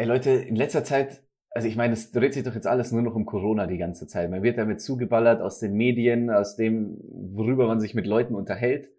Ey 0.00 0.06
Leute, 0.06 0.30
in 0.30 0.54
letzter 0.54 0.84
Zeit, 0.84 1.24
also 1.50 1.66
ich 1.66 1.74
meine, 1.74 1.92
es 1.92 2.12
dreht 2.12 2.32
sich 2.32 2.44
doch 2.44 2.54
jetzt 2.54 2.68
alles 2.68 2.92
nur 2.92 3.02
noch 3.02 3.16
um 3.16 3.26
Corona 3.26 3.66
die 3.66 3.78
ganze 3.78 4.06
Zeit. 4.06 4.30
Man 4.30 4.44
wird 4.44 4.56
damit 4.56 4.80
zugeballert 4.80 5.42
aus 5.42 5.58
den 5.58 5.72
Medien, 5.72 6.30
aus 6.30 6.54
dem, 6.54 7.00
worüber 7.02 7.66
man 7.66 7.80
sich 7.80 7.96
mit 7.96 8.06
Leuten 8.06 8.36
unterhält. 8.36 8.90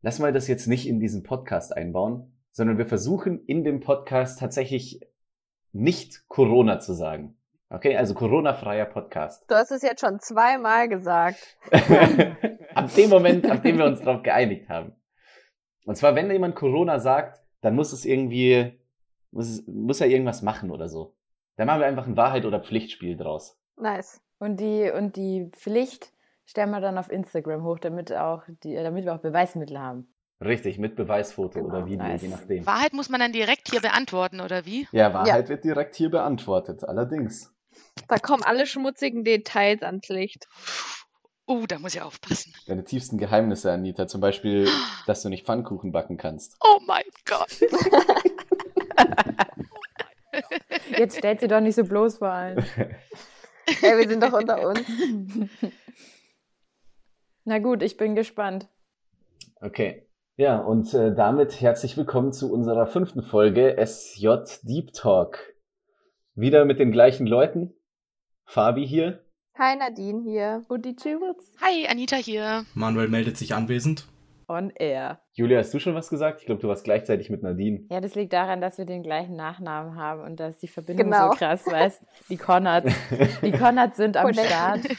Lass 0.00 0.20
mal 0.20 0.32
das 0.32 0.46
jetzt 0.46 0.68
nicht 0.68 0.86
in 0.86 1.00
diesen 1.00 1.24
Podcast 1.24 1.76
einbauen, 1.76 2.36
sondern 2.52 2.78
wir 2.78 2.86
versuchen 2.86 3.44
in 3.46 3.64
dem 3.64 3.80
Podcast 3.80 4.38
tatsächlich 4.38 5.00
nicht 5.72 6.28
Corona 6.28 6.78
zu 6.78 6.92
sagen. 6.92 7.36
Okay, 7.68 7.96
also 7.96 8.14
Corona-freier 8.14 8.86
Podcast. 8.86 9.42
Du 9.48 9.56
hast 9.56 9.72
es 9.72 9.82
jetzt 9.82 10.02
schon 10.02 10.20
zweimal 10.20 10.88
gesagt. 10.88 11.58
ab 12.74 12.94
dem 12.94 13.10
Moment, 13.10 13.50
ab 13.50 13.64
dem 13.64 13.76
wir 13.76 13.86
uns 13.86 14.00
darauf 14.02 14.22
geeinigt 14.22 14.68
haben. 14.68 14.92
Und 15.84 15.96
zwar, 15.96 16.14
wenn 16.14 16.30
jemand 16.30 16.54
Corona 16.54 17.00
sagt, 17.00 17.42
dann 17.60 17.74
muss 17.74 17.92
es 17.92 18.04
irgendwie 18.04 18.78
muss, 19.32 19.62
muss 19.66 20.00
er 20.00 20.06
irgendwas 20.08 20.42
machen 20.42 20.70
oder 20.70 20.88
so. 20.88 21.14
Da 21.56 21.64
machen 21.64 21.80
wir 21.80 21.86
einfach 21.86 22.06
ein 22.06 22.16
Wahrheit- 22.16 22.44
oder 22.46 22.60
Pflichtspiel 22.60 23.16
draus. 23.16 23.58
Nice. 23.76 24.20
Und 24.38 24.58
die, 24.60 24.90
und 24.90 25.16
die 25.16 25.50
Pflicht 25.52 26.12
stellen 26.44 26.70
wir 26.70 26.80
dann 26.80 26.98
auf 26.98 27.10
Instagram 27.10 27.62
hoch, 27.64 27.78
damit, 27.78 28.12
auch 28.12 28.42
die, 28.62 28.74
damit 28.74 29.04
wir 29.04 29.14
auch 29.14 29.20
Beweismittel 29.20 29.78
haben. 29.78 30.08
Richtig, 30.40 30.78
mit 30.78 30.96
Beweisfoto 30.96 31.60
Genau, 31.60 31.68
oder 31.68 31.86
Video, 31.86 31.98
nice. 31.98 32.22
je 32.22 32.28
nachdem. 32.28 32.66
Wahrheit 32.66 32.92
muss 32.94 33.08
man 33.08 33.20
dann 33.20 33.32
direkt 33.32 33.70
hier 33.70 33.80
beantworten, 33.80 34.40
oder 34.40 34.66
wie? 34.66 34.88
Ja, 34.90 35.14
Wahrheit 35.14 35.48
wird 35.48 35.62
direkt 35.64 35.94
hier 35.94 36.10
beantwortet, 36.10 36.82
allerdings. 36.84 37.52
Da 38.08 38.16
kommen 38.18 38.42
alle 38.42 38.66
schmutzigen 38.66 39.22
Details 39.24 39.82
ans 39.82 40.08
Licht. 40.08 40.48
Oh, 41.46 41.64
da 41.68 41.78
muss 41.78 41.94
ich 41.94 42.02
aufpassen. 42.02 42.52
Deine 42.66 42.82
tiefsten 42.84 43.18
Geheimnisse, 43.18 43.70
Anita, 43.70 44.06
zum 44.08 44.20
Beispiel, 44.20 44.68
dass 45.06 45.22
du 45.22 45.28
nicht 45.28 45.46
Pfannkuchen 45.46 45.92
backen 45.92 46.16
kannst. 46.16 46.56
Oh 46.60 46.80
mein 46.86 47.04
Gott. 47.24 47.60
Jetzt 50.98 51.18
stellt 51.18 51.40
sie 51.40 51.48
doch 51.48 51.60
nicht 51.60 51.74
so 51.74 51.84
bloß 51.84 52.18
vor 52.18 52.28
allen. 52.28 52.58
Ey, 53.82 53.98
wir 53.98 54.08
sind 54.08 54.22
doch 54.22 54.32
unter 54.32 54.66
uns. 54.66 54.80
Na 57.44 57.58
gut, 57.58 57.82
ich 57.82 57.96
bin 57.96 58.14
gespannt. 58.14 58.68
Okay. 59.60 60.08
Ja, 60.36 60.58
und 60.58 60.92
äh, 60.94 61.14
damit 61.14 61.60
herzlich 61.60 61.96
willkommen 61.96 62.32
zu 62.32 62.52
unserer 62.52 62.86
fünften 62.86 63.22
Folge 63.22 63.76
SJ 63.84 64.28
Deep 64.62 64.92
Talk. 64.92 65.38
Wieder 66.34 66.64
mit 66.64 66.78
den 66.78 66.92
gleichen 66.92 67.26
Leuten. 67.26 67.74
Fabi 68.46 68.86
hier. 68.86 69.24
Hi 69.58 69.76
Nadine 69.76 70.22
hier. 70.22 70.64
Und 70.68 70.84
die 70.84 70.96
Jules 70.98 71.52
Hi, 71.60 71.86
Anita 71.86 72.16
hier. 72.16 72.64
Manuel 72.74 73.08
meldet 73.08 73.36
sich 73.36 73.54
anwesend. 73.54 74.06
On 74.52 74.70
air. 74.70 75.20
Julia, 75.32 75.58
hast 75.58 75.72
du 75.74 75.78
schon 75.78 75.94
was 75.94 76.08
gesagt? 76.10 76.40
Ich 76.40 76.46
glaube, 76.46 76.60
du 76.60 76.68
warst 76.68 76.84
gleichzeitig 76.84 77.30
mit 77.30 77.42
Nadine. 77.42 77.86
Ja, 77.90 78.00
das 78.00 78.14
liegt 78.14 78.32
daran, 78.32 78.60
dass 78.60 78.78
wir 78.78 78.84
den 78.84 79.02
gleichen 79.02 79.34
Nachnamen 79.36 79.96
haben 79.96 80.22
und 80.22 80.38
dass 80.40 80.58
die 80.58 80.68
Verbindung 80.68 81.06
Genau. 81.06 81.30
so 81.30 81.36
krass, 81.36 81.66
weißt 81.66 82.02
Die 82.28 82.36
Konrads. 82.36 82.92
Die 83.42 83.52
Konrads 83.52 83.96
sind 83.96 84.16
am. 84.16 84.32
Start. 84.32 84.80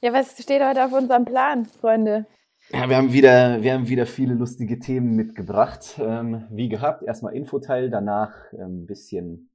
Ja, 0.00 0.12
was 0.12 0.40
steht 0.40 0.62
heute 0.62 0.84
auf 0.84 0.92
unserem 0.92 1.24
Plan, 1.24 1.64
Freunde? 1.64 2.26
Ja, 2.70 2.88
wir 2.88 2.96
haben 2.96 3.12
wieder, 3.12 3.62
wir 3.62 3.72
haben 3.72 3.88
wieder 3.88 4.06
viele 4.06 4.34
lustige 4.34 4.78
Themen 4.78 5.16
mitgebracht. 5.16 5.98
Ähm, 5.98 6.46
wie 6.50 6.68
gehabt, 6.68 7.02
erstmal 7.02 7.34
Infoteil, 7.34 7.90
danach 7.90 8.32
ein 8.52 8.60
ähm, 8.60 8.86
bisschen, 8.86 9.50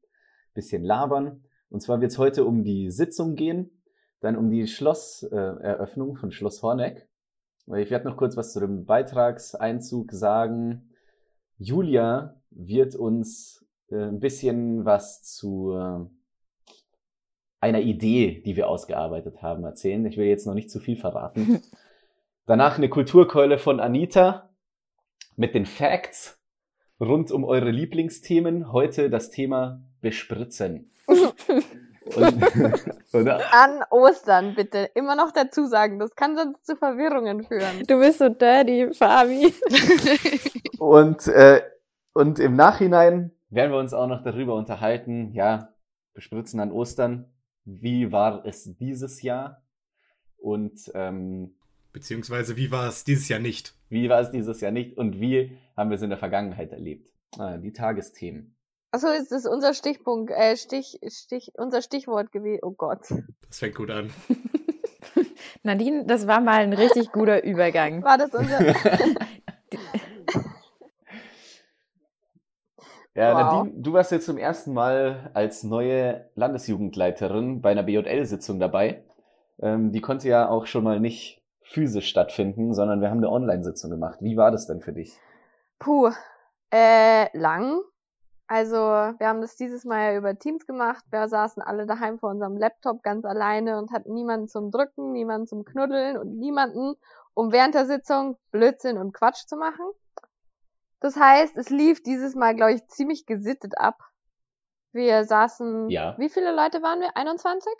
bisschen 0.53 0.83
labern. 0.83 1.45
Und 1.69 1.81
zwar 1.81 2.01
wird 2.01 2.11
es 2.11 2.17
heute 2.17 2.43
um 2.43 2.65
die 2.65 2.91
Sitzung 2.91 3.35
gehen, 3.35 3.81
dann 4.19 4.35
um 4.35 4.49
die 4.49 4.67
Schlosseröffnung 4.67 6.17
äh, 6.17 6.19
von 6.19 6.31
Schloss 6.31 6.61
Horneck. 6.61 7.07
Ich 7.67 7.91
werde 7.91 8.07
noch 8.07 8.17
kurz 8.17 8.35
was 8.35 8.51
zu 8.51 8.59
dem 8.59 8.85
Beitragseinzug 8.85 10.11
sagen. 10.11 10.89
Julia 11.57 12.35
wird 12.49 12.95
uns 12.95 13.65
äh, 13.89 13.95
ein 13.95 14.19
bisschen 14.19 14.83
was 14.83 15.23
zu 15.23 15.73
äh, 15.73 16.05
einer 17.61 17.79
Idee, 17.79 18.41
die 18.45 18.57
wir 18.57 18.67
ausgearbeitet 18.67 19.41
haben, 19.41 19.63
erzählen. 19.63 20.05
Ich 20.05 20.17
will 20.17 20.27
jetzt 20.27 20.45
noch 20.45 20.53
nicht 20.53 20.69
zu 20.69 20.79
viel 20.79 20.97
verraten. 20.97 21.61
Danach 22.45 22.77
eine 22.77 22.89
Kulturkeule 22.89 23.57
von 23.57 23.79
Anita 23.79 24.49
mit 25.37 25.55
den 25.55 25.65
Facts 25.65 26.37
rund 26.99 27.31
um 27.31 27.45
eure 27.45 27.71
Lieblingsthemen. 27.71 28.73
Heute 28.73 29.09
das 29.09 29.29
Thema 29.29 29.81
Bespritzen. 30.01 30.91
Und? 32.15 32.43
An 33.51 33.83
Ostern 33.89 34.55
bitte. 34.55 34.89
Immer 34.95 35.15
noch 35.15 35.31
dazu 35.31 35.65
sagen, 35.65 35.99
das 35.99 36.15
kann 36.15 36.35
sonst 36.35 36.65
zu 36.65 36.75
Verwirrungen 36.75 37.43
führen. 37.43 37.85
Du 37.87 37.99
bist 37.99 38.19
so 38.19 38.29
dirty, 38.29 38.93
Fabi. 38.93 39.53
Und, 40.79 41.27
äh, 41.27 41.61
und 42.13 42.39
im 42.39 42.55
Nachhinein 42.57 43.31
werden 43.49 43.71
wir 43.71 43.79
uns 43.79 43.93
auch 43.93 44.07
noch 44.07 44.21
darüber 44.21 44.55
unterhalten, 44.55 45.31
ja, 45.33 45.69
Bespritzen 46.13 46.59
an 46.59 46.71
Ostern. 46.71 47.31
Wie 47.63 48.11
war 48.11 48.45
es 48.45 48.75
dieses 48.75 49.21
Jahr? 49.21 49.63
Und 50.35 50.91
ähm, 50.93 51.55
Beziehungsweise, 51.93 52.57
wie 52.57 52.69
war 52.69 52.89
es 52.89 53.05
dieses 53.05 53.29
Jahr 53.29 53.39
nicht? 53.39 53.75
wie 53.93 54.09
war 54.09 54.19
es 54.19 54.31
dieses 54.31 54.59
Jahr 54.59 54.71
nicht? 54.71 54.97
Und 54.97 55.21
wie 55.21 55.55
haben 55.77 55.89
wir 55.89 55.95
es 55.95 56.01
in 56.01 56.09
der 56.09 56.17
Vergangenheit 56.17 56.71
erlebt? 56.71 57.07
Ah, 57.37 57.57
die 57.57 57.71
Tagesthemen. 57.71 58.52
Achso, 58.93 59.07
ist 59.07 59.31
das 59.31 59.47
unser 59.47 59.73
Stichpunkt, 59.73 60.31
äh, 60.31 60.55
Stich, 60.55 60.99
Stich, 61.07 61.51
unser 61.55 61.81
Stichwort 61.81 62.31
gewesen? 62.31 62.59
Oh 62.61 62.73
Gott. 62.77 62.99
Das 63.47 63.57
fängt 63.57 63.73
gut 63.73 63.89
an. 63.89 64.11
Nadine, 65.63 66.05
das 66.05 66.27
war 66.27 66.41
mal 66.41 66.61
ein 66.61 66.73
richtig 66.73 67.11
guter 67.11 67.43
Übergang. 67.43 68.03
War 68.03 68.19
das 68.19 68.31
unser. 68.35 68.59
Ja, 73.15 73.33
Wow. 73.33 73.63
Nadine, 73.63 73.81
du 73.83 73.93
warst 73.93 74.11
jetzt 74.11 74.25
zum 74.25 74.37
ersten 74.39 74.73
Mal 74.73 75.29
als 75.35 75.63
neue 75.63 76.29
Landesjugendleiterin 76.33 77.61
bei 77.61 77.69
einer 77.69 77.83
BJL-Sitzung 77.83 78.59
dabei. 78.59 79.03
Ähm, 79.61 79.91
die 79.91 80.01
konnte 80.01 80.27
ja 80.27 80.49
auch 80.49 80.65
schon 80.65 80.83
mal 80.83 80.99
nicht 80.99 81.39
physisch 81.61 82.09
stattfinden, 82.09 82.73
sondern 82.73 83.01
wir 83.01 83.11
haben 83.11 83.19
eine 83.19 83.29
Online-Sitzung 83.29 83.91
gemacht. 83.91 84.17
Wie 84.21 84.35
war 84.35 84.49
das 84.49 84.65
denn 84.65 84.81
für 84.81 84.93
dich? 84.93 85.15
Puh. 85.77 86.09
Äh, 86.71 87.35
lang. 87.37 87.81
Also, 88.47 88.75
wir 88.77 89.27
haben 89.27 89.41
das 89.41 89.55
dieses 89.55 89.85
Mal 89.85 90.11
ja 90.11 90.17
über 90.17 90.37
Teams 90.37 90.65
gemacht. 90.65 91.03
Wir 91.09 91.27
saßen 91.27 91.63
alle 91.63 91.85
daheim 91.85 92.19
vor 92.19 92.29
unserem 92.29 92.57
Laptop 92.57 93.01
ganz 93.01 93.25
alleine 93.25 93.77
und 93.79 93.91
hatten 93.91 94.13
niemanden 94.13 94.47
zum 94.47 94.69
Drücken, 94.69 95.11
niemanden 95.11 95.47
zum 95.47 95.63
Knuddeln 95.63 96.17
und 96.17 96.37
niemanden, 96.37 96.95
um 97.33 97.51
während 97.51 97.73
der 97.73 97.85
Sitzung 97.85 98.37
Blödsinn 98.51 98.97
und 98.97 99.13
Quatsch 99.13 99.47
zu 99.47 99.55
machen. 99.55 99.85
Das 100.99 101.15
heißt, 101.15 101.57
es 101.57 101.69
lief 101.69 102.03
dieses 102.03 102.35
Mal, 102.35 102.55
glaube 102.55 102.73
ich, 102.73 102.87
ziemlich 102.87 103.25
gesittet 103.25 103.77
ab. 103.77 103.97
Wir 104.91 105.25
saßen, 105.25 105.89
Ja. 105.89 106.15
wie 106.17 106.29
viele 106.29 106.55
Leute 106.55 106.81
waren 106.83 106.99
wir? 106.99 107.15
21? 107.17 107.73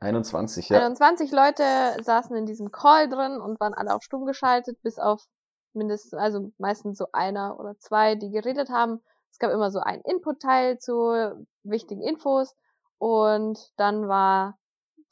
21, 0.00 0.68
ja. 0.68 0.78
21 0.78 1.32
Leute 1.32 1.64
saßen 2.02 2.36
in 2.36 2.46
diesem 2.46 2.70
Call 2.70 3.08
drin 3.08 3.40
und 3.40 3.58
waren 3.60 3.74
alle 3.74 3.94
auf 3.94 4.02
stumm 4.02 4.26
geschaltet, 4.26 4.80
bis 4.82 4.98
auf 4.98 5.24
mindestens, 5.72 6.14
also 6.14 6.52
meistens 6.58 6.98
so 6.98 7.08
einer 7.12 7.58
oder 7.58 7.76
zwei, 7.78 8.14
die 8.14 8.30
geredet 8.30 8.70
haben. 8.70 9.02
Es 9.30 9.38
gab 9.38 9.52
immer 9.52 9.70
so 9.70 9.80
einen 9.80 10.02
Input-Teil 10.02 10.78
zu 10.78 11.46
wichtigen 11.62 12.02
Infos 12.02 12.54
und 12.98 13.72
dann 13.76 14.08
war 14.08 14.58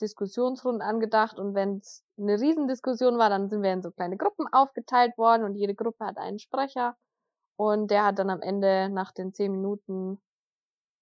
Diskussionsrunden 0.00 0.82
angedacht 0.82 1.38
und 1.38 1.54
wenn 1.54 1.78
es 1.78 2.04
eine 2.18 2.40
Riesendiskussion 2.40 3.18
war, 3.18 3.30
dann 3.30 3.48
sind 3.48 3.62
wir 3.62 3.72
in 3.72 3.82
so 3.82 3.90
kleine 3.90 4.16
Gruppen 4.16 4.46
aufgeteilt 4.52 5.16
worden 5.16 5.44
und 5.44 5.54
jede 5.54 5.74
Gruppe 5.74 6.04
hat 6.04 6.18
einen 6.18 6.38
Sprecher 6.38 6.96
und 7.56 7.90
der 7.90 8.04
hat 8.04 8.18
dann 8.18 8.30
am 8.30 8.42
Ende 8.42 8.88
nach 8.90 9.12
den 9.12 9.32
zehn 9.32 9.52
Minuten 9.52 10.20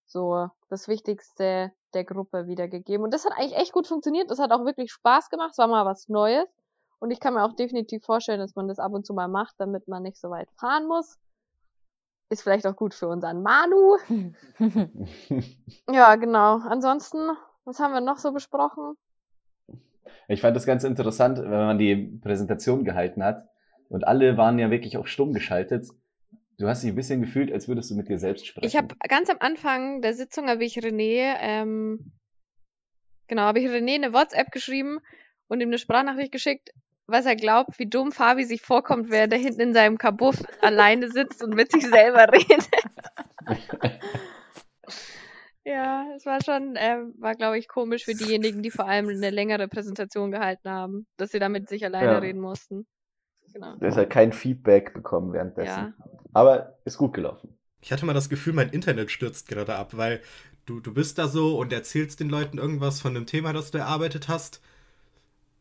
so 0.06 0.48
das 0.68 0.86
Wichtigste 0.88 1.72
der 1.94 2.04
Gruppe 2.04 2.46
wiedergegeben. 2.46 3.04
Und 3.04 3.14
das 3.14 3.24
hat 3.24 3.32
eigentlich 3.32 3.56
echt 3.56 3.72
gut 3.72 3.86
funktioniert. 3.86 4.30
Das 4.30 4.38
hat 4.38 4.52
auch 4.52 4.64
wirklich 4.64 4.92
Spaß 4.92 5.30
gemacht. 5.30 5.50
Es 5.52 5.58
war 5.58 5.68
mal 5.68 5.86
was 5.86 6.08
Neues. 6.08 6.48
Und 7.00 7.10
ich 7.10 7.20
kann 7.20 7.34
mir 7.34 7.44
auch 7.44 7.54
definitiv 7.54 8.04
vorstellen, 8.04 8.40
dass 8.40 8.54
man 8.54 8.68
das 8.68 8.78
ab 8.78 8.92
und 8.92 9.06
zu 9.06 9.14
mal 9.14 9.28
macht, 9.28 9.54
damit 9.58 9.88
man 9.88 10.02
nicht 10.02 10.16
so 10.16 10.30
weit 10.30 10.50
fahren 10.58 10.86
muss. 10.86 11.18
Ist 12.30 12.42
vielleicht 12.42 12.66
auch 12.66 12.76
gut 12.76 12.94
für 12.94 13.08
unseren 13.08 13.42
Manu. 13.42 13.96
Ja, 15.90 16.16
genau. 16.16 16.58
Ansonsten, 16.58 17.18
was 17.64 17.78
haben 17.78 17.92
wir 17.92 18.00
noch 18.00 18.18
so 18.18 18.32
besprochen? 18.32 18.96
Ich 20.28 20.40
fand 20.40 20.56
das 20.56 20.66
ganz 20.66 20.84
interessant, 20.84 21.38
wenn 21.38 21.50
man 21.50 21.78
die 21.78 22.18
Präsentation 22.22 22.84
gehalten 22.84 23.22
hat 23.22 23.48
und 23.88 24.06
alle 24.06 24.36
waren 24.36 24.58
ja 24.58 24.70
wirklich 24.70 24.96
auf 24.96 25.08
stumm 25.08 25.32
geschaltet. 25.32 25.86
Du 26.58 26.68
hast 26.68 26.82
dich 26.82 26.90
ein 26.90 26.96
bisschen 26.96 27.20
gefühlt, 27.20 27.52
als 27.52 27.68
würdest 27.68 27.90
du 27.90 27.94
mit 27.94 28.08
dir 28.08 28.18
selbst 28.18 28.46
sprechen. 28.46 28.66
Ich 28.66 28.76
habe 28.76 28.94
ganz 29.08 29.28
am 29.28 29.38
Anfang 29.40 30.02
der 30.02 30.14
Sitzung 30.14 30.48
habe 30.48 30.64
ich 30.64 30.78
René, 30.78 31.34
ähm, 31.40 32.12
genau, 33.26 33.42
habe 33.42 33.58
ich 33.58 33.66
René 33.66 33.96
eine 33.96 34.12
WhatsApp 34.12 34.50
geschrieben 34.52 35.00
und 35.48 35.60
ihm 35.60 35.68
eine 35.68 35.78
Sprachnachricht 35.78 36.32
geschickt, 36.32 36.70
was 37.06 37.26
er 37.26 37.36
glaubt, 37.36 37.78
wie 37.78 37.86
dumm 37.86 38.12
Fabi 38.12 38.44
sich 38.44 38.62
vorkommt, 38.62 39.10
wer 39.10 39.28
da 39.28 39.36
hinten 39.36 39.60
in 39.60 39.74
seinem 39.74 39.98
Kabuff 39.98 40.42
alleine 40.60 41.10
sitzt 41.10 41.42
und 41.42 41.54
mit 41.54 41.70
sich 41.70 41.86
selber 41.86 42.26
redet. 42.32 42.68
ja, 45.64 46.06
es 46.16 46.24
war 46.24 46.42
schon, 46.42 46.74
ähm, 46.76 47.14
war 47.18 47.34
glaube 47.34 47.58
ich 47.58 47.68
komisch 47.68 48.04
für 48.04 48.14
diejenigen, 48.14 48.62
die 48.62 48.70
vor 48.70 48.86
allem 48.86 49.08
eine 49.08 49.30
längere 49.30 49.68
Präsentation 49.68 50.30
gehalten 50.30 50.70
haben, 50.70 51.06
dass 51.16 51.30
sie 51.30 51.38
da 51.38 51.48
mit 51.48 51.68
sich 51.68 51.84
alleine 51.84 52.12
Ja. 52.12 52.18
reden 52.18 52.40
mussten. 52.40 52.86
Genau. 53.52 53.76
Hast 53.80 53.96
halt 53.96 54.10
kein 54.10 54.32
Feedback 54.32 54.94
bekommen 54.94 55.32
währenddessen. 55.32 55.68
Ja. 55.68 55.94
Aber 56.32 56.78
ist 56.84 56.98
gut 56.98 57.12
gelaufen. 57.12 57.56
Ich 57.80 57.92
hatte 57.92 58.06
mal 58.06 58.14
das 58.14 58.28
Gefühl, 58.30 58.54
mein 58.54 58.70
Internet 58.70 59.10
stürzt 59.10 59.46
gerade 59.46 59.74
ab, 59.74 59.96
weil 59.96 60.22
du, 60.66 60.80
du 60.80 60.92
bist 60.92 61.18
da 61.18 61.28
so 61.28 61.58
und 61.58 61.72
erzählst 61.72 62.18
den 62.18 62.30
Leuten 62.30 62.58
irgendwas 62.58 63.00
von 63.00 63.14
dem 63.14 63.26
Thema, 63.26 63.52
das 63.52 63.70
du 63.70 63.78
erarbeitet 63.78 64.28
hast 64.28 64.60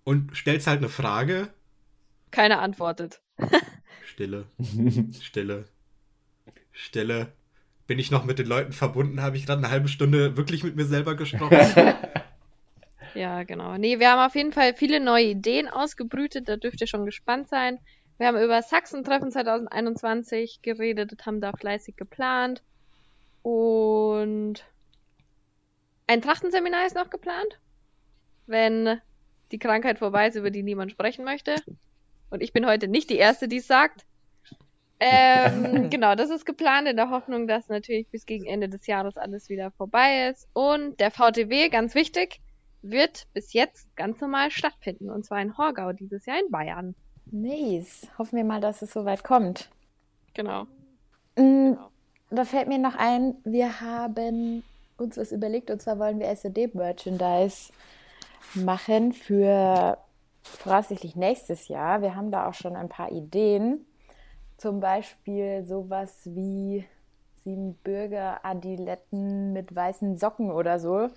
und 0.04 0.36
stellst 0.36 0.68
halt 0.68 0.80
eine 0.80 0.90
Frage. 0.90 1.50
Keiner 2.32 2.60
antwortet. 2.60 3.22
Stille, 4.06 4.46
Stille, 5.22 5.66
Stille. 6.72 7.34
Bin 7.86 8.00
ich 8.00 8.12
noch 8.12 8.24
mit 8.24 8.40
den 8.40 8.48
Leuten 8.48 8.72
verbunden? 8.72 9.22
Habe 9.22 9.38
ich 9.38 9.46
gerade 9.46 9.60
eine 9.60 9.70
halbe 9.70 9.90
Stunde 9.90 10.38
wirklich 10.38 10.64
mit 10.64 10.76
mir 10.76 10.86
selber 10.86 11.16
gesprochen? 11.16 11.58
Ja, 13.16 13.44
genau. 13.44 13.78
Nee, 13.78 14.00
wir 14.00 14.10
haben 14.10 14.26
auf 14.26 14.36
jeden 14.36 14.54
Fall 14.54 14.74
viele 14.74 15.00
neue 15.00 15.26
Ideen 15.26 15.68
ausgebrütet, 15.68 16.50
da 16.50 16.58
dürft 16.58 16.82
ihr 16.82 16.88
schon 16.88 17.06
gespannt 17.06 17.48
sein. 17.48 17.78
Wir 18.18 18.28
haben 18.28 18.42
über 18.42 18.62
Sachsen-Treffen 18.62 19.32
2021 19.32 20.62
geredet 20.62 21.12
und 21.12 21.26
haben 21.26 21.42
da 21.42 21.52
fleißig 21.52 21.96
geplant. 21.96 22.64
Und 23.44 24.66
ein 26.08 26.22
Trachtenseminar 26.22 26.86
ist 26.86 26.96
noch 26.96 27.10
geplant, 27.10 27.60
wenn 28.48 29.00
die 29.54 29.60
Krankheit 29.60 30.00
vorbei 30.00 30.28
ist, 30.28 30.36
über 30.36 30.52
die 30.52 30.64
niemand 30.64 30.92
sprechen 30.92 31.24
möchte. 31.24 31.56
Und 32.30 32.42
ich 32.42 32.52
bin 32.52 32.66
heute 32.66 32.88
nicht 32.90 33.10
die 33.10 33.18
Erste, 33.18 33.48
die 33.48 33.58
es 33.58 33.68
sagt. 33.68 34.06
Ähm, 35.00 35.90
genau, 35.90 36.16
das 36.16 36.32
ist 36.32 36.46
geplant 36.46 36.88
in 36.88 36.98
der 36.98 37.12
Hoffnung, 37.12 37.48
dass 37.48 37.70
natürlich 37.70 38.10
bis 38.10 38.26
gegen 38.26 38.46
Ende 38.46 38.68
des 38.68 38.88
Jahres 38.88 39.16
alles 39.16 39.50
wieder 39.50 39.72
vorbei 39.72 40.28
ist. 40.30 40.48
Und 40.54 41.00
der 41.00 41.12
VTW, 41.12 41.70
ganz 41.70 41.94
wichtig, 41.96 42.42
wird 42.82 43.28
bis 43.34 43.54
jetzt 43.54 43.96
ganz 43.96 44.20
normal 44.20 44.50
stattfinden. 44.52 45.10
Und 45.10 45.24
zwar 45.26 45.42
in 45.42 45.58
Horgau 45.58 45.94
dieses 45.94 46.26
Jahr 46.26 46.40
in 46.40 46.52
Bayern. 46.52 46.96
Nice. 47.28 48.08
Hoffen 48.18 48.38
wir 48.38 48.44
mal, 48.44 48.60
dass 48.60 48.82
es 48.82 48.92
soweit 48.92 49.24
kommt. 49.24 49.70
Genau. 50.34 50.66
Mm, 51.38 51.74
Da 52.32 52.46
fällt 52.46 52.68
mir 52.68 52.80
noch 52.80 52.96
ein, 52.96 53.36
wir 53.44 53.80
haben 53.82 54.64
uns 54.98 55.18
was 55.18 55.32
überlegt 55.32 55.70
und 55.70 55.82
zwar 55.82 56.00
wollen 56.00 56.20
wir 56.20 56.36
SOD-Merchandise 56.36 57.72
machen 58.56 59.14
für 59.14 59.98
voraussichtlich 60.42 61.16
nächstes 61.16 61.68
Jahr. 61.68 62.02
Wir 62.02 62.16
haben 62.16 62.32
da 62.32 62.48
auch 62.48 62.54
schon 62.54 62.76
ein 62.76 62.90
paar 62.90 63.12
Ideen. 63.12 63.86
Zum 64.58 64.80
Beispiel 64.80 65.64
sowas 65.64 66.22
wie 66.26 66.86
Siebenbürger 67.44 68.46
Adiletten 68.46 69.52
mit 69.52 69.76
weißen 69.76 70.18
Socken 70.18 70.52
oder 70.52 70.80
so. 70.80 71.10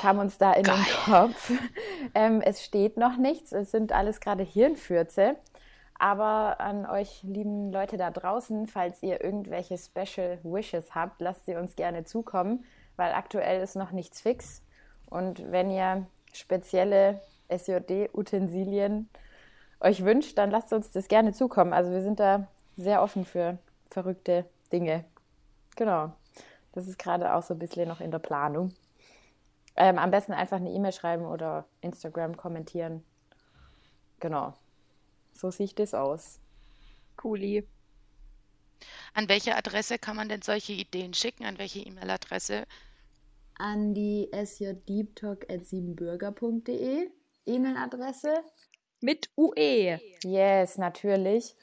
Kam 0.00 0.18
uns 0.18 0.38
da 0.38 0.52
in 0.52 0.64
den 0.64 0.86
Kopf. 1.04 1.52
Ähm, 2.14 2.40
es 2.40 2.64
steht 2.64 2.96
noch 2.96 3.16
nichts. 3.16 3.52
Es 3.52 3.72
sind 3.72 3.92
alles 3.92 4.20
gerade 4.20 4.42
Hirnfürze. 4.42 5.36
Aber 5.98 6.60
an 6.60 6.86
euch 6.86 7.22
lieben 7.24 7.72
Leute 7.72 7.96
da 7.96 8.10
draußen, 8.10 8.68
falls 8.68 9.02
ihr 9.02 9.22
irgendwelche 9.22 9.76
Special 9.76 10.38
Wishes 10.44 10.94
habt, 10.94 11.20
lasst 11.20 11.46
sie 11.46 11.56
uns 11.56 11.74
gerne 11.74 12.04
zukommen, 12.04 12.64
weil 12.96 13.12
aktuell 13.12 13.60
ist 13.60 13.74
noch 13.74 13.90
nichts 13.90 14.20
fix. 14.20 14.62
Und 15.06 15.50
wenn 15.50 15.70
ihr 15.70 16.06
spezielle 16.38 17.20
SJD-Utensilien 17.48 19.08
euch 19.80 20.04
wünscht, 20.04 20.38
dann 20.38 20.50
lasst 20.50 20.72
uns 20.72 20.90
das 20.90 21.08
gerne 21.08 21.32
zukommen. 21.32 21.72
Also 21.72 21.90
wir 21.90 22.02
sind 22.02 22.20
da 22.20 22.48
sehr 22.76 23.02
offen 23.02 23.24
für 23.24 23.58
verrückte 23.90 24.44
Dinge. 24.72 25.04
Genau. 25.76 26.12
Das 26.72 26.86
ist 26.86 26.98
gerade 26.98 27.34
auch 27.34 27.42
so 27.42 27.54
ein 27.54 27.58
bisschen 27.58 27.88
noch 27.88 28.00
in 28.00 28.10
der 28.10 28.18
Planung. 28.18 28.72
Ähm, 29.76 29.98
am 29.98 30.10
besten 30.10 30.32
einfach 30.32 30.58
eine 30.58 30.70
E-Mail 30.70 30.92
schreiben 30.92 31.24
oder 31.24 31.64
Instagram 31.80 32.36
kommentieren. 32.36 33.04
Genau. 34.20 34.54
So 35.34 35.50
sieht 35.50 35.78
das 35.78 35.94
aus. 35.94 36.40
Cooli. 37.16 37.66
An 39.14 39.28
welche 39.28 39.56
Adresse 39.56 39.98
kann 39.98 40.16
man 40.16 40.28
denn 40.28 40.42
solche 40.42 40.72
Ideen 40.72 41.14
schicken? 41.14 41.44
An 41.44 41.58
welche 41.58 41.80
E-Mail-Adresse? 41.80 42.66
An 43.58 43.92
die 43.92 44.30
sjdeeptalk.siebenbürger.de 44.32 47.10
E-Mail-Adresse. 47.48 48.44
Mit 49.00 49.30
UE. 49.36 50.00
Yes, 50.22 50.78
natürlich. 50.78 51.54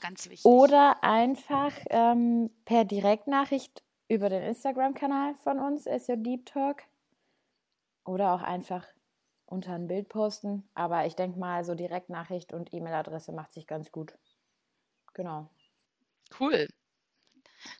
Ganz 0.00 0.30
wichtig. 0.30 0.44
Oder 0.44 1.02
einfach 1.02 1.72
ähm, 1.90 2.50
per 2.64 2.84
Direktnachricht 2.84 3.82
über 4.08 4.30
den 4.30 4.42
Instagram-Kanal 4.42 5.34
von 5.42 5.58
uns, 5.58 5.84
SJ 5.84 6.14
Deep 6.16 6.46
Talk. 6.46 6.84
Oder 8.04 8.32
auch 8.32 8.42
einfach 8.42 8.86
unter 9.44 9.74
ein 9.74 9.88
Bild 9.88 10.08
posten. 10.08 10.68
Aber 10.74 11.04
ich 11.04 11.16
denke 11.16 11.38
mal, 11.38 11.64
so 11.64 11.74
Direktnachricht 11.74 12.52
und 12.52 12.72
E-Mail-Adresse 12.72 13.32
macht 13.32 13.52
sich 13.52 13.66
ganz 13.66 13.92
gut. 13.92 14.14
Genau. 15.14 15.50
Cool. 16.38 16.68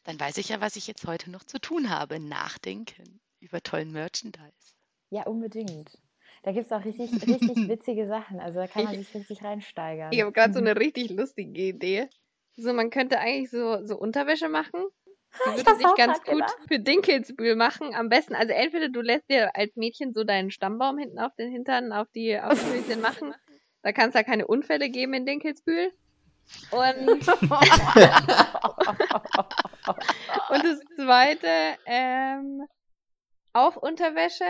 Dann 0.05 0.19
weiß 0.19 0.39
ich 0.39 0.49
ja, 0.49 0.61
was 0.61 0.77
ich 0.77 0.87
jetzt 0.87 1.07
heute 1.07 1.31
noch 1.31 1.45
zu 1.45 1.61
tun 1.61 1.89
habe. 1.89 2.19
Nachdenken 2.19 3.21
über 3.41 3.63
tollen 3.63 3.93
Merchandise. 3.93 4.75
Ja, 5.11 5.23
unbedingt. 5.25 5.91
Da 6.43 6.53
gibt 6.53 6.67
es 6.67 6.73
auch 6.73 6.85
richtig, 6.85 7.13
richtig 7.27 7.57
witzige 7.69 8.07
Sachen. 8.07 8.41
Also 8.41 8.61
da 8.61 8.67
kann 8.67 8.85
man 8.85 8.95
Ich- 8.95 9.07
sich 9.09 9.15
richtig 9.17 9.43
reinsteigern. 9.45 10.13
Ich 10.13 10.21
habe 10.21 10.33
gerade 10.33 10.53
so 10.53 10.59
eine 10.61 10.77
richtig 10.81 11.11
lustige 11.11 11.61
Idee. 11.63 12.09
So, 12.57 12.73
man 12.73 12.91
könnte 12.91 13.19
eigentlich 13.19 13.51
so, 13.51 13.85
so 13.87 13.97
Unterwäsche 13.97 14.49
machen. 14.49 14.85
Die 15.47 15.59
würde 15.67 15.77
sich 15.77 15.95
ganz 15.97 16.23
gut 16.23 16.45
für 16.69 16.79
Dinkelsbühl 16.81 17.55
machen. 17.55 17.95
Am 17.95 18.09
besten, 18.09 18.35
also 18.35 18.53
entweder 18.53 18.89
du 18.89 19.01
lässt 19.03 19.29
dir 19.31 19.55
als 19.55 19.77
Mädchen 19.77 20.13
so 20.15 20.25
deinen 20.25 20.51
Stammbaum 20.51 20.99
hinten 20.99 21.19
auf 21.19 21.35
den 21.37 21.51
Hintern, 21.53 21.93
auf 21.93 22.09
die 22.15 22.39
auf 22.39 22.55
die 22.59 22.79
Höschen 22.79 23.01
machen. 23.03 23.35
Da 23.83 23.93
kann 23.93 24.09
es 24.09 24.15
ja 24.15 24.23
keine 24.23 24.47
Unfälle 24.47 24.89
geben 24.91 25.13
in 25.15 25.27
Dinkelsbühl. 25.27 25.93
Und, 26.71 27.09
und 30.49 30.65
das 30.65 30.81
zweite, 30.97 31.77
ähm, 31.87 32.67
auch 33.67 33.77
Unterwäsche, 33.77 34.45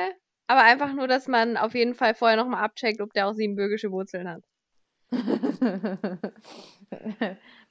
aber 0.46 0.62
einfach 0.62 0.92
nur, 0.92 1.08
dass 1.08 1.28
man 1.28 1.56
auf 1.56 1.74
jeden 1.74 1.94
Fall 1.94 2.14
vorher 2.14 2.36
nochmal 2.36 2.64
abcheckt, 2.64 3.00
ob 3.00 3.12
der 3.12 3.28
auch 3.28 3.34
siebenbürgische 3.34 3.90
Wurzeln 3.90 4.28
hat. 4.28 4.42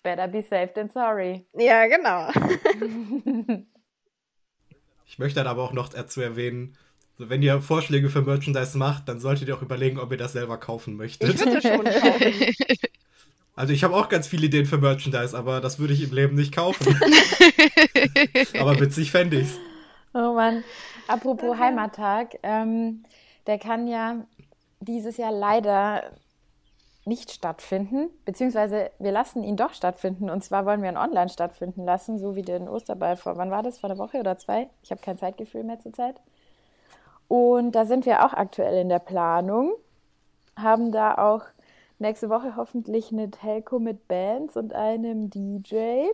Better 0.04 0.28
be 0.28 0.42
safe 0.42 0.72
than 0.74 0.90
sorry. 0.90 1.46
Ja, 1.54 1.88
genau. 1.88 2.32
Ich 5.10 5.20
möchte 5.20 5.40
dann 5.40 5.48
aber 5.48 5.64
auch 5.64 5.72
noch 5.72 5.88
dazu 5.88 6.20
erwähnen, 6.20 6.78
wenn 7.18 7.42
ihr 7.42 7.62
Vorschläge 7.62 8.10
für 8.10 8.22
Merchandise 8.22 8.78
macht, 8.78 9.08
dann 9.08 9.20
solltet 9.20 9.48
ihr 9.48 9.56
auch 9.56 9.62
überlegen, 9.62 10.00
ob 10.00 10.12
ihr 10.12 10.18
das 10.18 10.34
selber 10.34 10.58
kaufen 10.58 10.98
möchtet. 10.98 11.34
Ich 11.34 11.46
würde 11.46 11.62
schon 11.62 11.86
kaufen. 11.86 12.56
Also 13.56 13.74
ich 13.74 13.84
habe 13.84 13.96
auch 13.96 14.08
ganz 14.08 14.28
viele 14.28 14.46
Ideen 14.46 14.68
für 14.68 14.78
Merchandise, 14.78 15.36
aber 15.36 15.62
das 15.62 15.80
würde 15.80 15.92
ich 15.92 16.04
im 16.04 16.14
Leben 16.14 16.36
nicht 16.36 16.54
kaufen. 16.54 16.96
aber 18.60 18.80
witzig 18.80 19.10
fände 19.10 19.40
ich's. 19.40 19.58
Oh 20.20 20.34
Mann. 20.34 20.64
Apropos 21.08 21.60
Heimattag, 21.60 22.40
ähm, 22.42 23.04
der 23.46 23.60
kann 23.60 23.86
ja 23.86 24.26
dieses 24.80 25.18
Jahr 25.18 25.32
leider 25.32 26.12
nicht 27.06 27.30
stattfinden, 27.32 28.10
beziehungsweise 28.26 28.90
wir 28.98 29.12
lassen 29.12 29.44
ihn 29.44 29.58
doch 29.58 29.76
stattfinden. 29.76 30.32
Und 30.32 30.44
zwar 30.44 30.66
wollen 30.66 30.82
wir 30.82 30.90
ihn 30.90 30.98
online 30.98 31.30
stattfinden 31.30 31.86
lassen, 31.86 32.18
so 32.18 32.36
wie 32.36 32.42
den 32.42 32.68
Osterball 32.68 33.16
vor, 33.16 33.38
wann 33.38 33.52
war 33.52 33.62
das? 33.62 33.78
Vor 33.78 33.92
einer 33.92 34.00
Woche 34.00 34.18
oder 34.18 34.40
zwei? 34.40 34.70
Ich 34.82 34.90
habe 34.90 35.02
kein 35.02 35.20
Zeitgefühl 35.20 35.64
mehr 35.64 35.80
zur 35.80 35.94
Zeit. 35.94 36.16
Und 37.28 37.74
da 37.74 37.86
sind 37.86 38.08
wir 38.08 38.26
auch 38.26 38.34
aktuell 38.34 38.82
in 38.82 38.90
der 38.90 39.00
Planung, 39.00 39.72
haben 40.56 40.92
da 40.92 41.16
auch 41.20 41.44
nächste 42.00 42.32
Woche 42.32 42.56
hoffentlich 42.56 43.12
eine 43.12 43.30
Telco 43.30 43.78
mit 43.78 44.08
Bands 44.08 44.58
und 44.58 44.74
einem 44.74 45.30
DJ. 45.30 46.08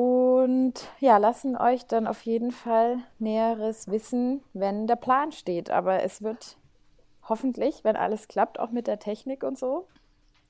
Und 0.00 0.88
ja, 1.00 1.18
lassen 1.18 1.56
euch 1.56 1.86
dann 1.86 2.06
auf 2.06 2.22
jeden 2.22 2.52
Fall 2.52 2.98
Näheres 3.18 3.86
wissen, 3.88 4.42
wenn 4.54 4.86
der 4.86 4.96
Plan 4.96 5.30
steht. 5.30 5.68
Aber 5.70 6.02
es 6.02 6.22
wird 6.22 6.56
hoffentlich, 7.28 7.84
wenn 7.84 7.96
alles 7.96 8.26
klappt, 8.26 8.58
auch 8.58 8.70
mit 8.70 8.86
der 8.86 8.98
Technik 8.98 9.44
und 9.44 9.58
so, 9.58 9.86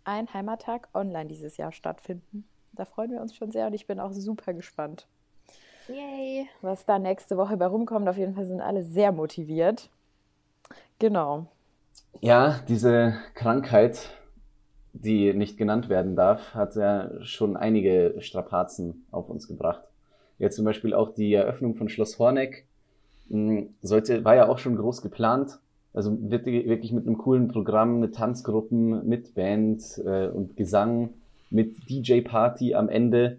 ein 0.05 0.33
Heimattag 0.33 0.89
online 0.95 1.27
dieses 1.27 1.57
Jahr 1.57 1.73
stattfinden. 1.73 2.49
Da 2.73 2.85
freuen 2.85 3.11
wir 3.11 3.21
uns 3.21 3.35
schon 3.35 3.51
sehr 3.51 3.67
und 3.67 3.73
ich 3.73 3.89
bin 3.89 3.99
auch 3.99 4.13
super 4.13 4.55
gespannt, 4.55 5.09
Yay. 5.89 6.49
was 6.61 6.87
da 6.87 7.01
nächste 7.01 7.37
Woche 7.37 7.57
bei 7.57 7.67
rumkommt. 7.67 8.09
Auf 8.09 8.19
jeden 8.19 8.37
Fall 8.37 8.47
sind 8.47 8.61
alle 8.61 8.85
sehr 8.85 9.11
motiviert. 9.11 9.91
Genau. 11.01 11.47
Ja, 12.21 12.61
diese 12.69 13.15
Krankheit, 13.35 14.11
die 14.93 15.33
nicht 15.35 15.57
genannt 15.57 15.89
werden 15.89 16.17
darf, 16.17 16.55
hat 16.55 16.75
ja 16.77 17.11
schon 17.23 17.57
einige 17.57 18.17
Strapazen 18.19 19.07
auf 19.11 19.29
uns 19.29 19.47
gebracht. 19.47 19.83
Jetzt 20.39 20.57
zum 20.57 20.65
Beispiel 20.65 20.95
auch 20.95 21.15
die 21.15 21.35
Eröffnung 21.35 21.75
von 21.75 21.89
Schloss 21.89 22.19
Horneck 22.19 22.67
mh, 23.29 23.65
sollte, 23.83 24.25
war 24.25 24.35
ja 24.35 24.49
auch 24.49 24.59
schon 24.59 24.77
groß 24.77 25.03
geplant. 25.03 25.59
Also 25.93 26.17
wirklich 26.31 26.93
mit 26.93 27.07
einem 27.07 27.19
coolen 27.19 27.49
Programm, 27.49 27.99
mit 27.99 28.15
Tanzgruppen, 28.15 29.07
mit 29.09 29.35
Band 29.35 29.83
äh, 30.05 30.29
und 30.29 30.57
Gesang, 30.57 31.11
mit 31.51 31.89
DJ-Party 31.89 32.75
am 32.75 32.89
Ende. 32.89 33.39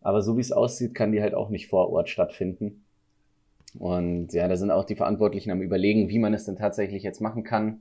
Aber 0.00 0.20
so 0.20 0.36
wie 0.36 0.40
es 0.40 0.52
aussieht, 0.52 0.94
kann 0.94 1.12
die 1.12 1.22
halt 1.22 1.34
auch 1.34 1.50
nicht 1.50 1.68
vor 1.68 1.90
Ort 1.90 2.08
stattfinden. 2.08 2.82
Und 3.78 4.32
ja, 4.32 4.48
da 4.48 4.56
sind 4.56 4.70
auch 4.70 4.84
die 4.84 4.96
Verantwortlichen 4.96 5.50
am 5.50 5.62
Überlegen, 5.62 6.08
wie 6.08 6.18
man 6.18 6.34
es 6.34 6.44
denn 6.44 6.56
tatsächlich 6.56 7.02
jetzt 7.02 7.20
machen 7.20 7.42
kann. 7.42 7.80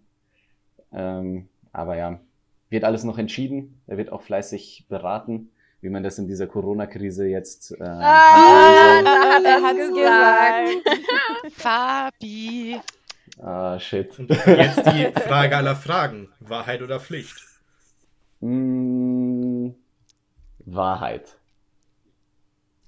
Ähm, 0.91 1.47
aber 1.71 1.97
ja, 1.97 2.19
wird 2.73 2.83
alles 2.83 3.05
noch 3.05 3.17
entschieden. 3.17 3.81
Er 3.87 3.95
wird 3.97 4.11
auch 4.11 4.21
fleißig 4.21 4.85
beraten. 4.89 5.49
wie 5.79 5.89
man 5.89 6.03
das 6.03 6.17
in 6.17 6.27
dieser 6.27 6.47
Corona-Krise 6.47 7.25
jetzt 7.27 7.71
äh, 7.79 7.83
Ah, 7.83 9.01
da 9.01 9.21
hat 9.33 9.43
Er 9.45 9.61
hat's 9.61 9.89
gesagt. 9.93 11.53
Fabi. 11.57 12.79
Ah, 13.41 13.79
shit. 13.79 14.17
Jetzt 14.19 14.85
die 14.87 15.11
Frage 15.27 15.57
aller 15.57 15.75
Fragen. 15.75 16.29
Wahrheit 16.39 16.81
oder 16.81 16.99
Pflicht? 16.99 17.35
Mm, 18.39 19.69
Wahrheit. 20.59 21.37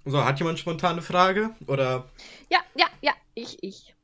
So, 0.06 0.24
hat 0.24 0.40
jemand 0.40 0.60
spontane 0.60 1.02
Frage? 1.02 1.50
Oder 1.68 2.06
Ja, 2.50 2.60
ja, 2.76 2.86
ja, 3.02 3.14
ich, 3.34 3.58
ich. 3.64 3.96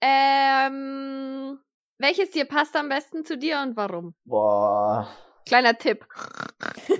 Ähm, 0.00 1.58
welches 1.98 2.30
Tier 2.30 2.46
passt 2.46 2.74
am 2.76 2.88
besten 2.88 3.24
zu 3.24 3.38
dir 3.38 3.60
und 3.60 3.76
warum? 3.76 4.14
Boah, 4.24 5.08
Kleiner 5.46 5.76
Tipp. 5.76 6.06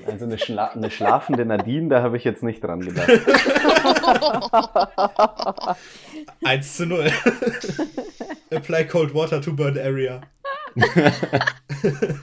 also 0.06 0.26
eine, 0.26 0.38
Schla 0.38 0.66
eine 0.66 0.90
schlafende 0.90 1.46
Nadine, 1.46 1.88
da 1.88 2.02
habe 2.02 2.18
ich 2.18 2.24
jetzt 2.24 2.42
nicht 2.42 2.62
dran 2.62 2.80
gedacht. 2.80 3.08
1 6.44 6.76
zu 6.76 6.86
0. 6.86 7.10
Apply 8.50 8.86
cold 8.86 9.14
water 9.14 9.40
to 9.40 9.54
burn 9.54 9.78
area. 9.78 10.20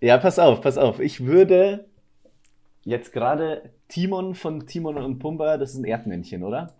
Ja, 0.00 0.18
pass 0.18 0.38
auf, 0.38 0.60
pass 0.60 0.76
auf. 0.76 1.00
Ich 1.00 1.24
würde 1.24 1.88
jetzt 2.82 3.10
gerade 3.14 3.70
Timon 3.88 4.34
von 4.34 4.66
Timon 4.66 4.98
und 4.98 5.18
Pumba, 5.18 5.56
das 5.56 5.70
ist 5.70 5.78
ein 5.78 5.86
Erdmännchen, 5.86 6.42
oder? 6.42 6.74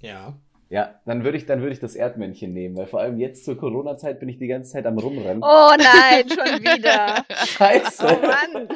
Ja. 0.00 0.34
Ja, 0.72 0.98
dann 1.04 1.22
würde 1.22 1.36
ich, 1.36 1.44
dann 1.44 1.60
würde 1.60 1.74
ich 1.74 1.80
das 1.80 1.94
Erdmännchen 1.94 2.54
nehmen, 2.54 2.74
weil 2.78 2.86
vor 2.86 3.00
allem 3.00 3.18
jetzt 3.18 3.44
zur 3.44 3.58
Corona-Zeit 3.58 4.18
bin 4.20 4.30
ich 4.30 4.38
die 4.38 4.46
ganze 4.46 4.72
Zeit 4.72 4.86
am 4.86 4.98
Rumrennen. 4.98 5.42
Oh 5.42 5.74
nein, 5.76 6.26
schon 6.26 6.62
wieder. 6.62 7.26
Scheiße. 7.44 8.06
Oh 8.06 8.26
Mann. 8.26 8.68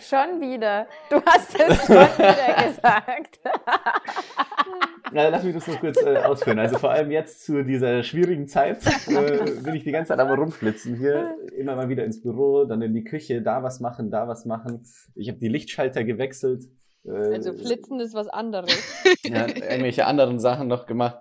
Schon 0.00 0.40
wieder. 0.40 0.88
Du 1.10 1.22
hast 1.24 1.54
es 1.54 1.86
schon 1.86 1.94
wieder 1.94 2.68
gesagt. 2.68 3.38
Na, 5.12 5.28
lass 5.28 5.44
mich 5.44 5.54
das 5.54 5.68
noch 5.68 5.78
kurz 5.78 6.02
äh, 6.02 6.16
ausführen. 6.16 6.58
Also 6.58 6.78
vor 6.78 6.90
allem 6.90 7.12
jetzt 7.12 7.44
zu 7.44 7.62
dieser 7.62 8.02
schwierigen 8.02 8.48
Zeit 8.48 8.84
äh, 9.06 9.60
bin 9.62 9.76
ich 9.76 9.84
die 9.84 9.92
ganze 9.92 10.08
Zeit 10.08 10.18
am 10.18 10.36
rumflitzen 10.36 10.96
hier. 10.96 11.36
Immer 11.56 11.76
mal 11.76 11.88
wieder 11.88 12.04
ins 12.04 12.20
Büro, 12.20 12.64
dann 12.64 12.82
in 12.82 12.94
die 12.94 13.04
Küche, 13.04 13.42
da 13.42 13.62
was 13.62 13.78
machen, 13.78 14.10
da 14.10 14.26
was 14.26 14.44
machen. 14.44 14.84
Ich 15.14 15.28
habe 15.28 15.38
die 15.38 15.48
Lichtschalter 15.48 16.02
gewechselt. 16.02 16.64
Äh, 17.08 17.34
Also 17.34 17.52
flitzen 17.52 18.00
ist 18.00 18.14
was 18.14 18.28
anderes. 18.28 18.70
Ja, 19.24 19.46
irgendwelche 19.46 20.06
anderen 20.06 20.38
Sachen 20.38 20.68
noch 20.68 20.86
gemacht. 20.86 21.18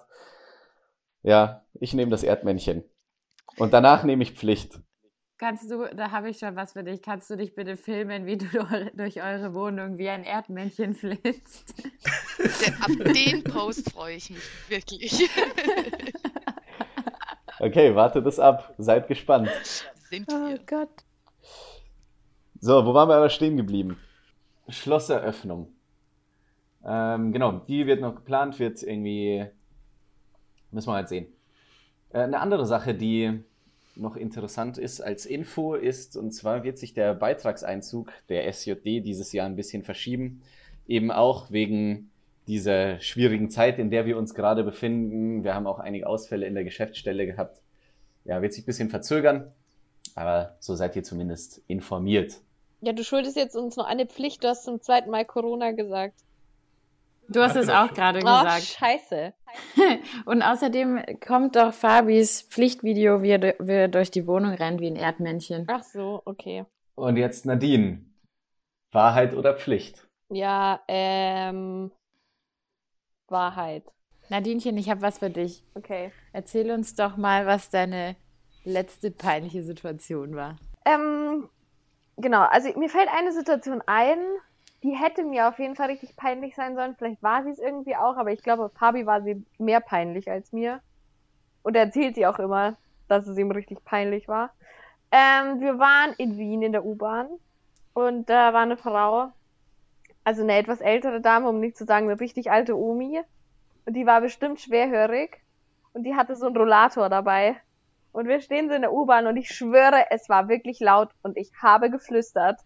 Ja, 1.24 1.66
ich 1.80 1.94
nehme 1.94 2.12
das 2.12 2.24
Erdmännchen. 2.24 2.84
Und 3.58 3.74
danach 3.74 4.04
nehme 4.04 4.24
ich 4.24 4.34
Pflicht. 4.34 4.80
Kannst 5.40 5.70
du, 5.70 5.86
da 5.96 6.12
habe 6.12 6.30
ich 6.30 6.40
schon 6.40 6.56
was 6.56 6.74
für 6.74 6.84
dich. 6.84 7.02
Kannst 7.02 7.30
du 7.30 7.36
dich 7.36 7.54
bitte 7.54 7.78
filmen, 7.78 8.26
wie 8.26 8.38
du 8.38 8.48
durch- 8.96 9.22
eure 9.22 9.54
Wohnung 9.54 9.98
wie 9.98 10.10
ein 10.10 10.24
Erdmännchen 10.24 10.96
flitzt? 10.96 11.74
Ab 12.82 12.92
den 13.14 13.44
Post 13.44 13.92
freue 13.92 14.16
ich 14.16 14.30
mich 14.30 14.42
wirklich. 14.70 15.30
Okay, 17.60 17.96
wartet 17.96 18.26
es 18.28 18.40
ab. 18.40 18.74
Seid 18.78 19.08
gespannt. 19.08 19.50
Sind 20.10 20.28
Oh 20.32 20.48
wir. 20.50 20.60
Gott. 20.66 20.90
So, 22.60 22.86
wo 22.86 22.94
waren 22.94 23.10
wir 23.10 23.16
aber 23.16 23.30
stehen 23.30 23.58
geblieben? 23.58 24.00
Schlosseröffnung. 24.70 25.74
Ähm, 26.88 27.34
genau, 27.34 27.52
die 27.68 27.86
wird 27.86 28.00
noch 28.00 28.16
geplant, 28.16 28.60
wird 28.60 28.82
irgendwie. 28.82 29.46
Müssen 30.72 30.88
wir 30.90 30.96
halt 30.96 31.10
sehen. 31.10 31.28
Äh, 32.12 32.20
eine 32.20 32.40
andere 32.40 32.66
Sache, 32.66 32.96
die 32.96 33.44
noch 33.96 34.16
interessant 34.16 34.78
ist 34.78 35.02
als 35.02 35.26
Info, 35.26 35.74
ist, 35.74 36.16
und 36.16 36.32
zwar 36.32 36.64
wird 36.64 36.78
sich 36.78 36.94
der 36.94 37.14
Beitragseinzug 37.14 38.12
der 38.30 38.52
SJD 38.52 39.02
dieses 39.04 39.34
Jahr 39.34 39.48
ein 39.48 39.56
bisschen 39.56 39.84
verschieben. 39.84 40.42
Eben 40.88 41.12
auch 41.12 41.52
wegen 41.52 42.12
dieser 42.48 43.00
schwierigen 43.02 43.50
Zeit, 43.50 43.80
in 43.80 43.90
der 43.90 44.06
wir 44.06 44.18
uns 44.18 44.34
gerade 44.34 44.64
befinden. 44.64 45.44
Wir 45.44 45.54
haben 45.54 45.68
auch 45.68 45.80
einige 45.80 46.08
Ausfälle 46.08 46.46
in 46.46 46.54
der 46.54 46.64
Geschäftsstelle 46.64 47.26
gehabt. 47.26 47.62
Ja, 48.24 48.42
wird 48.42 48.54
sich 48.54 48.64
ein 48.64 48.68
bisschen 48.68 48.90
verzögern, 48.90 49.52
aber 50.16 50.56
so 50.60 50.76
seid 50.76 50.96
ihr 50.96 51.04
zumindest 51.04 51.62
informiert. 51.68 52.40
Ja, 52.80 52.94
du 52.94 53.04
schuldest 53.04 53.36
jetzt 53.36 53.56
uns 53.56 53.76
noch 53.76 53.86
eine 53.86 54.06
Pflicht. 54.06 54.44
Du 54.44 54.48
hast 54.48 54.64
zum 54.64 54.82
zweiten 54.82 55.10
Mal 55.10 55.26
Corona 55.26 55.72
gesagt. 55.72 56.16
Du 57.30 57.42
hast 57.42 57.56
es 57.56 57.70
auch 57.70 57.94
gerade 57.94 58.20
Oh, 58.20 58.22
gesagt. 58.44 58.64
scheiße. 58.64 59.34
Und 60.26 60.42
außerdem 60.42 61.04
kommt 61.26 61.56
doch 61.56 61.74
Fabis 61.74 62.42
Pflichtvideo, 62.44 63.22
er, 63.24 63.56
wie 63.60 63.72
er 63.72 63.88
durch 63.88 64.12
die 64.12 64.28
Wohnung 64.28 64.54
rennt 64.54 64.80
wie 64.82 64.88
ein 64.88 64.96
Erdmännchen. 64.96 65.66
Ach 65.68 65.84
so, 65.84 66.22
okay. 66.26 66.66
Und 66.96 67.18
jetzt 67.18 67.46
Nadine. 67.46 68.06
Wahrheit 68.92 69.34
oder 69.34 69.56
Pflicht? 69.56 70.08
Ja, 70.30 70.82
ähm, 70.88 71.92
Wahrheit. 73.28 73.84
Nadinchen, 74.30 74.78
ich 74.78 74.90
habe 74.90 75.02
was 75.02 75.20
für 75.20 75.30
dich. 75.30 75.64
Okay. 75.76 76.12
Erzähl 76.34 76.72
uns 76.72 76.96
doch 76.96 77.18
mal, 77.18 77.46
was 77.46 77.70
deine 77.70 78.16
letzte 78.64 79.12
peinliche 79.12 79.64
Situation 79.64 80.36
war. 80.36 80.58
Ähm, 80.86 81.50
genau, 82.18 82.42
also 82.42 82.70
mir 82.78 82.90
fällt 82.90 83.10
eine 83.10 83.32
Situation 83.32 83.82
ein, 83.86 84.20
die 84.84 84.92
hätte 84.92 85.24
mir 85.24 85.48
auf 85.48 85.60
jeden 85.60 85.76
Fall 85.76 85.90
richtig 85.90 86.16
peinlich 86.16 86.56
sein 86.56 86.76
sollen. 86.76 86.96
Vielleicht 86.98 87.24
war 87.24 87.44
sie 87.44 87.50
es 87.50 87.60
irgendwie 87.60 87.96
auch, 87.96 88.18
aber 88.18 88.32
ich 88.32 88.44
glaube, 88.44 88.70
Fabi 88.70 89.06
war 89.06 89.22
sie 89.22 89.44
mehr 89.58 89.80
peinlich 89.80 90.30
als 90.30 90.52
mir. 90.52 90.82
Und 91.64 91.76
er 91.76 91.84
erzählt 91.84 92.16
sie 92.16 92.28
auch 92.28 92.40
immer, 92.40 92.78
dass 93.08 93.28
es 93.28 93.38
ihm 93.38 93.52
richtig 93.52 93.84
peinlich 93.84 94.28
war. 94.28 94.52
Ähm, 95.12 95.60
wir 95.62 95.80
waren 95.80 96.14
in 96.18 96.38
Wien 96.38 96.62
in 96.62 96.74
der 96.74 96.86
U-Bahn 96.86 97.28
und 97.94 98.30
da 98.30 98.54
war 98.54 98.62
eine 98.62 98.78
Frau, 98.78 99.32
also 100.24 100.44
eine 100.44 100.58
etwas 100.58 100.82
ältere 100.82 101.22
Dame, 101.22 101.50
um 101.50 101.60
nicht 101.60 101.78
zu 101.78 101.86
sagen 101.86 102.10
eine 102.10 102.20
richtig 102.20 102.52
alte 102.52 102.78
Omi. 102.78 103.22
Und 103.86 103.94
die 103.94 104.06
war 104.06 104.22
bestimmt 104.22 104.60
schwerhörig 104.60 105.42
und 105.94 106.04
die 106.04 106.16
hatte 106.16 106.36
so 106.36 106.48
einen 106.48 106.58
Rollator 106.58 107.10
dabei. 107.10 107.56
Und 108.12 108.28
wir 108.28 108.42
stehen 108.42 108.68
so 108.68 108.76
in 108.76 108.82
der 108.82 108.94
U-Bahn 108.94 109.28
und 109.28 109.38
ich 109.38 109.50
schwöre, 109.50 110.06
es 110.12 110.28
war 110.28 110.50
wirklich 110.50 110.80
laut 110.80 111.10
und 111.24 111.38
ich 111.38 111.52
habe 111.62 111.90
geflüstert. 111.90 112.60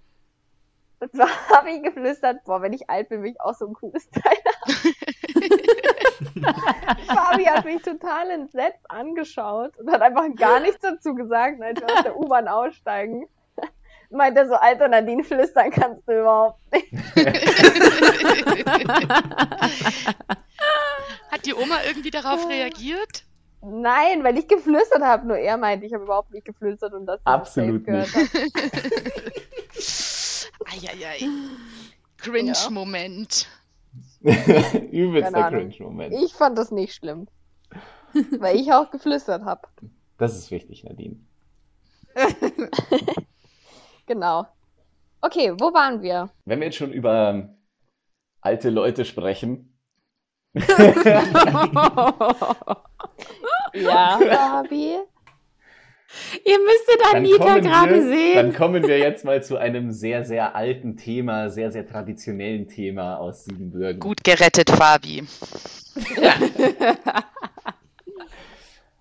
Und 1.02 1.12
zwar 1.16 1.28
habe 1.50 1.72
ich 1.72 1.84
geflüstert, 1.84 2.44
boah, 2.46 2.62
wenn 2.62 2.74
ich 2.74 2.90
alt 2.90 3.10
bin, 3.10 3.24
will 3.24 3.32
ich 3.32 3.42
auch 3.42 3.56
so 3.56 3.68
ein 3.68 3.74
cooles 3.74 4.08
Teil 4.12 4.38
haben. 4.46 4.94
Fabi 7.08 7.46
hat 7.46 7.66
mich 7.66 7.82
total 7.82 8.30
entsetzt 8.30 8.90
angeschaut 8.90 9.76
und 9.78 9.92
hat 9.92 10.02
einfach 10.02 10.28
gar 10.36 10.60
nichts 10.60 10.80
dazu 10.82 11.16
gesagt, 11.16 11.62
als 11.62 11.82
wir 11.82 11.88
aus 11.88 12.04
der 12.04 12.18
U-Bahn 12.18 12.48
aussteigen. 12.48 13.28
Meinte 14.12 14.48
so, 14.48 14.56
Alter 14.56 14.90
Nadine, 14.90 15.24
flüstern 15.24 15.72
kannst 15.72 16.08
du 16.08 16.20
überhaupt 16.20 16.60
nicht. 16.72 16.92
Hat 21.32 21.46
die 21.46 21.54
Oma 21.54 21.78
irgendwie 21.88 22.12
darauf 22.12 22.48
reagiert? 22.50 23.24
Nein, 23.62 24.24
weil 24.24 24.38
ich 24.38 24.50
geflüstert 24.50 25.02
habe, 25.02 25.28
nur 25.28 25.38
er 25.38 25.56
meinte, 25.58 25.86
ich 25.86 25.94
habe 25.94 26.04
überhaupt 26.04 26.32
nicht 26.32 26.46
geflüstert 26.46 26.94
und 26.94 27.06
das 27.06 27.22
Absolut 27.26 27.86
gehört 27.86 28.14
nicht. 28.14 28.32
Eieiei. 30.66 31.28
Cringe-Moment. 32.18 33.48
Übelster 34.22 35.32
Keine 35.32 35.46
Ahnung. 35.46 35.70
Cringe-Moment. 35.70 36.14
Ich 36.24 36.34
fand 36.34 36.58
das 36.58 36.72
nicht 36.72 36.94
schlimm. 36.96 37.28
Weil 38.40 38.58
ich 38.58 38.72
auch 38.74 38.92
geflüstert 38.92 39.44
habe. 39.44 39.62
Das 40.18 40.36
ist 40.38 40.52
wichtig, 40.52 40.84
Nadine. 40.84 41.18
Genau. 44.08 44.46
Okay, 45.22 45.54
wo 45.58 45.74
waren 45.74 46.02
wir? 46.02 46.32
Wenn 46.44 46.60
wir 46.60 46.66
jetzt 46.66 46.76
schon 46.76 46.92
über 46.92 47.56
alte 48.42 48.70
Leute 48.70 49.06
sprechen, 49.06 49.72
Ja, 53.74 54.20
Fabi. 54.20 54.98
Ihr 56.46 56.58
müsstet 56.60 57.02
Anita 57.14 57.60
gerade 57.60 58.02
sehen. 58.02 58.36
dann 58.36 58.54
kommen 58.54 58.88
wir 58.88 59.00
jetzt 59.00 59.26
mal 59.26 59.44
zu 59.44 59.58
einem 59.58 59.92
sehr, 59.92 60.24
sehr 60.26 60.56
alten 60.56 60.98
Thema, 60.98 61.50
sehr, 61.50 61.72
sehr 61.72 61.88
traditionellen 61.88 62.68
Thema 62.68 63.18
aus 63.18 63.46
Siebenbürgen. 63.46 64.00
Gut 64.00 64.24
gerettet, 64.24 64.70
Fabi. 64.70 65.24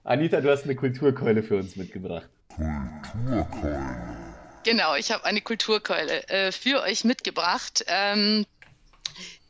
Anita, 0.05 0.41
du 0.41 0.51
hast 0.51 0.65
eine 0.65 0.75
Kulturkeule 0.75 1.43
für 1.43 1.57
uns 1.57 1.77
mitgebracht. 1.77 2.29
Genau, 4.65 4.95
ich 4.97 5.11
habe 5.13 5.25
eine 5.25 5.41
Kulturkeule 5.41 6.29
äh, 6.29 6.53
für 6.53 6.83
euch 6.83 7.05
mitgebracht. 7.05 7.85
Ähm, 7.87 8.45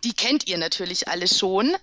die 0.05 0.12
kennt 0.12 0.47
ihr 0.49 0.59
natürlich 0.59 1.09
alle 1.09 1.29
schon. 1.29 1.75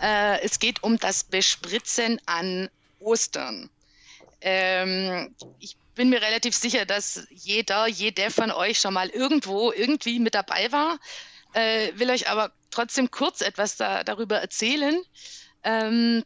Äh, 0.00 0.40
es 0.42 0.58
geht 0.58 0.82
um 0.82 0.98
das 0.98 1.24
Bespritzen 1.24 2.20
an 2.26 2.68
Ostern. 3.00 3.68
Ähm, 4.42 5.34
ich 5.58 5.76
bin 5.94 6.08
mir 6.10 6.22
relativ 6.22 6.54
sicher, 6.54 6.84
dass 6.84 7.26
jeder, 7.30 7.86
jeder 7.86 8.30
von 8.30 8.50
euch 8.50 8.80
schon 8.80 8.94
mal 8.94 9.08
irgendwo 9.08 9.72
irgendwie 9.72 10.18
mit 10.18 10.34
dabei 10.34 10.70
war. 10.72 10.98
Äh, 11.54 11.92
will 11.96 12.10
euch 12.10 12.28
aber 12.28 12.52
trotzdem 12.70 13.10
kurz 13.10 13.40
etwas 13.40 13.76
da, 13.76 14.04
darüber 14.04 14.38
erzählen. 14.38 15.00
Ähm, 15.64 16.24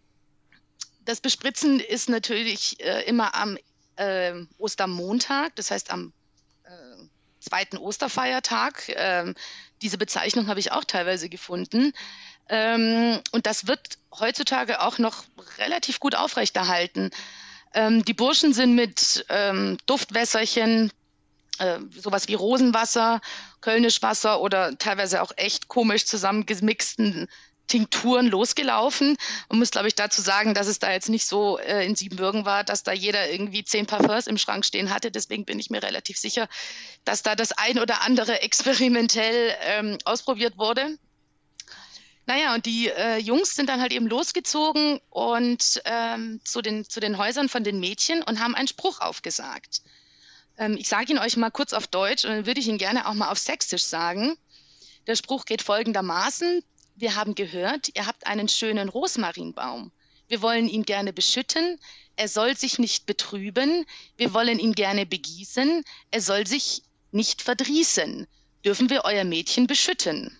das 1.05 1.21
Bespritzen 1.21 1.81
ist 1.81 2.09
natürlich 2.09 2.81
äh, 2.81 3.03
immer 3.03 3.35
am 3.35 3.59
äh, 3.97 4.35
Ostermontag, 4.59 5.55
das 5.57 5.71
heißt 5.71 5.91
am 5.91 6.13
zweiten 7.47 7.79
Osterfeiertag. 7.79 8.89
Ähm, 8.89 9.35
diese 9.83 9.99
Bezeichnung 9.99 10.49
habe 10.49 10.61
ich 10.61 10.73
auch 10.73 10.85
teilweise 10.85 11.29
gefunden. 11.29 11.93
Ähm, 12.49 13.21
und 13.33 13.47
das 13.47 13.67
wird 13.67 13.99
heutzutage 14.19 14.81
auch 14.81 14.99
noch 14.99 15.25
relativ 15.59 16.01
gut 16.01 16.15
aufrechterhalten. 16.15 17.11
Ähm, 17.77 18.05
die 18.07 18.15
Burschen 18.15 18.55
sind 18.55 18.75
mit 18.75 19.27
ähm, 19.29 19.77
Duftwässerchen, 19.85 20.91
äh, 21.59 21.79
sowas 21.95 22.27
wie 22.27 22.35
Rosenwasser, 22.35 23.21
Kölnischwasser 23.61 24.41
oder 24.41 24.77
teilweise 24.79 25.21
auch 25.21 25.31
echt 25.37 25.69
komisch 25.69 26.07
zusammengemixten 26.07 27.29
Tinkturen 27.67 28.29
losgelaufen. 28.29 29.19
Man 29.51 29.59
muss, 29.59 29.73
glaube 29.73 29.89
ich, 29.89 29.95
dazu 29.95 30.23
sagen, 30.23 30.55
dass 30.55 30.69
es 30.69 30.79
da 30.79 30.91
jetzt 30.91 31.11
nicht 31.11 31.27
so 31.27 31.59
äh, 31.59 31.85
in 31.85 31.97
Siebenbürgen 31.97 32.47
war, 32.47 32.65
dass 32.65 32.83
da 32.83 32.93
jeder 32.93 33.31
irgendwie 33.31 33.63
zehn 33.63 33.85
Parfums 33.85 34.27
im 34.27 34.39
Schrank 34.39 34.65
stehen 34.65 34.89
hatte. 34.89 35.11
Deswegen 35.11 35.45
bin 35.45 35.59
ich 35.59 35.69
mir 35.69 35.83
relativ 35.83 36.17
sicher, 36.17 36.49
dass 37.05 37.23
da 37.23 37.37
das 37.37 37.53
ein 37.53 37.79
oder 37.79 38.01
andere 38.03 38.41
experimentell 38.41 39.55
ähm, 39.61 39.99
ausprobiert 40.07 40.57
wurde. 40.57 40.97
Naja, 42.27 42.55
und 42.55 42.67
die 42.67 42.89
äh, 42.89 43.19
Jungs 43.19 43.55
sind 43.55 43.69
dann 43.69 43.81
halt 43.81 43.93
eben 43.93 44.09
losgezogen 44.09 45.01
und 45.11 45.81
ähm, 45.85 46.41
zu, 46.45 46.61
den, 46.61 46.85
zu 46.89 46.99
den 46.99 47.19
Häusern 47.19 47.49
von 47.49 47.63
den 47.63 47.79
Mädchen 47.79 48.23
und 48.23 48.41
haben 48.41 48.57
einen 48.57 48.67
Spruch 48.67 49.01
aufgesagt. 49.01 49.83
Ähm, 50.59 50.77
ich 50.77 50.89
sage 50.89 51.13
ihn 51.13 51.19
euch 51.19 51.37
mal 51.37 51.51
kurz 51.51 51.73
auf 51.73 51.87
Deutsch 51.87 52.25
und 52.25 52.31
dann 52.33 52.47
würde 52.47 52.61
ich 52.61 52.67
ihn 52.67 52.79
gerne 52.79 53.07
auch 53.07 53.15
mal 53.15 53.31
auf 53.31 53.39
Sächsisch 53.39 53.85
sagen. 53.85 54.37
Der 55.07 55.15
Spruch 55.15 55.45
geht 55.45 55.63
folgendermaßen. 55.63 56.65
Wir 56.97 57.15
haben 57.15 57.37
gehört, 57.37 57.91
ihr 57.95 58.07
habt 58.07 58.27
einen 58.27 58.49
schönen 58.49 58.89
Rosmarinbaum. 58.89 59.93
Wir 60.27 60.43
wollen 60.43 60.69
ihn 60.69 60.83
gerne 60.83 61.13
beschütten. 61.13 61.79
Er 62.17 62.27
soll 62.27 62.57
sich 62.57 62.81
nicht 62.81 63.07
betrüben. 63.07 63.87
Wir 64.17 64.35
wollen 64.35 64.59
ihn 64.59 64.73
gerne 64.73 65.07
begießen. 65.07 65.85
Er 66.11 66.21
soll 66.21 66.47
sich 66.47 66.83
nicht 67.13 67.43
verdrießen. 67.43 68.27
Dürfen 68.65 68.91
wir 68.91 69.05
euer 69.05 69.23
Mädchen 69.23 69.69
beschütten? 69.69 70.37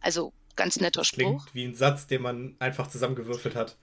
Also 0.00 0.32
Ganz 0.56 0.76
netter 0.76 1.00
das 1.00 1.08
Spruch. 1.08 1.18
Klingt 1.18 1.54
wie 1.54 1.64
ein 1.64 1.74
Satz, 1.74 2.06
den 2.06 2.22
man 2.22 2.56
einfach 2.58 2.86
zusammengewürfelt 2.88 3.54
hat. 3.54 3.76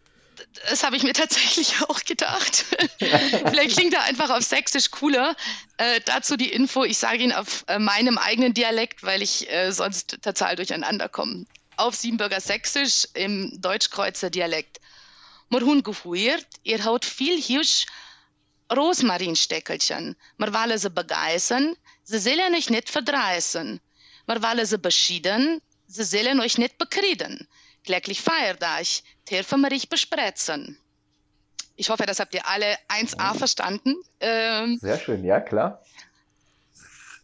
Das 0.69 0.83
habe 0.83 0.95
ich 0.95 1.03
mir 1.03 1.13
tatsächlich 1.13 1.81
auch 1.87 1.99
gedacht. 2.03 2.65
Vielleicht 2.99 3.77
klingt 3.77 3.93
er 3.93 4.03
einfach 4.03 4.29
auf 4.29 4.43
Sächsisch 4.43 4.91
cooler. 4.91 5.35
Äh, 5.77 6.01
dazu 6.05 6.37
die 6.37 6.51
Info, 6.51 6.83
ich 6.83 6.97
sage 6.97 7.23
ihn 7.23 7.31
auf 7.31 7.65
äh, 7.67 7.79
meinem 7.79 8.17
eigenen 8.17 8.53
Dialekt, 8.53 9.03
weil 9.03 9.21
ich 9.21 9.51
äh, 9.51 9.71
sonst 9.71 10.21
total 10.21 10.55
durcheinander 10.55 11.09
komme. 11.09 11.45
Auf 11.77 11.95
Siebenbürger 11.95 12.41
Sächsisch 12.41 13.07
im 13.13 13.59
Deutschkreuzer 13.61 14.29
Dialekt. 14.29 14.79
Mir 15.49 15.61
hun 15.61 15.83
ihr 16.63 16.85
haut 16.85 17.05
viel 17.05 17.41
Hirsch 17.41 17.85
Rosmarinsteckelchen. 18.73 20.15
Wir 20.37 20.53
wollen 20.53 20.77
sie 20.77 20.89
begeistern, 20.89 21.75
sie 22.03 22.19
sollen 22.19 22.55
euch 22.55 22.69
nicht 22.69 22.89
verdreißen. 22.89 23.81
Wir 24.27 24.43
wollen 24.43 24.65
sie 24.65 24.77
beschieden, 24.77 25.61
Sie 25.91 26.03
sollen 26.03 26.39
euch 26.39 26.57
nicht 26.57 26.77
bekriegen. 26.77 27.47
Glücklich 27.83 28.21
Feiertag, 28.21 28.85
dürfen 29.29 29.61
wir 29.61 29.71
euch 29.71 29.89
besprezen. 29.89 30.77
Ich 31.75 31.89
hoffe, 31.89 32.05
das 32.05 32.19
habt 32.19 32.33
ihr 32.33 32.47
alle 32.47 32.77
1a 32.87 33.35
verstanden. 33.35 33.95
Ähm, 34.19 34.77
Sehr 34.79 34.99
schön, 34.99 35.25
ja, 35.25 35.41
klar. 35.41 35.83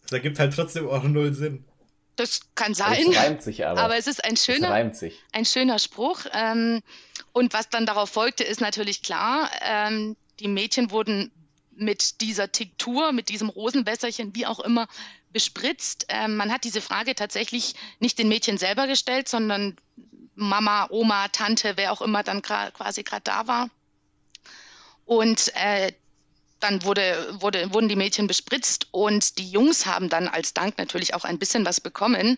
Das 0.01 0.11
ergibt 0.11 0.39
halt 0.39 0.53
trotzdem 0.53 0.89
auch 0.89 1.03
null 1.03 1.33
Sinn. 1.33 1.63
Das 2.15 2.41
kann 2.55 2.73
sein. 2.73 3.11
Es 3.11 3.17
reimt 3.17 3.43
sich 3.43 3.65
aber. 3.65 3.79
Aber 3.79 3.97
es 3.97 4.07
ist 4.07 4.25
ein 4.25 4.35
schöner, 4.35 4.71
ein 4.71 5.45
schöner 5.45 5.79
Spruch. 5.79 6.21
Ähm, 6.33 6.81
und 7.31 7.53
was 7.53 7.69
dann 7.69 7.85
darauf 7.85 8.09
folgte, 8.09 8.43
ist 8.43 8.59
natürlich 8.59 9.03
klar. 9.03 9.49
Ähm, 9.61 10.17
die 10.39 10.47
Mädchen 10.47 10.91
wurden 10.91 11.31
mit 11.75 12.21
dieser 12.21 12.51
Tinktur, 12.51 13.11
mit 13.11 13.29
diesem 13.29 13.49
Rosenwässerchen, 13.49 14.35
wie 14.35 14.47
auch 14.47 14.59
immer, 14.59 14.87
bespritzt. 15.31 16.05
Ähm, 16.09 16.35
man 16.35 16.51
hat 16.51 16.63
diese 16.63 16.81
Frage 16.81 17.15
tatsächlich 17.15 17.75
nicht 17.99 18.17
den 18.19 18.27
Mädchen 18.27 18.57
selber 18.57 18.87
gestellt, 18.87 19.27
sondern 19.27 19.77
Mama, 20.35 20.87
Oma, 20.89 21.27
Tante, 21.29 21.73
wer 21.75 21.91
auch 21.91 22.01
immer 22.01 22.23
dann 22.23 22.41
quasi 22.41 23.03
gerade 23.03 23.23
da 23.23 23.47
war. 23.47 23.69
Und 25.05 25.51
äh, 25.55 25.91
dann 26.59 26.83
wurde, 26.83 27.35
wurde, 27.39 27.73
wurden 27.73 27.89
die 27.89 27.95
Mädchen 27.95 28.27
bespritzt 28.27 28.87
und 28.91 29.37
die 29.37 29.49
Jungs 29.49 29.85
haben 29.85 30.09
dann 30.09 30.27
als 30.27 30.53
Dank 30.53 30.77
natürlich 30.77 31.13
auch 31.13 31.23
ein 31.23 31.39
bisschen 31.39 31.65
was 31.65 31.79
bekommen. 31.81 32.37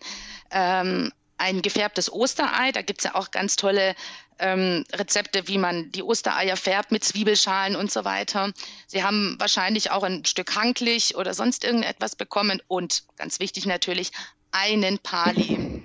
Ähm, 0.50 1.12
ein 1.40 1.62
gefärbtes 1.62 2.12
Osterei. 2.12 2.70
Da 2.72 2.82
gibt 2.82 3.00
es 3.00 3.04
ja 3.04 3.14
auch 3.14 3.30
ganz 3.30 3.56
tolle 3.56 3.94
ähm, 4.38 4.84
Rezepte, 4.92 5.48
wie 5.48 5.58
man 5.58 5.90
die 5.92 6.02
Ostereier 6.02 6.56
färbt 6.56 6.92
mit 6.92 7.02
Zwiebelschalen 7.02 7.76
und 7.76 7.90
so 7.90 8.04
weiter. 8.04 8.52
Sie 8.86 9.02
haben 9.02 9.36
wahrscheinlich 9.38 9.90
auch 9.90 10.02
ein 10.02 10.24
Stück 10.24 10.54
Hanklich 10.54 11.16
oder 11.16 11.34
sonst 11.34 11.64
irgendetwas 11.64 12.14
bekommen 12.14 12.62
und 12.68 13.04
ganz 13.16 13.40
wichtig 13.40 13.66
natürlich 13.66 14.12
einen 14.52 14.98
Pali. 14.98 15.82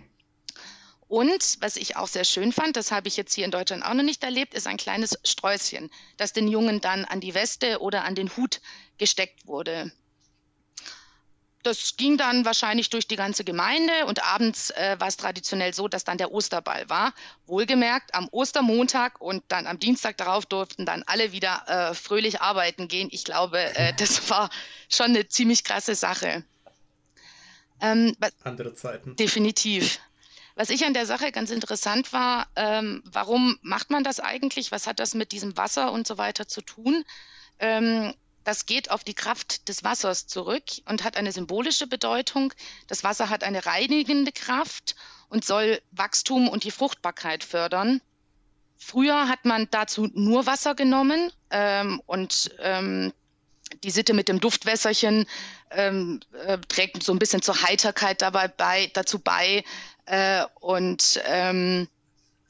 Und 1.08 1.58
was 1.62 1.78
ich 1.78 1.96
auch 1.96 2.08
sehr 2.08 2.26
schön 2.26 2.52
fand, 2.52 2.76
das 2.76 2.92
habe 2.92 3.08
ich 3.08 3.16
jetzt 3.16 3.34
hier 3.34 3.46
in 3.46 3.52
Deutschland 3.52 3.86
auch 3.86 3.94
noch 3.94 4.04
nicht 4.04 4.24
erlebt, 4.24 4.54
ist 4.54 4.68
ein 4.68 4.78
kleines 4.78 5.18
Sträußchen, 5.24 5.92
das 6.18 6.34
den 6.34 6.48
Jungen 6.48 6.82
dann 6.82 7.06
an 7.06 7.22
die 7.22 7.36
Weste 7.36 7.80
oder 7.80 8.04
an 8.04 8.16
den 8.16 8.36
Hut 8.36 8.60
gesteckt 8.98 9.46
wurde 9.46 9.92
das 11.66 11.98
ging 11.98 12.18
dann 12.18 12.46
wahrscheinlich 12.46 12.90
durch 12.90 13.08
die 13.08 13.16
ganze 13.16 13.44
Gemeinde 13.44 14.06
und 14.06 14.24
abends 14.24 14.70
äh, 14.72 14.96
war 15.00 15.08
es 15.08 15.18
traditionell 15.18 15.74
so, 15.74 15.88
dass 15.88 16.04
dann 16.04 16.18
der 16.18 16.32
Osterball 16.32 16.88
war. 16.90 17.14
Wohlgemerkt, 17.48 18.14
am 18.14 18.30
Ostermontag 18.30 19.20
und 19.20 19.44
dann 19.48 19.66
am 19.66 19.80
Dienstag 19.80 20.18
darauf 20.18 20.46
durften 20.46 20.86
dann 20.86 21.04
alle 21.04 21.32
wieder 21.32 21.64
äh, 21.68 21.94
fröhlich 21.96 22.42
arbeiten 22.42 22.88
gehen. 22.88 23.10
Ich 23.12 23.24
glaube, 23.24 23.60
äh, 23.76 23.94
das 23.98 24.30
war 24.30 24.50
schon 24.90 25.08
eine 25.08 25.28
ziemlich 25.28 25.64
krasse 25.64 25.96
Sache. 25.96 26.44
Ähm, 27.82 28.16
Andere 28.44 28.74
Zeiten. 28.76 29.16
Definitiv. 29.16 30.00
Was 30.56 30.70
ich 30.70 30.86
an 30.86 30.94
der 30.94 31.06
Sache 31.06 31.32
ganz 31.32 31.52
interessant 31.52 32.14
war, 32.14 32.48
ähm, 32.56 33.04
warum 33.06 33.58
macht 33.62 33.90
man 33.90 34.04
das 34.04 34.20
eigentlich? 34.20 34.72
Was 34.72 34.88
hat 34.88 35.00
das 35.00 35.14
mit 35.14 35.32
diesem 35.32 35.58
Wasser 35.58 35.92
und 35.92 36.08
so 36.08 36.18
weiter 36.18 36.48
zu 36.48 36.62
tun? 36.62 37.04
Ähm, 37.60 38.14
das 38.46 38.66
geht 38.66 38.92
auf 38.92 39.04
die 39.04 39.16
Kraft 39.16 39.68
des 39.68 39.84
Wassers 39.84 40.28
zurück 40.28 40.64
und 40.86 41.04
hat 41.04 41.18
eine 41.18 41.32
symbolische 41.32 41.88
Bedeutung. 41.88 42.54
Das 42.88 43.04
Wasser 43.04 43.30
hat 43.30 43.44
eine 43.44 43.66
reinigende 43.66 44.32
Kraft 44.32 44.96
und 45.30 45.44
soll 45.44 45.82
Wachstum 45.92 46.48
und 46.48 46.64
die 46.64 46.72
Fruchtbarkeit 46.72 47.44
fördern. 47.44 48.02
Früher 48.78 49.28
hat 49.28 49.46
man 49.46 49.68
dazu 49.72 50.10
nur 50.14 50.46
Wasser 50.46 50.76
genommen 50.76 51.32
ähm, 51.50 52.02
und 52.06 52.52
ähm, 52.60 53.12
die 53.84 53.90
Sitte 53.90 54.14
mit 54.14 54.30
dem 54.30 54.40
Duftwässerchen 54.40 55.26
ähm, 55.72 56.20
äh, 56.46 56.60
trägt 56.68 57.02
so 57.02 57.12
ein 57.12 57.20
bisschen 57.20 57.42
zur 57.42 57.64
Heiterkeit 57.64 58.22
dabei 58.22 58.48
bei, 58.48 58.92
dazu 58.94 59.18
bei. 59.18 59.64
Äh, 60.06 60.46
und 60.60 61.20
ähm, 61.26 61.88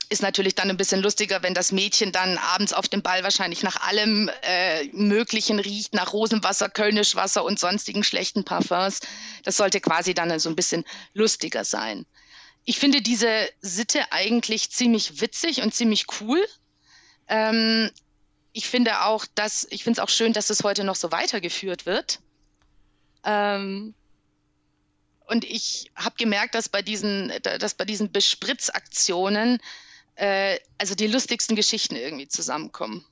ist 0.10 0.22
natürlich 0.22 0.56
dann 0.56 0.70
ein 0.70 0.78
bisschen 0.78 1.02
lustiger, 1.02 1.44
wenn 1.44 1.54
das 1.54 1.72
Mädchen 1.72 2.12
dann 2.12 2.38
abends 2.38 2.74
auf 2.74 2.88
dem 2.88 3.02
Ball 3.02 3.24
wahrscheinlich 3.24 3.63
nach 3.63 3.82
allem 3.82 4.30
äh, 4.44 4.86
Möglichen 4.94 5.60
riecht, 5.60 5.94
nach 5.94 6.13
Rosenwasser, 6.13 6.70
Kölnischwasser 6.70 7.44
und 7.44 7.60
sonstigen 7.60 8.04
schlechten 8.04 8.44
Parfums. 8.44 9.00
Das 9.44 9.58
sollte 9.58 9.82
quasi 9.82 10.13
dann 10.13 10.38
so 10.39 10.50
ein 10.50 10.56
bisschen 10.56 10.86
lustiger 11.13 11.63
sein. 11.63 12.06
Ich 12.63 12.80
finde 12.80 13.02
diese 13.02 13.48
Sitte 13.62 14.12
eigentlich 14.12 14.72
ziemlich 14.72 15.22
witzig 15.22 15.62
und 15.62 15.74
ziemlich 15.74 16.06
cool. 16.20 16.44
Ähm, 17.28 17.91
ich 18.54 18.68
finde 18.68 19.02
auch, 19.04 19.26
dass 19.36 19.68
ich 19.70 19.84
finde 19.84 20.00
es 20.00 20.04
auch 20.04 20.10
schön, 20.10 20.34
dass 20.34 20.50
es 20.50 20.63
heute 20.63 20.84
noch 20.84 20.96
so 20.96 21.12
weitergeführt 21.12 21.86
wird. 21.86 22.20
Ähm, 23.24 23.94
und 25.28 25.44
ich 25.44 25.91
habe 25.96 26.15
gemerkt, 26.18 26.56
dass 26.56 26.70
bei 26.70 26.82
diesen, 26.82 27.32
dass 27.41 27.74
bei 27.74 27.86
diesen 27.86 28.12
Bespritzaktionen 28.12 29.60
äh, 30.15 30.58
also 30.78 30.95
die 30.95 31.08
lustigsten 31.08 31.56
Geschichten 31.56 31.95
irgendwie 31.95 32.28
zusammenkommen. 32.28 33.06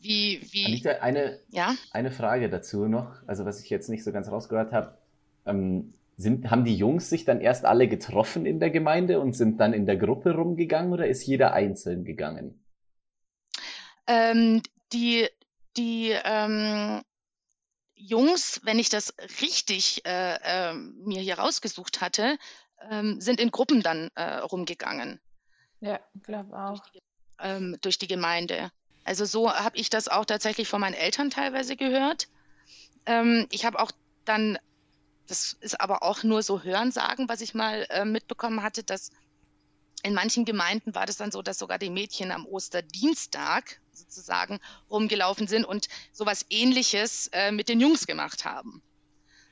Wie, 0.00 0.40
wie. 0.50 0.66
Anita, 0.66 0.90
eine, 1.00 1.40
ja? 1.48 1.74
eine 1.90 2.10
Frage 2.10 2.48
dazu 2.48 2.86
noch, 2.86 3.16
also 3.26 3.44
was 3.44 3.62
ich 3.62 3.70
jetzt 3.70 3.88
nicht 3.88 4.04
so 4.04 4.12
ganz 4.12 4.28
rausgehört 4.28 4.72
habe. 4.72 4.98
Ähm, 5.46 5.94
sind, 6.16 6.50
haben 6.50 6.64
die 6.64 6.76
Jungs 6.76 7.10
sich 7.10 7.24
dann 7.24 7.40
erst 7.40 7.64
alle 7.64 7.88
getroffen 7.88 8.46
in 8.46 8.58
der 8.58 8.70
Gemeinde 8.70 9.20
und 9.20 9.34
sind 9.34 9.60
dann 9.60 9.74
in 9.74 9.84
der 9.84 9.96
Gruppe 9.96 10.34
rumgegangen 10.34 10.92
oder 10.92 11.06
ist 11.06 11.26
jeder 11.26 11.52
einzeln 11.52 12.04
gegangen? 12.04 12.64
Ähm, 14.06 14.62
die 14.92 15.28
die 15.76 16.14
ähm, 16.24 17.02
Jungs, 17.94 18.60
wenn 18.64 18.78
ich 18.78 18.88
das 18.88 19.14
richtig 19.40 20.06
äh, 20.06 20.36
äh, 20.36 20.74
mir 20.74 21.20
hier 21.20 21.38
rausgesucht 21.38 22.00
hatte, 22.00 22.38
ähm, 22.90 23.20
sind 23.20 23.40
in 23.40 23.50
Gruppen 23.50 23.82
dann 23.82 24.10
äh, 24.14 24.36
rumgegangen. 24.38 25.20
Ja, 25.80 26.00
glaube 26.22 26.56
auch. 26.56 26.78
Durch 26.78 26.90
die, 26.92 27.02
ähm, 27.40 27.76
durch 27.80 27.98
die, 27.98 28.06
Gemeinde. 28.06 28.70
Also 29.04 29.24
so 29.24 29.52
habe 29.52 29.76
ich 29.76 29.90
das 29.90 30.08
auch 30.08 30.24
tatsächlich 30.24 30.68
von 30.68 30.80
meinen 30.80 30.94
Eltern 30.94 31.30
teilweise 31.30 31.76
gehört. 31.76 32.28
Ähm, 33.04 33.46
ich 33.50 33.64
habe 33.64 33.78
auch 33.78 33.92
dann, 34.24 34.58
das 35.26 35.56
ist 35.60 35.80
aber 35.80 36.02
auch 36.02 36.22
nur 36.22 36.42
so 36.42 36.62
Hörensagen, 36.62 37.28
was 37.28 37.40
ich 37.40 37.54
mal 37.54 37.86
äh, 37.90 38.04
mitbekommen 38.04 38.62
hatte, 38.62 38.82
dass 38.82 39.10
in 40.02 40.14
manchen 40.14 40.44
Gemeinden 40.44 40.94
war 40.94 41.06
das 41.06 41.16
dann 41.16 41.32
so, 41.32 41.42
dass 41.42 41.58
sogar 41.58 41.78
die 41.78 41.90
Mädchen 41.90 42.30
am 42.30 42.46
Osterdienstag 42.46 43.80
sozusagen 43.92 44.60
rumgelaufen 44.90 45.48
sind 45.48 45.64
und 45.64 45.88
sowas 46.12 46.46
ähnliches 46.50 47.28
äh, 47.32 47.50
mit 47.50 47.68
den 47.68 47.80
Jungs 47.80 48.06
gemacht 48.06 48.44
haben. 48.44 48.82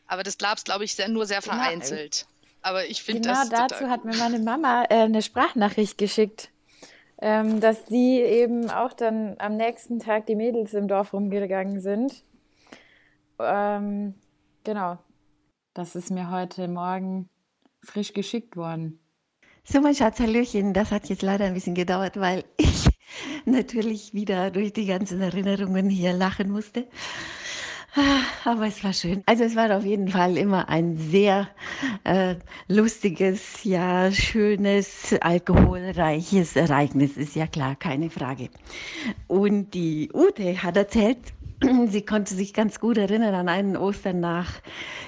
Aber 0.07 0.23
das 0.23 0.39
gab 0.39 0.59
es, 0.59 0.65
glaube 0.65 0.85
ich, 0.85 0.95
sehr, 0.95 1.09
nur 1.09 1.27
sehr 1.27 1.43
vereinzelt. 1.43 2.27
Aber 2.65 2.87
ich 2.87 3.03
finde 3.03 3.21
Genau 3.21 3.35
das 3.35 3.51
total 3.51 3.69
dazu 3.69 3.91
hat 3.91 4.07
mir 4.07 4.17
meine 4.17 4.39
Mama 4.39 4.85
äh, 4.89 5.03
eine 5.03 5.21
Sprachnachricht 5.21 5.99
geschickt, 5.99 6.51
ähm, 7.21 7.61
dass 7.61 7.87
sie 7.87 8.21
eben 8.23 8.71
auch 8.71 8.95
dann 8.95 9.37
am 9.39 9.59
nächsten 9.59 9.99
Tag 9.99 10.25
die 10.27 10.35
Mädels 10.35 10.73
im 10.73 10.89
Dorf 10.89 11.13
rumgegangen 11.13 11.83
sind. 11.83 12.25
Ähm, 13.39 14.15
genau. 14.65 14.97
Das 15.75 15.95
ist 15.95 16.11
mir 16.11 16.31
heute 16.31 16.67
Morgen 16.67 17.29
frisch 17.83 18.15
geschickt 18.15 18.57
worden. 18.57 18.99
So, 19.65 19.83
mein 19.83 19.95
Schatz, 19.95 20.19
Hallöchen. 20.19 20.73
Das 20.73 20.91
hat 20.91 21.11
jetzt 21.11 21.23
leider 21.23 21.45
ein 21.45 21.55
bisschen 21.55 21.75
gedauert, 21.75 22.19
weil 22.19 22.45
ich 22.57 22.89
natürlich 23.45 24.15
wieder 24.15 24.51
durch 24.51 24.73
die 24.73 24.87
ganzen 24.87 25.21
Erinnerungen 25.21 25.91
hier 25.91 26.15
lachen 26.15 26.51
musste. 26.51 26.87
Ah, 27.97 28.23
Aber 28.45 28.67
es 28.67 28.83
war 28.83 28.93
schön. 28.93 29.23
Also 29.27 29.45
es 29.45 29.55
war 29.55 29.77
auf 29.77 29.85
jeden 29.85 30.09
Fall 30.09 30.37
immer 30.37 30.69
ein 30.69 30.97
sehr 30.97 31.49
äh, 32.03 32.35
lustiges, 32.67 33.63
ja, 33.63 34.11
schönes, 34.11 35.15
alkoholreiches 35.21 36.57
Ereignis, 36.57 37.17
ist 37.17 37.37
ja 37.37 37.47
klar, 37.47 37.77
keine 37.77 38.11
Frage. 38.11 38.51
Und 39.29 39.75
die 39.75 40.11
Ute 40.13 40.61
hat 40.63 40.77
erzählt, 40.77 41.35
sie 41.87 42.05
konnte 42.05 42.35
sich 42.35 42.53
ganz 42.53 42.81
gut 42.81 42.99
erinnern 42.99 43.35
an 43.35 43.49
einen 43.49 43.77
Ostern 43.77 44.19
nach 44.19 44.51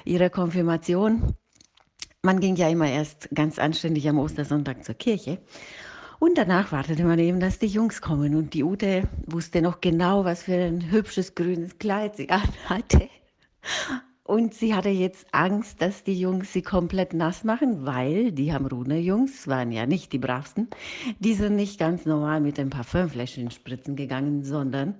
ihrer 0.05 0.29
Konfirmation. 0.29 1.33
Man 2.23 2.39
ging 2.39 2.55
ja 2.55 2.69
immer 2.69 2.89
erst 2.89 3.29
ganz 3.35 3.59
anständig 3.59 4.07
am 4.07 4.17
Ostersonntag 4.17 4.85
zur 4.85 4.95
Kirche. 4.95 5.39
Und 6.19 6.37
danach 6.37 6.71
wartete 6.71 7.03
man 7.03 7.19
eben, 7.19 7.39
dass 7.39 7.59
die 7.59 7.67
Jungs 7.67 8.01
kommen. 8.01 8.35
Und 8.35 8.53
die 8.53 8.63
Ute 8.63 9.07
wusste 9.25 9.61
noch 9.61 9.81
genau, 9.81 10.25
was 10.25 10.43
für 10.43 10.55
ein 10.55 10.91
hübsches 10.91 11.35
grünes 11.35 11.77
Kleid 11.77 12.15
sie 12.15 12.29
anhatte. 12.31 13.09
Und 14.23 14.53
sie 14.53 14.75
hatte 14.75 14.89
jetzt 14.89 15.27
Angst, 15.31 15.81
dass 15.81 16.03
die 16.03 16.19
Jungs 16.19 16.51
sie 16.51 16.61
komplett 16.61 17.13
nass 17.13 17.45
machen, 17.45 17.85
weil 17.85 18.33
die 18.33 18.51
Hamruner-Jungs 18.51 19.47
waren 19.47 19.71
ja 19.71 19.85
nicht 19.85 20.11
die 20.11 20.17
bravsten. 20.17 20.67
Die 21.19 21.33
sind 21.33 21.55
nicht 21.55 21.79
ganz 21.79 22.05
normal 22.05 22.41
mit 22.41 22.59
ein 22.59 22.69
Parfümfläschchen 22.69 23.51
spritzen 23.51 23.95
gegangen, 23.95 24.43
sondern 24.43 24.95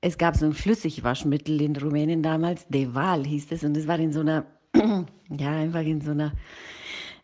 es 0.00 0.16
gab 0.18 0.36
so 0.36 0.46
ein 0.46 0.54
Flüssigwaschmittel 0.54 1.60
in 1.60 1.76
Rumänien 1.76 2.22
damals, 2.22 2.66
Deval 2.68 3.24
hieß 3.24 3.52
es, 3.52 3.64
und 3.64 3.76
es 3.76 3.86
war 3.86 3.98
in 3.98 4.12
so 4.12 4.20
einer, 4.20 4.46
ja, 4.74 5.50
einfach 5.50 5.82
in 5.82 6.00
so 6.00 6.12
einer 6.12 6.32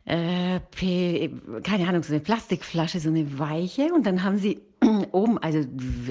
äh, 0.09 0.61
P, 0.71 1.31
keine 1.63 1.87
Ahnung, 1.87 2.03
so 2.03 2.15
eine 2.15 2.23
Plastikflasche, 2.23 2.99
so 2.99 3.11
eine 3.11 3.39
weiche. 3.39 3.93
Und 3.93 4.07
dann 4.07 4.25
haben 4.25 4.39
sie 4.39 4.59
oben, 5.13 5.37
also 5.37 5.61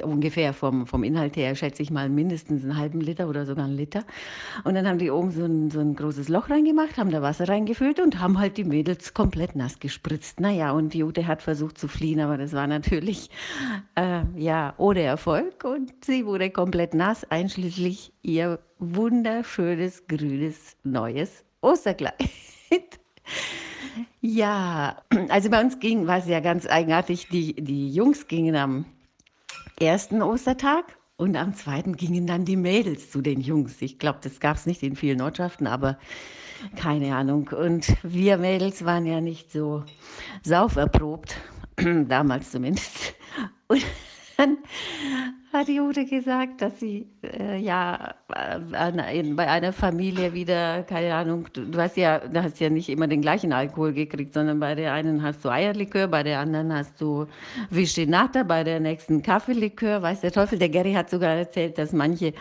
ungefähr 0.04 0.54
vom, 0.54 0.86
vom 0.86 1.04
Inhalt 1.04 1.36
her, 1.36 1.56
schätze 1.56 1.82
ich 1.82 1.90
mal, 1.90 2.08
mindestens 2.08 2.64
einen 2.64 2.78
halben 2.78 3.02
Liter 3.02 3.28
oder 3.28 3.48
sogar 3.48 3.66
einen 3.66 3.76
Liter. 3.76 4.04
Und 4.64 4.76
dann 4.76 4.88
haben 4.88 5.00
die 5.00 5.10
oben 5.10 5.32
so 5.32 5.46
ein, 5.46 5.72
so 5.72 5.80
ein 5.80 5.96
großes 5.96 6.30
Loch 6.30 6.52
reingemacht, 6.52 6.98
haben 6.98 7.10
da 7.10 7.24
Wasser 7.24 7.50
reingefüllt 7.50 8.00
und 8.00 8.20
haben 8.20 8.38
halt 8.38 8.58
die 8.58 8.66
Mädels 8.66 9.16
komplett 9.16 9.56
nass 9.56 9.80
gespritzt. 9.80 10.40
Naja, 10.40 10.74
und 10.74 10.94
die 10.94 11.04
Ute 11.04 11.26
hat 11.26 11.42
versucht 11.42 11.80
zu 11.80 11.88
fliehen, 11.88 12.20
aber 12.20 12.38
das 12.38 12.54
war 12.54 12.68
natürlich, 12.68 13.32
äh, 13.96 14.22
ja, 14.36 14.76
ohne 14.78 15.02
Erfolg. 15.02 15.64
Und 15.64 15.92
sie 16.06 16.24
wurde 16.28 16.52
komplett 16.52 16.94
nass, 16.94 17.24
einschließlich 17.32 18.14
ihr 18.22 18.60
wunderschönes, 18.78 20.06
grünes, 20.06 20.78
neues 20.84 21.44
Osterkleid. 21.62 22.14
Ja, 24.22 25.02
also 25.30 25.50
bei 25.50 25.62
uns 25.62 25.80
ging, 25.80 26.08
war 26.08 26.18
es 26.18 26.28
ja 26.28 26.40
ganz 26.40 26.66
eigenartig, 26.66 27.28
die, 27.30 27.54
die 27.54 27.90
Jungs 27.92 28.28
gingen 28.28 28.56
am 28.56 28.86
ersten 29.80 30.22
Ostertag 30.22 30.98
und 31.18 31.36
am 31.36 31.54
zweiten 31.54 31.96
gingen 31.96 32.28
dann 32.28 32.46
die 32.46 32.56
Mädels 32.56 33.12
zu 33.12 33.22
den 33.22 33.42
Jungs. 33.42 33.82
Ich 33.82 34.00
glaube, 34.00 34.20
das 34.22 34.40
gab 34.40 34.58
es 34.58 34.66
nicht 34.66 34.84
in 34.84 34.96
vielen 34.96 35.22
Ortschaften, 35.22 35.68
aber 35.68 35.98
keine 36.76 37.16
Ahnung. 37.16 37.50
Und 37.50 37.96
wir 38.04 38.38
Mädels 38.38 38.86
waren 38.86 39.06
ja 39.06 39.22
nicht 39.22 39.52
so 39.52 39.84
sauferprobt, 40.44 41.36
damals 42.08 42.52
zumindest. 42.52 43.16
Und 43.68 43.84
dann 44.38 44.58
hat 45.52 45.69
Ute 45.69 46.06
gesagt, 46.06 46.62
dass 46.62 46.80
sie 46.80 47.08
äh, 47.23 47.58
ja 47.58 48.13
äh, 48.30 48.76
an, 48.76 49.00
in, 49.00 49.36
bei 49.36 49.47
einer 49.47 49.73
Familie 49.73 50.34
wieder, 50.34 50.84
keine 50.84 51.15
Ahnung, 51.15 51.47
du, 51.54 51.65
du, 51.65 51.82
hast 51.82 51.97
ja, 51.97 52.19
du 52.19 52.43
hast 52.43 52.60
ja 52.60 52.69
nicht 52.69 52.89
immer 52.89 53.08
den 53.08 53.21
gleichen 53.21 53.54
Alkohol 53.54 53.93
gekriegt, 53.93 54.34
sondern 54.34 54.60
bei 54.60 54.76
der 54.76 54.93
einen 54.93 55.23
hast 55.23 55.43
du 55.43 55.50
Eierlikör, 55.50 56.08
bei 56.08 56.23
der 56.23 56.39
anderen 56.39 56.73
hast 56.73 57.00
du 57.02 57.26
Vichinata, 57.69 58.43
bei 58.43 58.63
der 58.63 58.80
nächsten 58.80 59.21
Kaffeelikör, 59.21 60.02
weiß 60.02 60.21
der 60.21 60.32
Teufel. 60.32 60.60
Der 60.60 60.69
Gary 60.69 60.93
hat 60.93 61.10
sogar 61.10 61.36
erzählt, 61.36 61.78
dass 61.78 61.93
manche 61.93 62.34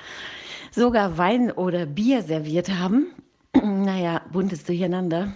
sogar 0.71 1.17
Wein 1.17 1.51
oder 1.51 1.87
Bier 1.87 2.23
serviert 2.23 2.69
haben. 2.69 3.07
naja, 3.55 4.21
buntes 4.33 4.65
Durcheinander. 4.65 5.33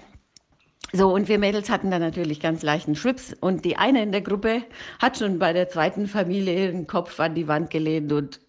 So, 0.92 1.12
und 1.12 1.28
wir 1.28 1.38
Mädels 1.38 1.70
hatten 1.70 1.90
dann 1.90 2.02
natürlich 2.02 2.40
ganz 2.40 2.62
leichten 2.62 2.96
Schwips. 2.96 3.34
Und 3.40 3.64
die 3.64 3.76
eine 3.76 4.02
in 4.02 4.12
der 4.12 4.22
Gruppe 4.22 4.62
hat 5.00 5.18
schon 5.18 5.38
bei 5.38 5.52
der 5.52 5.68
zweiten 5.68 6.06
Familie 6.06 6.72
den 6.72 6.86
Kopf 6.86 7.20
an 7.20 7.34
die 7.34 7.46
Wand 7.46 7.70
gelehnt 7.70 8.12
und 8.12 8.40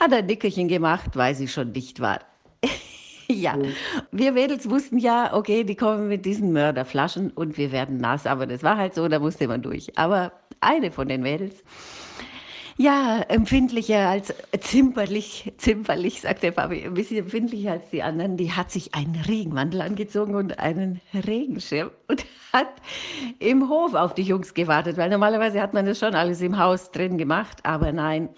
hat 0.00 0.12
ein 0.12 0.26
Nickerchen 0.26 0.68
gemacht, 0.68 1.10
weil 1.14 1.34
sie 1.34 1.48
schon 1.48 1.72
dicht 1.72 2.00
war. 2.00 2.20
ja, 3.28 3.58
wir 4.12 4.32
Mädels 4.32 4.68
wussten 4.70 4.98
ja, 4.98 5.34
okay, 5.34 5.64
die 5.64 5.76
kommen 5.76 6.08
mit 6.08 6.24
diesen 6.24 6.52
Mörderflaschen 6.52 7.30
und 7.30 7.58
wir 7.58 7.70
werden 7.70 7.98
nass. 7.98 8.26
Aber 8.26 8.46
das 8.46 8.62
war 8.62 8.76
halt 8.76 8.94
so, 8.94 9.06
da 9.08 9.18
musste 9.18 9.46
man 9.46 9.60
durch. 9.60 9.98
Aber 9.98 10.32
eine 10.60 10.90
von 10.90 11.08
den 11.08 11.22
Mädels, 11.22 11.62
ja, 12.76 13.20
empfindlicher 13.28 14.08
als 14.08 14.34
zimperlich, 14.60 15.52
zimperlich, 15.58 16.20
sagt 16.20 16.42
der 16.42 16.50
Papi, 16.50 16.84
ein 16.84 16.94
bisschen 16.94 17.18
empfindlicher 17.18 17.72
als 17.72 17.90
die 17.90 18.02
anderen. 18.02 18.36
Die 18.36 18.52
hat 18.52 18.70
sich 18.70 18.94
einen 18.94 19.16
Regenmantel 19.16 19.80
angezogen 19.80 20.34
und 20.34 20.58
einen 20.58 21.00
Regenschirm 21.14 21.90
und 22.08 22.24
hat 22.52 22.68
im 23.38 23.68
Hof 23.68 23.94
auf 23.94 24.14
die 24.14 24.22
Jungs 24.22 24.54
gewartet, 24.54 24.96
weil 24.96 25.10
normalerweise 25.10 25.60
hat 25.60 25.74
man 25.74 25.86
das 25.86 25.98
schon 25.98 26.14
alles 26.14 26.40
im 26.40 26.58
Haus 26.58 26.90
drin 26.90 27.18
gemacht, 27.18 27.58
aber 27.64 27.92
nein, 27.92 28.28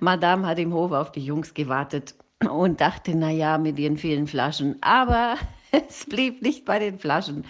Madame 0.00 0.46
hat 0.46 0.58
im 0.58 0.72
Hof 0.72 0.92
auf 0.92 1.12
die 1.12 1.24
Jungs 1.24 1.54
gewartet 1.54 2.14
und 2.48 2.80
dachte, 2.80 3.14
na 3.14 3.30
ja, 3.30 3.58
mit 3.58 3.78
ihren 3.78 3.96
vielen 3.96 4.26
Flaschen, 4.26 4.76
aber 4.82 5.36
es 5.88 6.06
blieb 6.06 6.42
nicht 6.42 6.64
bei 6.64 6.78
den 6.78 6.98
Flaschen, 6.98 7.44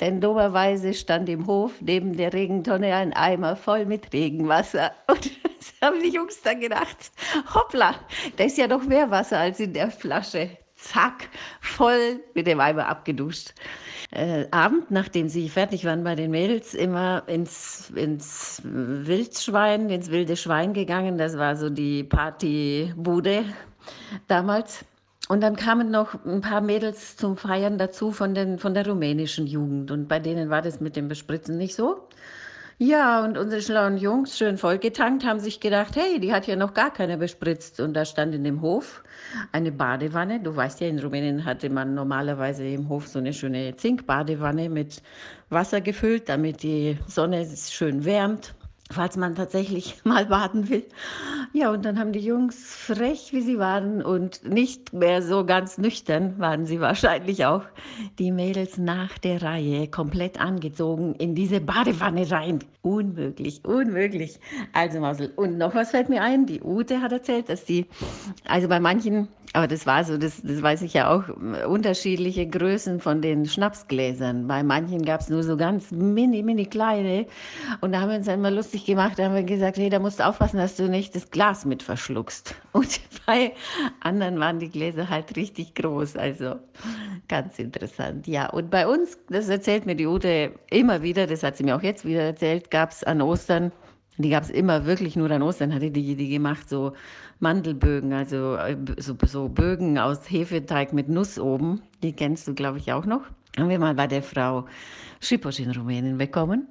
denn 0.00 0.20
dummerweise 0.20 0.94
stand 0.94 1.28
im 1.28 1.46
Hof 1.46 1.72
neben 1.80 2.16
der 2.16 2.32
Regentonne 2.32 2.94
ein 2.94 3.12
Eimer 3.12 3.56
voll 3.56 3.86
mit 3.86 4.12
Regenwasser. 4.12 4.92
Und 5.06 5.30
das 5.44 5.72
haben 5.82 6.00
die 6.02 6.10
Jungs 6.10 6.40
dann 6.42 6.60
gedacht, 6.60 7.12
hoppla, 7.54 7.94
da 8.36 8.44
ist 8.44 8.58
ja 8.58 8.66
noch 8.66 8.84
mehr 8.84 9.10
Wasser 9.10 9.38
als 9.38 9.60
in 9.60 9.72
der 9.72 9.90
Flasche. 9.90 10.50
Zack, 10.76 11.28
voll 11.60 12.20
mit 12.34 12.46
dem 12.46 12.58
Eimer 12.58 12.88
abgeduscht. 12.88 13.52
Äh, 14.12 14.46
Abend, 14.50 14.90
nachdem 14.90 15.28
sie 15.28 15.50
fertig 15.50 15.84
waren 15.84 16.02
bei 16.02 16.14
den 16.14 16.30
Mädels, 16.30 16.72
immer 16.72 17.22
ins, 17.26 17.90
ins 17.94 18.62
Wildschwein, 18.64 19.90
ins 19.90 20.10
wilde 20.10 20.36
Schwein 20.36 20.72
gegangen. 20.72 21.18
Das 21.18 21.36
war 21.36 21.54
so 21.56 21.68
die 21.68 22.02
Partybude 22.02 23.44
damals. 24.26 24.84
Und 25.28 25.42
dann 25.42 25.56
kamen 25.56 25.90
noch 25.90 26.24
ein 26.24 26.40
paar 26.40 26.60
Mädels 26.60 27.16
zum 27.16 27.36
Feiern 27.36 27.78
dazu 27.78 28.10
von, 28.10 28.34
den, 28.34 28.58
von 28.58 28.74
der 28.74 28.86
rumänischen 28.86 29.46
Jugend. 29.46 29.90
Und 29.90 30.08
bei 30.08 30.18
denen 30.18 30.50
war 30.50 30.62
das 30.62 30.80
mit 30.80 30.96
dem 30.96 31.08
Bespritzen 31.08 31.56
nicht 31.56 31.74
so. 31.74 32.08
Ja, 32.78 33.22
und 33.22 33.36
unsere 33.36 33.60
schlauen 33.60 33.98
Jungs, 33.98 34.38
schön 34.38 34.56
vollgetankt, 34.56 35.24
haben 35.24 35.38
sich 35.38 35.60
gedacht, 35.60 35.96
hey, 35.96 36.18
die 36.18 36.32
hat 36.32 36.46
ja 36.46 36.56
noch 36.56 36.72
gar 36.72 36.90
keiner 36.90 37.18
bespritzt. 37.18 37.78
Und 37.78 37.92
da 37.92 38.06
stand 38.06 38.34
in 38.34 38.42
dem 38.42 38.62
Hof 38.62 39.04
eine 39.52 39.70
Badewanne. 39.70 40.40
Du 40.40 40.56
weißt 40.56 40.80
ja, 40.80 40.88
in 40.88 40.98
Rumänien 40.98 41.44
hatte 41.44 41.68
man 41.68 41.94
normalerweise 41.94 42.66
im 42.66 42.88
Hof 42.88 43.06
so 43.06 43.18
eine 43.18 43.34
schöne 43.34 43.76
Zinkbadewanne 43.76 44.70
mit 44.70 45.02
Wasser 45.50 45.82
gefüllt, 45.82 46.30
damit 46.30 46.62
die 46.62 46.96
Sonne 47.06 47.46
schön 47.54 48.06
wärmt 48.06 48.54
falls 48.90 49.16
man 49.16 49.34
tatsächlich 49.34 50.00
mal 50.04 50.26
baden 50.26 50.68
will. 50.68 50.84
Ja, 51.52 51.70
und 51.70 51.84
dann 51.84 51.98
haben 51.98 52.12
die 52.12 52.20
Jungs 52.20 52.74
frech, 52.74 53.30
wie 53.32 53.40
sie 53.40 53.58
waren 53.58 54.02
und 54.02 54.44
nicht 54.48 54.92
mehr 54.92 55.22
so 55.22 55.44
ganz 55.44 55.78
nüchtern 55.78 56.38
waren 56.38 56.66
sie 56.66 56.80
wahrscheinlich 56.80 57.44
auch, 57.44 57.64
die 58.18 58.32
Mädels 58.32 58.78
nach 58.78 59.18
der 59.18 59.42
Reihe 59.42 59.88
komplett 59.88 60.40
angezogen 60.40 61.14
in 61.14 61.34
diese 61.34 61.60
Badewanne 61.60 62.30
rein. 62.30 62.60
Unmöglich, 62.82 63.64
unmöglich. 63.64 64.38
Also 64.72 65.00
Mausel, 65.00 65.32
und 65.36 65.58
noch 65.58 65.74
was 65.74 65.90
fällt 65.90 66.08
mir 66.08 66.22
ein, 66.22 66.46
die 66.46 66.62
Ute 66.62 67.00
hat 67.00 67.12
erzählt, 67.12 67.48
dass 67.48 67.64
die, 67.64 67.86
also 68.46 68.68
bei 68.68 68.80
manchen 68.80 69.28
aber 69.52 69.66
das 69.66 69.84
war 69.84 70.04
so, 70.04 70.16
das, 70.16 70.40
das 70.42 70.62
weiß 70.62 70.82
ich 70.82 70.94
ja 70.94 71.10
auch, 71.10 71.24
unterschiedliche 71.66 72.46
Größen 72.46 73.00
von 73.00 73.20
den 73.20 73.46
Schnapsgläsern. 73.46 74.46
Bei 74.46 74.62
manchen 74.62 75.04
gab 75.04 75.22
es 75.22 75.28
nur 75.28 75.42
so 75.42 75.56
ganz 75.56 75.90
mini, 75.90 76.42
mini 76.42 76.66
kleine. 76.66 77.26
Und 77.80 77.92
da 77.92 78.00
haben 78.00 78.10
wir 78.10 78.16
uns 78.16 78.26
dann 78.26 78.38
immer 78.38 78.52
lustig 78.52 78.79
gemacht, 78.86 79.18
da 79.18 79.24
haben 79.24 79.34
wir 79.34 79.42
gesagt, 79.42 79.78
hey, 79.78 79.90
da 79.90 79.98
musst 79.98 80.20
du 80.20 80.26
aufpassen, 80.26 80.58
dass 80.58 80.76
du 80.76 80.88
nicht 80.88 81.14
das 81.14 81.30
Glas 81.30 81.64
mit 81.64 81.82
verschluckst. 81.82 82.54
Und 82.72 83.00
bei 83.26 83.52
anderen 84.00 84.38
waren 84.40 84.58
die 84.58 84.68
Gläser 84.68 85.08
halt 85.08 85.36
richtig 85.36 85.74
groß. 85.74 86.16
Also 86.16 86.56
ganz 87.28 87.58
interessant. 87.58 88.26
Ja, 88.26 88.48
und 88.50 88.70
bei 88.70 88.86
uns, 88.86 89.18
das 89.28 89.48
erzählt 89.48 89.86
mir 89.86 89.94
die 89.94 90.06
Ute 90.06 90.52
immer 90.70 91.02
wieder, 91.02 91.26
das 91.26 91.42
hat 91.42 91.56
sie 91.56 91.64
mir 91.64 91.76
auch 91.76 91.82
jetzt 91.82 92.04
wieder 92.04 92.22
erzählt, 92.22 92.70
gab 92.70 92.90
es 92.90 93.04
an 93.04 93.22
Ostern 93.22 93.72
Die 94.18 94.30
gab 94.30 94.42
es 94.42 94.50
immer 94.50 94.84
wirklich 94.84 95.16
nur 95.16 95.30
an 95.30 95.42
Ostern, 95.42 95.72
hatte 95.72 95.90
die 95.90 96.14
die 96.14 96.28
gemacht, 96.28 96.68
so 96.68 96.92
Mandelbögen, 97.38 98.12
also 98.12 98.56
äh, 98.56 98.76
so, 98.98 99.16
so 99.24 99.48
Bögen 99.48 99.98
aus 99.98 100.30
Hefeteig 100.30 100.92
mit 100.92 101.08
Nuss 101.08 101.38
oben. 101.38 101.80
Die 102.02 102.12
kennst 102.12 102.46
du, 102.46 102.54
glaube 102.54 102.78
ich, 102.78 102.92
auch 102.92 103.06
noch. 103.06 103.22
Haben 103.56 103.70
wir 103.70 103.78
mal 103.78 103.94
bei 103.94 104.06
der 104.06 104.22
Frau 104.22 104.66
Schiposch 105.20 105.60
in 105.60 105.70
Rumänien 105.70 106.18
bekommen. 106.18 106.68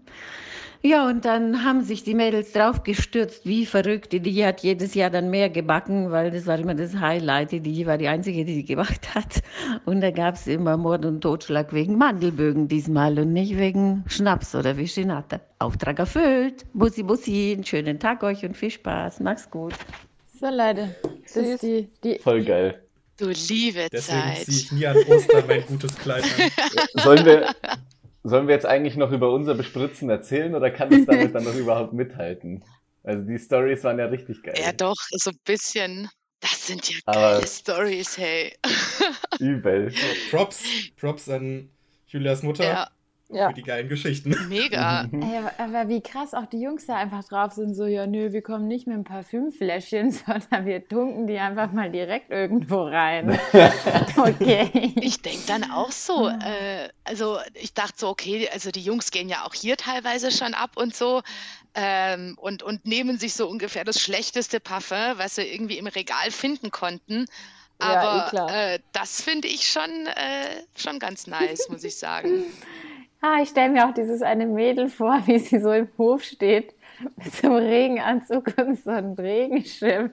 Ja, 0.82 1.08
und 1.08 1.26
dann 1.26 1.65
haben 1.65 1.82
sich 1.82 2.04
die 2.04 2.13
Mädels 2.13 2.54
draufgestürzt, 2.54 3.46
wie 3.46 3.65
verrückt. 3.65 4.13
Die 4.13 4.46
hat 4.46 4.62
jedes 4.62 4.94
Jahr 4.94 5.10
dann 5.10 5.30
mehr 5.30 5.50
gebacken, 5.50 6.10
weil 6.12 6.32
das 6.32 6.46
war 6.48 6.58
immer 6.58 6.74
das 6.74 6.96
Highlight. 6.96 7.52
Die 7.52 7.86
war 7.86 7.98
die 7.98 8.08
Einzige, 8.08 8.46
die 8.46 8.56
die 8.56 8.65
gemacht 8.65 9.13
hat. 9.13 9.42
Und 9.86 10.00
da 10.00 10.10
gab 10.12 10.36
es 10.36 10.48
immer 10.48 10.78
Mord 10.78 11.04
und 11.04 11.20
Totschlag 11.20 11.74
wegen 11.74 11.98
Mandelbögen 11.98 12.70
diesmal 12.70 13.20
und 13.20 13.34
nicht 13.34 13.58
wegen 13.58 14.06
Schnaps 14.08 14.56
oder 14.56 14.78
Vichinata. 14.78 15.42
Auftrag 15.60 16.00
erfüllt. 16.00 16.65
Bussi, 16.74 17.04
Bussi, 17.04 17.52
einen 17.56 17.65
schönen 17.65 18.00
Tag 18.00 18.24
euch 18.24 18.46
und 18.46 18.56
viel 18.56 18.72
Spaß. 18.72 19.20
Mach's 19.20 19.50
gut. 19.52 19.74
So, 20.39 20.48
Leute. 20.48 20.96
Das 21.26 21.36
ist 21.36 21.62
die, 21.62 21.89
die 22.06 22.20
Voll 22.20 22.46
geil. 22.46 22.82
Du 23.18 23.28
liebe 23.28 23.89
Deswegen 23.92 24.22
Zeit. 24.22 24.46
ziehe 24.46 24.58
ich 24.58 24.72
nie 24.72 24.88
an 24.88 24.96
Ostern 25.10 25.44
mein 25.46 25.65
gutes 25.65 25.94
Kleid 25.98 26.24
an. 26.24 27.04
Sollen 27.04 27.26
wir, 27.26 27.54
sollen 28.24 28.48
wir 28.48 28.56
jetzt 28.56 28.66
eigentlich 28.66 28.96
noch 28.96 29.12
über 29.12 29.32
unser 29.32 29.56
Bespritzen 29.56 30.10
erzählen 30.10 30.56
oder 30.56 30.72
kann 30.72 30.92
es 30.94 31.06
damit 31.06 31.34
dann 31.36 31.44
noch 31.44 31.56
überhaupt 31.56 31.94
mithalten? 31.94 32.64
Also 33.04 33.24
die 33.24 33.40
Stories 33.40 33.84
waren 33.84 33.98
ja 34.00 34.06
richtig 34.06 34.44
geil. 34.44 34.56
Ja, 34.62 34.72
doch, 34.74 34.96
so 35.12 35.30
ein 35.32 35.40
bisschen. 35.46 36.10
Das 36.42 36.68
sind 36.68 36.90
ja 36.90 36.98
Aber- 37.06 37.20
geile 37.36 37.48
Stories, 37.48 38.18
hey. 38.18 38.56
Übel. 39.40 39.94
Props, 40.32 40.64
Props 40.98 41.30
an 41.30 41.70
Julias 42.08 42.44
Mutter 42.44 42.64
Ja, 42.64 42.90
Ja. 43.32 43.50
für 43.50 43.54
die 43.54 43.63
geilen 43.63 43.88
Geschichten. 43.88 44.36
mega. 44.50 45.08
Ey, 45.12 45.38
aber, 45.38 45.52
aber 45.60 45.89
wie 45.89 46.02
krass 46.02 46.34
auch 46.34 46.48
die 46.48 46.62
Jungs 46.62 46.88
da 46.88 46.96
einfach 46.96 47.24
drauf 47.24 47.54
sind, 47.54 47.76
so, 47.76 47.86
ja, 47.86 48.08
nö, 48.08 48.32
wir 48.32 48.42
kommen 48.42 48.68
nicht 48.68 48.88
mit 48.88 48.98
ein 48.98 49.04
Parfümfläschchen, 49.04 50.12
sondern 50.26 50.65
wir 50.65 50.88
tunken 50.88 51.28
die 51.28 51.38
einfach 51.38 51.72
mal 51.72 51.92
direkt 51.92 52.32
irgendwo 52.32 52.82
rein. 52.82 53.39
okay. 54.18 54.94
Ich 54.96 55.22
denke 55.22 55.44
dann 55.48 55.70
auch 55.72 55.92
so, 55.92 56.28
äh, 56.28 56.89
also 57.04 57.38
ich 57.54 57.74
dachte 57.76 57.94
so, 57.98 58.10
okay, 58.10 58.50
also 58.52 58.72
die 58.72 58.82
Jungs 58.82 59.12
gehen 59.12 59.30
ja 59.30 59.46
auch 59.46 59.54
hier 59.54 59.78
teilweise 59.78 60.32
schon 60.32 60.56
ab 60.56 60.72
und 60.76 60.96
so 60.96 61.22
ähm, 61.76 62.36
und, 62.39 62.63
und 62.63 62.86
nehmen 62.86 63.20
sich 63.20 63.36
so 63.36 63.48
ungefähr 63.48 63.84
das 63.84 64.02
schlechteste 64.02 64.60
Parfum, 64.60 65.18
was 65.18 65.36
sie 65.36 65.44
irgendwie 65.44 65.78
im 65.78 65.88
Regal 65.88 66.32
finden 66.32 66.72
konnten. 66.72 67.26
Ja, 67.82 67.94
eh 67.94 67.96
Aber 67.96 68.30
klar. 68.30 68.74
äh, 68.74 68.80
das 68.92 69.22
finde 69.22 69.48
ich 69.48 69.68
schon, 69.68 70.08
äh, 70.08 70.63
schon 70.76 71.00
ganz 71.00 71.28
nice, 71.28 71.70
muss 71.70 71.84
ich 71.84 71.98
sagen. 71.98 72.44
Ah, 73.22 73.40
ich 73.42 73.50
stelle 73.50 73.70
mir 73.72 73.88
auch 73.88 73.94
dieses 73.94 74.22
eine 74.22 74.46
Mädel 74.46 74.90
vor, 74.90 75.22
wie 75.26 75.40
sie 75.40 75.60
so 75.60 75.72
im 75.72 75.90
Hof 75.98 76.24
steht, 76.24 76.74
mit 77.18 77.34
so 77.34 77.48
einem 77.48 77.68
Regenanzug 77.68 78.54
und 78.66 78.82
so 78.82 78.92
einem 78.92 79.14
Regenschirm. 79.14 80.12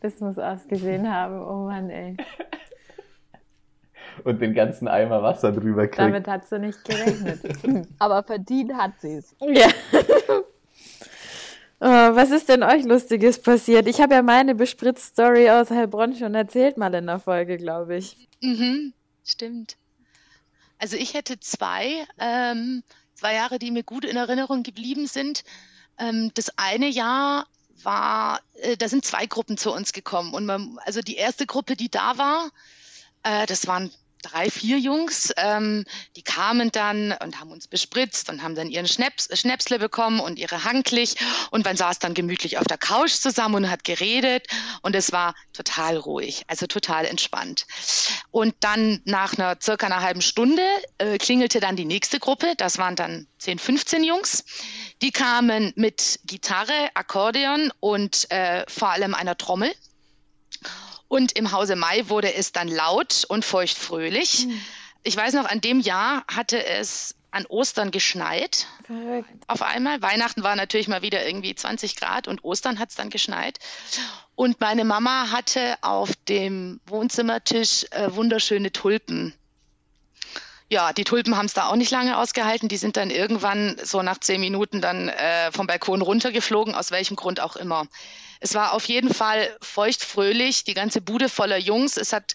Das 0.00 0.20
muss 0.20 0.38
ausgesehen 0.38 1.12
haben. 1.12 1.40
Oh 1.42 1.66
Mann, 1.66 1.90
ey. 1.90 2.16
Und 4.24 4.40
den 4.40 4.54
ganzen 4.54 4.88
Eimer 4.88 5.22
Wasser 5.22 5.52
drüber 5.52 5.86
kriegt. 5.88 5.98
Damit 5.98 6.26
hat 6.26 6.46
sie 6.46 6.58
nicht 6.58 6.82
gerechnet. 6.84 7.38
Aber 7.98 8.22
verdient 8.22 8.72
hat 8.72 8.92
sie 9.00 9.16
es. 9.16 9.36
Ja. 9.40 9.68
Oh, 11.78 11.84
was 12.16 12.30
ist 12.30 12.48
denn 12.48 12.62
euch 12.62 12.84
Lustiges 12.84 13.40
passiert? 13.40 13.86
Ich 13.86 14.00
habe 14.00 14.14
ja 14.14 14.22
meine 14.22 14.54
Bespritzt-Story 14.54 15.50
aus 15.50 15.70
Heilbronn 15.70 16.14
schon 16.14 16.34
erzählt, 16.34 16.78
mal 16.78 16.94
in 16.94 17.06
der 17.06 17.18
Folge, 17.18 17.58
glaube 17.58 17.96
ich. 17.96 18.26
Mhm, 18.40 18.94
stimmt. 19.22 19.76
Also 20.78 20.96
ich 20.96 21.14
hätte 21.14 21.40
zwei, 21.40 22.06
ähm, 22.18 22.82
zwei 23.14 23.34
Jahre, 23.34 23.58
die 23.58 23.70
mir 23.70 23.82
gut 23.82 24.04
in 24.04 24.16
Erinnerung 24.16 24.62
geblieben 24.62 25.06
sind. 25.06 25.44
Ähm, 25.98 26.30
das 26.34 26.50
eine 26.58 26.88
Jahr 26.88 27.46
war, 27.82 28.40
äh, 28.54 28.76
da 28.76 28.88
sind 28.88 29.04
zwei 29.04 29.26
Gruppen 29.26 29.56
zu 29.56 29.72
uns 29.72 29.92
gekommen. 29.92 30.34
Und 30.34 30.46
man, 30.46 30.78
also 30.84 31.00
die 31.00 31.16
erste 31.16 31.46
Gruppe, 31.46 31.76
die 31.76 31.90
da 31.90 32.18
war, 32.18 32.50
äh, 33.22 33.46
das 33.46 33.66
waren 33.66 33.90
drei, 34.22 34.50
vier 34.50 34.78
Jungs, 34.78 35.32
ähm, 35.36 35.84
die 36.16 36.22
kamen 36.22 36.72
dann 36.72 37.12
und 37.22 37.40
haben 37.40 37.50
uns 37.50 37.68
bespritzt 37.68 38.28
und 38.28 38.42
haben 38.42 38.54
dann 38.54 38.68
ihren 38.68 38.88
Schnaps, 38.88 39.28
Schnäpsle 39.38 39.78
bekommen 39.78 40.20
und 40.20 40.38
ihre 40.38 40.64
Hanklich 40.64 41.16
und 41.50 41.64
man 41.64 41.76
saß 41.76 41.98
dann 41.98 42.14
gemütlich 42.14 42.58
auf 42.58 42.64
der 42.64 42.78
Couch 42.78 43.12
zusammen 43.12 43.56
und 43.56 43.70
hat 43.70 43.84
geredet 43.84 44.46
und 44.82 44.96
es 44.96 45.12
war 45.12 45.34
total 45.52 45.96
ruhig, 45.96 46.44
also 46.46 46.66
total 46.66 47.04
entspannt. 47.04 47.66
Und 48.30 48.54
dann 48.60 49.00
nach 49.04 49.34
einer 49.34 49.56
circa 49.62 49.86
einer 49.86 50.02
halben 50.02 50.22
Stunde 50.22 50.62
äh, 50.98 51.18
klingelte 51.18 51.60
dann 51.60 51.76
die 51.76 51.84
nächste 51.84 52.18
Gruppe, 52.18 52.54
das 52.56 52.78
waren 52.78 52.96
dann 52.96 53.26
10, 53.38 53.58
15 53.58 54.04
Jungs. 54.04 54.44
Die 55.02 55.12
kamen 55.12 55.72
mit 55.76 56.20
Gitarre, 56.24 56.90
Akkordeon 56.94 57.72
und 57.80 58.30
äh, 58.30 58.64
vor 58.68 58.90
allem 58.90 59.14
einer 59.14 59.36
Trommel. 59.36 59.72
Und 61.08 61.32
im 61.32 61.52
Hause 61.52 61.76
Mai 61.76 62.08
wurde 62.08 62.34
es 62.34 62.52
dann 62.52 62.68
laut 62.68 63.24
und 63.28 63.44
feuchtfröhlich. 63.44 64.48
Ich 65.02 65.16
weiß 65.16 65.34
noch, 65.34 65.44
an 65.44 65.60
dem 65.60 65.80
Jahr 65.80 66.24
hatte 66.26 66.64
es 66.64 67.14
an 67.30 67.46
Ostern 67.46 67.90
geschneit. 67.90 68.66
Verrückt. 68.86 69.28
Auf 69.46 69.62
einmal. 69.62 70.00
Weihnachten 70.02 70.42
war 70.42 70.56
natürlich 70.56 70.88
mal 70.88 71.02
wieder 71.02 71.26
irgendwie 71.26 71.54
20 71.54 71.96
Grad 71.96 72.28
und 72.28 72.42
Ostern 72.44 72.78
hat 72.78 72.90
es 72.90 72.96
dann 72.96 73.10
geschneit. 73.10 73.58
Und 74.34 74.60
meine 74.60 74.84
Mama 74.84 75.30
hatte 75.30 75.76
auf 75.82 76.10
dem 76.28 76.80
Wohnzimmertisch 76.86 77.84
äh, 77.90 78.14
wunderschöne 78.14 78.72
Tulpen. 78.72 79.34
Ja, 80.68 80.92
die 80.92 81.04
Tulpen 81.04 81.36
haben 81.36 81.46
es 81.46 81.54
da 81.54 81.68
auch 81.68 81.76
nicht 81.76 81.92
lange 81.92 82.18
ausgehalten. 82.18 82.68
Die 82.68 82.76
sind 82.76 82.96
dann 82.96 83.10
irgendwann 83.10 83.76
so 83.82 84.02
nach 84.02 84.18
zehn 84.18 84.40
Minuten 84.40 84.80
dann 84.80 85.08
äh, 85.08 85.52
vom 85.52 85.66
Balkon 85.66 86.02
runtergeflogen, 86.02 86.74
aus 86.74 86.90
welchem 86.90 87.16
Grund 87.16 87.38
auch 87.40 87.56
immer. 87.56 87.86
Es 88.40 88.54
war 88.54 88.72
auf 88.72 88.86
jeden 88.86 89.12
Fall 89.12 89.56
feuchtfröhlich, 89.60 90.64
die 90.64 90.74
ganze 90.74 91.00
Bude 91.00 91.28
voller 91.28 91.58
Jungs. 91.58 91.96
Es 91.96 92.12
hat 92.12 92.34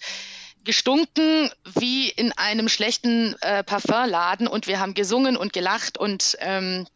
gestunken 0.64 1.52
wie 1.76 2.10
in 2.10 2.32
einem 2.34 2.70
schlechten 2.70 3.36
äh, 3.42 3.64
Parfumladen 3.64 4.48
und 4.48 4.68
wir 4.68 4.80
haben 4.80 4.94
gesungen 4.94 5.38
und 5.38 5.54
gelacht 5.54 5.98
und 5.98 6.38
ähm, 6.40 6.88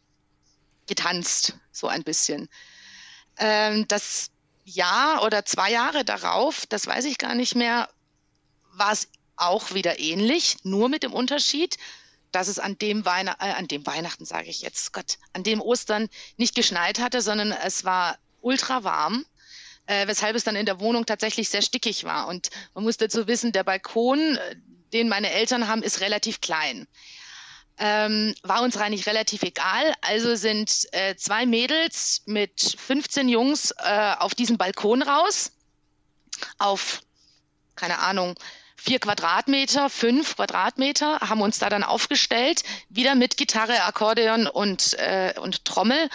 getanzt, 0.88 1.58
so 1.72 1.88
ein 1.88 2.04
bisschen. 2.04 2.48
Ähm, 3.38 3.88
das 3.88 4.30
Jahr 4.65 5.24
oder 5.24 5.46
zwei 5.46 5.72
Jahre 5.72 6.06
darauf, 6.06 6.65
das 6.68 6.88
weiß 6.88 7.06
ich 7.06 7.18
gar 7.18 7.36
nicht 7.36 7.56
mehr, 7.56 7.89
war 8.74 8.91
es 8.91 9.08
auch 9.36 9.74
wieder 9.74 10.00
ähnlich, 10.00 10.58
nur 10.63 10.89
mit 10.89 11.04
dem 11.04 11.13
Unterschied, 11.13 11.78
dass 12.32 12.48
es 12.48 12.60
an 12.60 12.78
dem, 12.78 13.06
Weihn 13.06 13.28
äh, 13.28 13.32
an 13.38 13.68
dem 13.68 13.86
Weihnachten, 13.86 14.26
sage 14.26 14.50
ich 14.50 14.62
jetzt, 14.62 14.94
Gott, 14.94 15.18
an 15.34 15.44
dem 15.44 15.62
Ostern 15.62 16.10
nicht 16.38 16.56
geschneit 16.56 17.00
hatte, 17.00 17.22
sondern 17.22 17.52
es 17.52 17.84
war 17.84 18.18
ultra 18.45 18.84
warm, 18.84 19.25
äh, 19.88 20.08
weshalb 20.08 20.36
es 20.36 20.43
dann 20.43 20.55
in 20.55 20.65
der 20.65 20.79
Wohnung 20.79 21.05
tatsächlich 21.05 21.49
sehr 21.49 21.62
stickig 21.62 22.03
war. 22.03 22.27
Und 22.27 22.49
man 22.73 22.84
muss 22.84 22.97
dazu 22.97 23.27
wissen, 23.27 23.51
der 23.51 23.63
Balkon, 23.63 24.38
äh, 24.38 24.55
den 24.93 25.10
meine 25.10 25.31
Eltern 25.31 25.67
haben, 25.67 25.84
ist 25.84 25.99
relativ 25.99 26.41
klein. 26.41 26.88
Ähm, 27.77 28.34
war 28.43 28.62
uns 28.62 28.77
eigentlich 28.77 29.08
relativ 29.08 29.43
egal. 29.43 29.93
Also 30.01 30.36
sind 30.36 30.88
äh, 30.93 31.15
zwei 31.15 31.45
Mädels 31.45 32.21
mit 32.25 32.75
15 32.77 33.27
Jungs 33.27 33.71
äh, 33.79 34.13
auf 34.17 34.34
diesem 34.34 34.58
Balkon 34.58 35.01
raus, 35.01 35.51
auf, 36.58 37.01
keine 37.75 37.99
Ahnung, 37.99 38.36
vier 38.77 38.99
Quadratmeter, 38.99 39.89
fünf 39.89 40.36
Quadratmeter, 40.36 41.19
haben 41.19 41.41
uns 41.41 41.60
da 41.60 41.69
dann 41.69 41.84
aufgestellt, 41.84 42.63
wieder 42.88 43.15
mit 43.15 43.36
Gitarre, 43.36 43.84
Akkordeon 43.84 44.47
und, 44.47 44.93
äh, 44.93 45.34
und 45.38 45.65
Trommel 45.65 46.10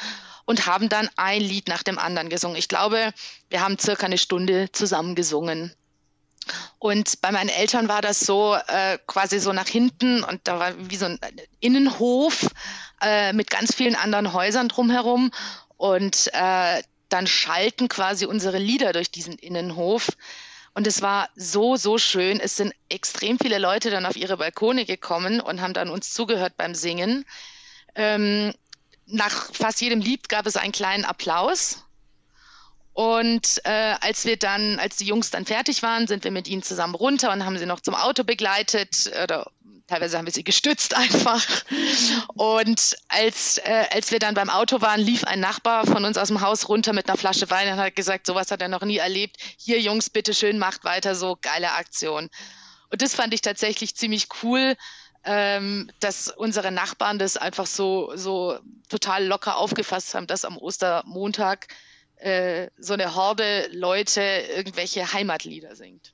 und 0.44 0.66
haben 0.66 0.88
dann 0.88 1.08
ein 1.16 1.40
Lied 1.40 1.68
nach 1.68 1.82
dem 1.82 1.98
anderen 1.98 2.28
gesungen. 2.28 2.56
Ich 2.56 2.68
glaube, 2.68 3.12
wir 3.48 3.60
haben 3.60 3.78
circa 3.78 4.06
eine 4.06 4.18
Stunde 4.18 4.70
zusammen 4.72 5.14
gesungen. 5.14 5.74
Und 6.78 7.20
bei 7.20 7.30
meinen 7.30 7.50
Eltern 7.50 7.88
war 7.88 8.02
das 8.02 8.20
so 8.20 8.56
äh, 8.66 8.98
quasi 9.06 9.38
so 9.38 9.52
nach 9.52 9.68
hinten 9.68 10.24
und 10.24 10.40
da 10.44 10.58
war 10.58 10.72
wie 10.90 10.96
so 10.96 11.06
ein 11.06 11.18
Innenhof 11.60 12.48
äh, 13.02 13.32
mit 13.32 13.50
ganz 13.50 13.74
vielen 13.74 13.94
anderen 13.94 14.32
Häusern 14.32 14.68
drumherum 14.68 15.30
und 15.76 16.30
äh, 16.32 16.82
dann 17.08 17.26
schalten 17.26 17.88
quasi 17.88 18.24
unsere 18.24 18.58
Lieder 18.58 18.92
durch 18.92 19.10
diesen 19.10 19.34
Innenhof. 19.34 20.08
Und 20.72 20.86
es 20.86 21.02
war 21.02 21.28
so, 21.34 21.76
so 21.76 21.98
schön. 21.98 22.38
Es 22.38 22.56
sind 22.56 22.72
extrem 22.88 23.38
viele 23.38 23.58
Leute 23.58 23.90
dann 23.90 24.06
auf 24.06 24.16
ihre 24.16 24.36
Balkone 24.36 24.84
gekommen 24.84 25.40
und 25.40 25.60
haben 25.60 25.74
dann 25.74 25.90
uns 25.90 26.14
zugehört 26.14 26.56
beim 26.56 26.74
Singen. 26.74 27.24
Ähm, 27.96 28.54
nach 29.10 29.52
fast 29.52 29.80
jedem 29.80 30.00
Lied 30.00 30.28
gab 30.28 30.46
es 30.46 30.56
einen 30.56 30.72
kleinen 30.72 31.04
Applaus. 31.04 31.84
Und 32.92 33.60
äh, 33.64 33.94
als 34.00 34.24
wir 34.24 34.36
dann, 34.36 34.78
als 34.78 34.96
die 34.96 35.06
Jungs 35.06 35.30
dann 35.30 35.46
fertig 35.46 35.82
waren, 35.82 36.06
sind 36.06 36.24
wir 36.24 36.30
mit 36.30 36.48
ihnen 36.48 36.62
zusammen 36.62 36.94
runter 36.94 37.32
und 37.32 37.44
haben 37.44 37.56
sie 37.56 37.66
noch 37.66 37.80
zum 37.80 37.94
Auto 37.94 38.24
begleitet 38.24 39.10
oder 39.22 39.50
teilweise 39.86 40.16
haben 40.16 40.26
wir 40.26 40.32
sie 40.32 40.44
gestützt 40.44 40.94
einfach. 40.96 41.44
Und 42.34 42.96
als, 43.08 43.58
äh, 43.58 43.86
als 43.90 44.10
wir 44.10 44.18
dann 44.18 44.34
beim 44.34 44.50
Auto 44.50 44.80
waren, 44.80 45.00
lief 45.00 45.24
ein 45.24 45.40
Nachbar 45.40 45.86
von 45.86 46.04
uns 46.04 46.16
aus 46.16 46.28
dem 46.28 46.40
Haus 46.40 46.68
runter 46.68 46.92
mit 46.92 47.08
einer 47.08 47.18
Flasche 47.18 47.50
Wein 47.50 47.72
und 47.72 47.78
hat 47.78 47.96
gesagt, 47.96 48.26
sowas 48.26 48.50
hat 48.50 48.62
er 48.62 48.68
noch 48.68 48.82
nie 48.82 48.98
erlebt. 48.98 49.36
Hier 49.56 49.80
Jungs, 49.80 50.10
bitte 50.10 50.34
schön, 50.34 50.58
macht 50.58 50.84
weiter 50.84 51.14
so, 51.14 51.36
geile 51.40 51.72
Aktion. 51.72 52.28
Und 52.90 53.02
das 53.02 53.14
fand 53.14 53.34
ich 53.34 53.40
tatsächlich 53.40 53.94
ziemlich 53.94 54.28
cool, 54.42 54.76
ähm, 55.24 55.90
dass 56.00 56.28
unsere 56.28 56.70
Nachbarn 56.70 57.18
das 57.18 57.36
einfach 57.36 57.66
so, 57.66 58.12
so 58.16 58.58
total 58.88 59.26
locker 59.26 59.56
aufgefasst 59.56 60.14
haben, 60.14 60.26
dass 60.26 60.44
am 60.44 60.56
Ostermontag 60.56 61.68
äh, 62.16 62.68
so 62.78 62.94
eine 62.94 63.14
Horde 63.14 63.68
Leute 63.72 64.22
irgendwelche 64.54 65.12
Heimatlieder 65.12 65.76
singt. 65.76 66.12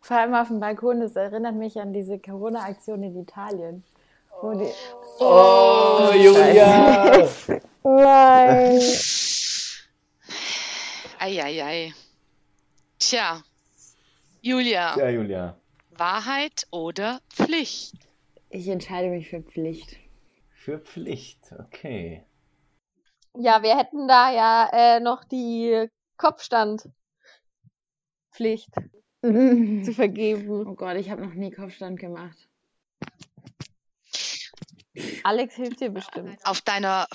Vor 0.00 0.16
allem 0.16 0.34
auf 0.34 0.48
dem 0.48 0.60
Balkon, 0.60 1.00
das 1.00 1.14
erinnert 1.16 1.54
mich 1.54 1.78
an 1.78 1.92
diese 1.92 2.18
Corona-Aktion 2.18 3.02
in 3.02 3.20
Italien. 3.20 3.84
Wo 4.40 4.52
die 4.54 4.70
Oh, 5.18 6.10
Julia! 6.14 7.28
Nein. 7.82 8.80
Eieiei. 11.18 11.92
Tja, 12.98 13.42
Julia, 14.40 14.96
Ja, 14.96 15.08
Julia. 15.10 15.56
Wahrheit 15.90 16.66
oder 16.70 17.20
Pflicht? 17.30 17.94
Ich 18.50 18.66
entscheide 18.66 19.08
mich 19.10 19.28
für 19.28 19.42
Pflicht. 19.42 19.96
Für 20.52 20.80
Pflicht, 20.80 21.52
okay. 21.58 22.24
Ja, 23.34 23.62
wir 23.62 23.78
hätten 23.78 24.08
da 24.08 24.32
ja 24.32 24.68
äh, 24.72 25.00
noch 25.00 25.22
die 25.22 25.86
Kopfstandpflicht 26.16 26.92
zu 29.22 29.92
vergeben. 29.94 30.66
Oh 30.66 30.74
Gott, 30.74 30.96
ich 30.96 31.10
habe 31.10 31.22
noch 31.22 31.34
nie 31.34 31.52
Kopfstand 31.52 32.00
gemacht. 32.00 32.48
Alex 35.22 35.54
hilft 35.54 35.80
dir 35.80 35.90
bestimmt. 35.90 36.44
Auf 36.44 36.60
deiner, 36.60 37.06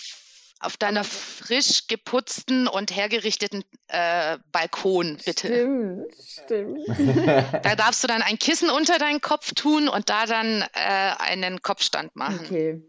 auf 0.59 0.77
deiner 0.77 1.03
frisch 1.03 1.87
geputzten 1.87 2.67
und 2.67 2.95
hergerichteten 2.95 3.63
äh, 3.87 4.37
Balkon, 4.51 5.17
bitte. 5.25 5.47
Stimmt, 5.47 6.05
stimmt. 6.23 6.79
Da 7.63 7.75
darfst 7.75 8.03
du 8.03 8.07
dann 8.07 8.21
ein 8.21 8.39
Kissen 8.39 8.69
unter 8.69 8.97
deinen 8.97 9.21
Kopf 9.21 9.53
tun 9.53 9.87
und 9.89 10.09
da 10.09 10.25
dann 10.25 10.61
äh, 10.73 11.11
einen 11.19 11.61
Kopfstand 11.61 12.15
machen. 12.15 12.39
Okay. 12.45 12.81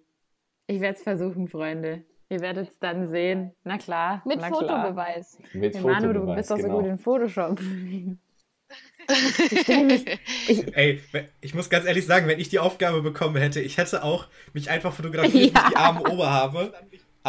Ich 0.69 0.81
werde 0.81 0.97
es 0.97 1.03
versuchen, 1.03 1.49
Freunde. 1.49 2.05
Ihr 2.29 2.41
werdet 2.41 2.69
es 2.69 2.79
dann 2.81 3.09
sehen. 3.09 3.53
Na 3.63 3.79
klar. 3.79 4.21
Mit 4.25 4.41
na 4.41 4.49
klar. 4.49 4.61
Fotobeweis. 4.61 5.39
Mit 5.53 5.75
Hey, 5.77 5.83
Manu, 5.83 6.13
du 6.13 6.35
bist 6.35 6.51
doch 6.51 6.57
so 6.57 6.63
genau. 6.65 6.81
gut 6.81 6.87
in 6.87 6.99
Photoshop. 6.99 7.61
Ey, 10.75 11.01
ich 11.41 11.55
muss 11.55 11.71
ganz 11.71 11.87
ehrlich 11.87 12.05
sagen, 12.07 12.27
wenn 12.27 12.41
ich 12.41 12.49
die 12.49 12.59
Aufgabe 12.59 13.03
bekommen 13.03 13.37
hätte, 13.37 13.61
ich 13.61 13.79
hätte 13.79 14.03
auch 14.03 14.27
mich 14.53 14.71
einfach 14.71 14.93
fotografiert, 14.93 15.35
Ja. 15.35 15.41
wie 15.41 15.47
ich 15.47 15.53
die 15.71 15.77
arme 15.77 16.01
Oberarme 16.01 16.73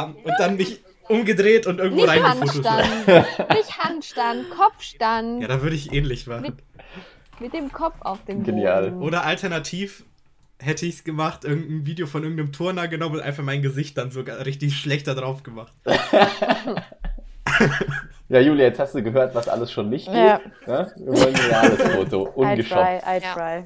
und 0.05 0.33
dann 0.39 0.57
mich 0.57 0.81
umgedreht 1.09 1.67
und 1.67 1.79
irgendwo 1.79 2.05
Nicht. 2.05 2.23
Handstand, 2.23 3.07
nicht 3.49 3.77
Handstand, 3.79 4.49
Kopfstand 4.49 5.41
Ja, 5.41 5.47
da 5.47 5.61
würde 5.61 5.75
ich 5.75 5.93
ähnlich 5.93 6.27
machen. 6.27 6.57
mit 7.39 7.53
dem 7.53 7.71
Kopf 7.71 7.95
auf 8.01 8.23
dem 8.25 8.43
Genial. 8.43 8.91
Boden. 8.91 9.03
Oder 9.03 9.23
alternativ 9.25 10.03
hätte 10.59 10.85
ich 10.85 10.95
es 10.95 11.03
gemacht, 11.03 11.45
irgendein 11.45 11.85
Video 11.85 12.07
von 12.07 12.23
irgendeinem 12.23 12.51
Turner 12.51 12.87
genommen 12.87 13.15
und 13.15 13.21
einfach 13.21 13.43
mein 13.43 13.61
Gesicht 13.61 13.97
dann 13.97 14.11
sogar 14.11 14.45
richtig 14.45 14.75
schlecht 14.75 15.07
da 15.07 15.13
drauf 15.13 15.43
gemacht. 15.43 15.71
Ja, 18.29 18.41
Julia, 18.41 18.65
jetzt 18.65 18.79
hast 18.79 18.93
du 18.93 19.01
gehört, 19.01 19.33
was 19.35 19.47
alles 19.47 19.71
schon 19.71 19.89
nicht 19.89 20.05
geht. 20.07 20.15
Ja. 20.15 20.41
Ja? 20.67 20.91
Wir 20.97 21.07
wollen 21.13 21.33
ein 21.33 21.41
reales 21.49 21.81
Foto, 21.95 22.27
I 22.43 22.61
try. 22.61 22.97
I 22.97 23.21
Ja. 23.23 23.33
try. 23.33 23.63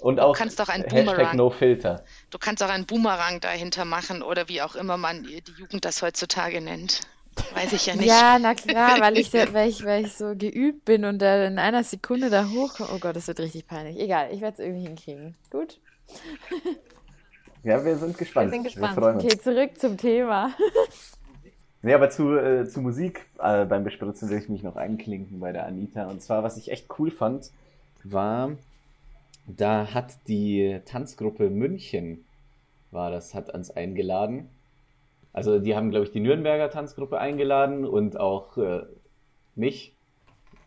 Und 0.00 0.20
auch 0.20 0.36
kannst 0.36 0.58
doch 0.58 0.68
ein 0.68 0.82
Hashtag 0.82 1.06
Boomerang. 1.06 1.36
No 1.36 1.50
Filter. 1.50 2.04
Du 2.30 2.38
kannst 2.38 2.62
auch 2.62 2.68
einen 2.68 2.86
Boomerang 2.86 3.40
dahinter 3.40 3.84
machen 3.84 4.22
oder 4.22 4.48
wie 4.48 4.62
auch 4.62 4.74
immer 4.74 4.96
man 4.96 5.24
die 5.24 5.42
Jugend 5.58 5.84
das 5.84 6.02
heutzutage 6.02 6.60
nennt. 6.60 7.00
Weiß 7.54 7.72
ich 7.72 7.86
ja 7.86 7.94
nicht. 7.94 8.06
Ja, 8.06 8.38
na 8.40 8.54
klar, 8.54 9.00
weil 9.00 9.18
ich, 9.18 9.32
weil, 9.52 9.68
ich, 9.68 9.84
weil 9.84 10.04
ich 10.04 10.12
so 10.14 10.34
geübt 10.36 10.84
bin 10.84 11.04
und 11.04 11.20
da 11.20 11.44
in 11.44 11.58
einer 11.58 11.84
Sekunde 11.84 12.30
da 12.30 12.48
hochkomme. 12.48 12.90
Oh 12.94 12.98
Gott, 12.98 13.16
das 13.16 13.28
wird 13.28 13.40
richtig 13.40 13.66
peinlich. 13.66 13.98
Egal, 13.98 14.30
ich 14.32 14.40
werde 14.40 14.54
es 14.54 14.58
irgendwie 14.58 14.86
hinkriegen. 14.86 15.36
Gut? 15.50 15.78
Ja, 17.62 17.84
wir 17.84 17.96
sind 17.96 18.16
gespannt. 18.16 18.52
Wir 18.52 18.56
sind 18.56 18.64
gespannt. 18.64 18.94
freuen 18.94 19.16
uns. 19.16 19.24
Okay, 19.24 19.38
zurück 19.38 19.78
zum 19.78 19.96
Thema. 19.98 20.54
Nee, 21.82 21.94
aber 21.94 22.10
zu, 22.10 22.36
äh, 22.36 22.68
zu 22.68 22.82
Musik 22.82 23.26
äh, 23.38 23.64
beim 23.64 23.84
Bespritzen 23.84 24.28
will 24.28 24.36
ich 24.36 24.50
mich 24.50 24.62
noch 24.62 24.76
einklinken 24.76 25.40
bei 25.40 25.50
der 25.50 25.66
Anita. 25.66 26.08
Und 26.08 26.20
zwar, 26.20 26.42
was 26.42 26.58
ich 26.58 26.70
echt 26.70 26.88
cool 26.98 27.10
fand, 27.10 27.50
war, 28.04 28.50
da 29.56 29.92
hat 29.94 30.28
die 30.28 30.80
Tanzgruppe 30.84 31.50
München, 31.50 32.24
war 32.90 33.10
das, 33.10 33.34
hat 33.34 33.52
uns 33.54 33.70
eingeladen. 33.70 34.50
Also 35.32 35.58
die 35.60 35.76
haben, 35.76 35.90
glaube 35.90 36.06
ich, 36.06 36.10
die 36.12 36.20
Nürnberger 36.20 36.70
Tanzgruppe 36.70 37.18
eingeladen 37.18 37.84
und 37.86 38.18
auch 38.18 38.56
äh, 38.58 38.82
mich. 39.54 39.94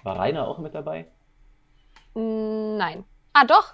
War 0.04 0.18
Rainer 0.20 0.48
auch 0.48 0.60
mit 0.60 0.74
dabei? 0.74 1.06
Mm, 2.14 2.78
Nein. 2.78 3.04
Ah, 3.34 3.46
doch. 3.46 3.74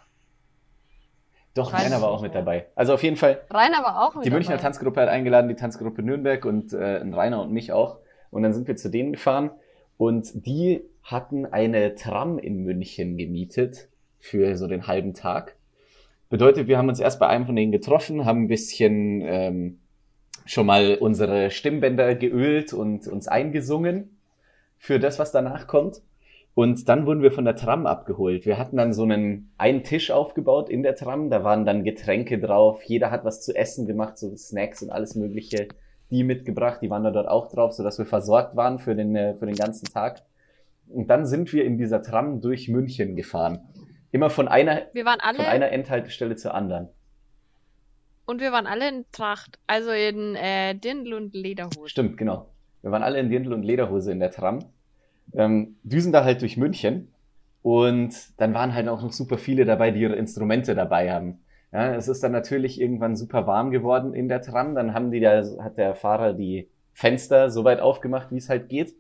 Doch, 1.54 1.74
Weiß 1.74 1.84
Rainer 1.84 2.02
war 2.02 2.10
auch 2.10 2.22
mit 2.22 2.34
mehr. 2.34 2.42
dabei. 2.42 2.68
Also 2.76 2.94
auf 2.94 3.04
jeden 3.04 3.18
Fall, 3.18 3.42
Rainer 3.50 3.84
war 3.84 4.08
auch 4.08 4.16
mit 4.16 4.26
Die 4.26 4.30
Münchner 4.30 4.54
dabei. 4.56 4.64
Tanzgruppe 4.64 5.02
hat 5.02 5.10
eingeladen, 5.10 5.50
die 5.50 5.56
Tanzgruppe 5.56 6.02
Nürnberg 6.04 6.46
und 6.46 6.74
äh, 6.74 6.98
Rainer 7.14 7.42
und 7.42 7.52
mich 7.52 7.72
auch. 7.72 7.98
Und 8.32 8.44
dann 8.44 8.54
sind 8.54 8.68
wir 8.68 8.76
zu 8.76 8.90
denen 8.90 9.12
gefahren 9.14 9.52
und 9.98 10.46
die 10.46 10.84
hatten 11.04 11.46
eine 11.46 11.96
Tram 11.96 12.38
in 12.38 12.64
München 12.64 13.18
gemietet 13.18 13.90
für 14.20 14.56
so 14.58 14.68
den 14.68 14.88
halben 14.88 15.14
Tag. 15.14 15.56
Bedeutet, 16.30 16.68
wir 16.68 16.78
haben 16.78 16.90
uns 16.90 17.00
erst 17.00 17.20
bei 17.20 17.28
einem 17.28 17.46
von 17.46 17.56
denen 17.56 17.72
getroffen, 17.72 18.26
haben 18.26 18.44
ein 18.44 18.48
bisschen 18.48 19.22
ähm, 19.22 19.80
schon 20.46 20.66
mal 20.66 20.96
unsere 21.00 21.50
Stimmbänder 21.52 22.16
geölt 22.16 22.74
und 22.74 23.08
uns 23.08 23.28
eingesungen 23.28 24.18
für 24.78 25.00
das, 25.00 25.20
was 25.20 25.32
danach 25.32 25.68
kommt. 25.68 26.02
Und 26.56 26.90
dann 26.90 27.06
wurden 27.06 27.22
wir 27.22 27.32
von 27.32 27.46
der 27.46 27.56
Tram 27.56 27.86
abgeholt. 27.86 28.46
Wir 28.46 28.58
hatten 28.58 28.78
dann 28.78 28.92
so 28.92 29.04
einen, 29.04 29.52
einen 29.58 29.84
Tisch 29.84 30.12
aufgebaut 30.12 30.70
in 30.70 30.84
der 30.84 30.96
Tram. 30.96 31.30
Da 31.30 31.44
waren 31.44 31.66
dann 31.66 31.84
Getränke 31.84 32.40
drauf. 32.40 32.84
Jeder 32.84 33.12
hat 33.12 33.24
was 33.24 33.42
zu 33.42 33.56
essen 33.56 33.86
gemacht, 33.86 34.18
so 34.18 34.36
Snacks 34.36 34.84
und 34.84 34.90
alles 34.90 35.16
Mögliche. 35.16 35.68
Die 36.12 36.24
mitgebracht, 36.24 36.80
die 36.82 36.90
waren 36.90 37.04
da 37.04 37.12
dort 37.12 37.28
auch 37.28 37.48
drauf, 37.48 37.74
sodass 37.74 38.00
wir 38.00 38.06
versorgt 38.06 38.56
waren 38.56 38.80
für 38.80 38.96
den, 38.96 39.16
äh, 39.16 39.36
für 39.36 39.46
den 39.46 39.56
ganzen 39.56 39.86
Tag. 39.86 40.24
Und 40.90 41.10
dann 41.10 41.26
sind 41.26 41.54
wir 41.54 41.64
in 41.64 41.78
dieser 41.78 42.02
Tram 42.02 42.42
durch 42.42 42.68
München 42.68 43.16
gefahren. 43.16 43.60
Immer 44.12 44.30
von 44.30 44.48
einer, 44.48 44.88
waren 44.94 45.20
von 45.20 45.22
alle 45.22 45.48
einer 45.48 45.72
Endhaltestelle 45.72 46.36
zur 46.36 46.54
anderen. 46.54 46.90
und 48.26 48.42
wir 48.42 48.52
waren 48.52 48.68
alle 48.68 48.88
in 48.90 49.06
Tracht, 49.12 49.60
also 49.68 49.92
in 49.92 50.36
äh, 50.36 50.76
Dirndl 50.76 51.14
und 51.14 51.34
Lederhose. 51.34 51.90
Stimmt, 51.90 52.18
genau. 52.18 52.50
Wir 52.82 52.92
waren 52.92 53.04
alle 53.04 53.20
in 53.20 53.30
Dirndl 53.30 53.54
und 53.54 53.64
Lederhose 53.64 54.12
in 54.12 54.20
der 54.20 54.32
Tram. 54.32 54.60
Ähm, 55.34 55.78
düsen 55.84 56.12
da 56.12 56.24
halt 56.24 56.42
durch 56.42 56.56
München. 56.58 57.14
Und 57.62 58.16
dann 58.40 58.54
waren 58.54 58.74
halt 58.74 58.88
auch 58.88 59.02
noch 59.02 59.12
super 59.12 59.38
viele 59.38 59.66
dabei, 59.66 59.92
die 59.92 60.00
ihre 60.02 60.16
Instrumente 60.16 60.76
dabei 60.76 61.12
haben. 61.12 61.40
Ja, 61.72 61.94
es 61.94 62.08
ist 62.08 62.24
dann 62.24 62.32
natürlich 62.32 62.80
irgendwann 62.80 63.16
super 63.16 63.46
warm 63.48 63.70
geworden 63.70 64.14
in 64.14 64.28
der 64.28 64.42
Tram. 64.42 64.76
Dann 64.76 64.94
haben 64.94 65.12
die 65.12 65.20
da, 65.20 65.44
hat 65.62 65.78
der 65.78 65.94
Fahrer 65.94 66.34
die 66.34 66.70
Fenster 66.94 67.50
so 67.50 67.64
weit 67.64 67.80
aufgemacht, 67.80 68.32
wie 68.32 68.38
es 68.38 68.50
halt 68.50 68.70
geht. 68.70 68.96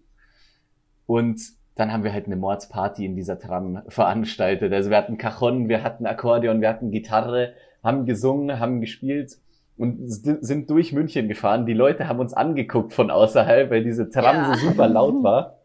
Und 1.05 1.39
dann 1.79 1.93
haben 1.93 2.03
wir 2.03 2.11
halt 2.11 2.25
eine 2.25 2.35
Mordsparty 2.35 3.05
in 3.05 3.15
dieser 3.15 3.39
Tram 3.39 3.81
veranstaltet. 3.87 4.73
Also 4.73 4.89
wir 4.89 4.97
hatten 4.97 5.17
Cajon, 5.17 5.69
wir 5.69 5.81
hatten 5.81 6.05
Akkordeon, 6.05 6.59
wir 6.59 6.67
hatten 6.67 6.91
Gitarre, 6.91 7.53
haben 7.81 8.05
gesungen, 8.05 8.59
haben 8.59 8.81
gespielt 8.81 9.37
und 9.77 9.97
sind 10.07 10.69
durch 10.69 10.91
München 10.91 11.29
gefahren. 11.29 11.65
Die 11.65 11.73
Leute 11.73 12.09
haben 12.09 12.19
uns 12.19 12.33
angeguckt 12.33 12.91
von 12.91 13.09
außerhalb, 13.09 13.71
weil 13.71 13.83
diese 13.83 14.09
Tram 14.09 14.35
Ja. 14.35 14.53
so 14.53 14.67
super 14.67 14.89
laut 14.89 15.23
war. 15.23 15.59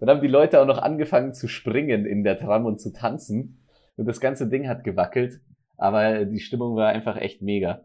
Dann 0.00 0.10
haben 0.10 0.20
die 0.20 0.28
Leute 0.28 0.60
auch 0.60 0.66
noch 0.66 0.78
angefangen 0.78 1.32
zu 1.32 1.48
springen 1.48 2.04
in 2.04 2.24
der 2.24 2.38
Tram 2.38 2.66
und 2.66 2.78
zu 2.78 2.92
tanzen. 2.92 3.64
Und 3.96 4.06
das 4.06 4.20
ganze 4.20 4.48
Ding 4.48 4.68
hat 4.68 4.84
gewackelt. 4.84 5.40
Aber 5.78 6.26
die 6.26 6.40
Stimmung 6.40 6.76
war 6.76 6.88
einfach 6.88 7.16
echt 7.16 7.40
mega. 7.40 7.80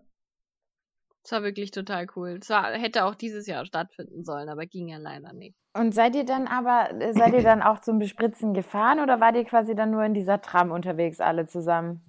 Das 1.24 1.34
war 1.34 1.44
wirklich 1.44 1.72
total 1.72 2.08
cool. 2.16 2.40
Es 2.42 2.50
war, 2.50 2.72
hätte 2.74 3.06
auch 3.06 3.16
dieses 3.16 3.46
Jahr 3.46 3.66
stattfinden 3.66 4.24
sollen, 4.24 4.50
aber 4.50 4.66
ging 4.66 4.88
ja 4.88 4.98
leider 4.98 5.34
nicht. 5.34 5.56
Und 5.74 5.94
seid 5.94 6.16
ihr 6.16 6.26
dann 6.26 6.48
aber, 6.48 6.90
seid 7.12 7.34
ihr 7.34 7.44
dann 7.44 7.62
auch 7.62 7.82
zum 7.82 8.00
Bespritzen 8.00 8.54
gefahren 8.54 9.00
oder 9.00 9.20
wart 9.20 9.36
ihr 9.36 9.44
quasi 9.44 9.76
dann 9.76 9.92
nur 9.92 10.04
in 10.04 10.14
dieser 10.14 10.42
Tram 10.42 10.72
unterwegs 10.72 11.20
alle 11.20 11.46
zusammen? 11.46 12.02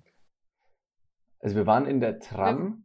Also 1.40 1.56
wir 1.56 1.66
waren 1.66 1.86
in 1.86 2.00
der 2.00 2.20
Tram 2.20 2.84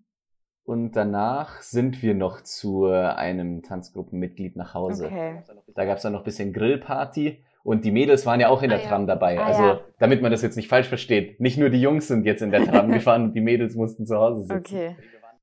und 0.64 0.94
danach 0.94 1.62
sind 1.62 2.02
wir 2.02 2.16
noch 2.16 2.42
zu 2.42 2.86
einem 2.88 3.62
Tanzgruppenmitglied 3.62 4.56
nach 4.56 4.74
Hause. 4.74 5.06
Okay. 5.06 5.44
Da 5.76 5.86
gab's 5.86 6.02
dann 6.02 6.14
noch 6.14 6.22
ein 6.22 6.26
bisschen 6.26 6.54
Grillparty 6.54 7.44
und 7.64 7.84
die 7.84 7.92
Mädels 7.92 8.26
waren 8.26 8.39
ja 8.39 8.49
auch 8.49 8.62
in 8.62 8.70
der 8.70 8.80
Ah, 8.80 8.82
ja. 8.84 8.88
Tram 8.89 9.08
dabei. 9.08 9.39
Ah, 9.39 9.45
also 9.45 9.64
ja. 9.64 9.82
damit 9.99 10.22
man 10.22 10.32
das 10.32 10.41
jetzt 10.41 10.56
nicht 10.56 10.68
falsch 10.68 10.88
versteht. 10.88 11.39
Nicht 11.39 11.58
nur 11.58 11.70
die 11.70 11.82
Jungs 11.82 12.08
sind 12.08 12.26
jetzt 12.26 12.41
in 12.41 12.52
der 12.52 12.64
Tram 12.64 12.91
gefahren 12.91 13.24
und 13.24 13.34
die 13.34 13.41
Mädels 13.41 13.76
mussten 13.76 14.06
zu 14.06 14.18
Hause 14.18 14.43
sitzen. 14.43 14.76
Okay, 14.76 14.95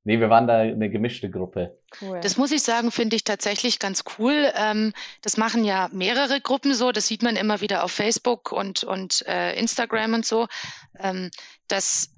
Nee, 0.04 0.18
wir 0.18 0.30
waren 0.30 0.48
da 0.48 0.58
eine 0.58 0.90
gemischte 0.90 1.30
Gruppe. 1.30 1.78
cool. 2.00 2.18
Das 2.20 2.36
muss 2.36 2.50
ich 2.50 2.62
sagen, 2.62 2.90
finde 2.90 3.14
ich 3.14 3.22
tatsächlich 3.22 3.78
ganz 3.78 4.02
cool. 4.18 4.50
Ähm, 4.56 4.92
das 5.20 5.36
machen 5.36 5.64
ja 5.64 5.88
mehrere 5.92 6.40
Gruppen 6.40 6.74
so. 6.74 6.90
Das 6.90 7.06
sieht 7.06 7.22
man 7.22 7.36
immer 7.36 7.60
wieder 7.60 7.84
auf 7.84 7.92
Facebook 7.92 8.50
und, 8.50 8.82
und 8.82 9.24
äh, 9.28 9.56
Instagram 9.56 10.14
und 10.14 10.26
so, 10.26 10.48
ähm, 10.98 11.30
dass, 11.68 12.12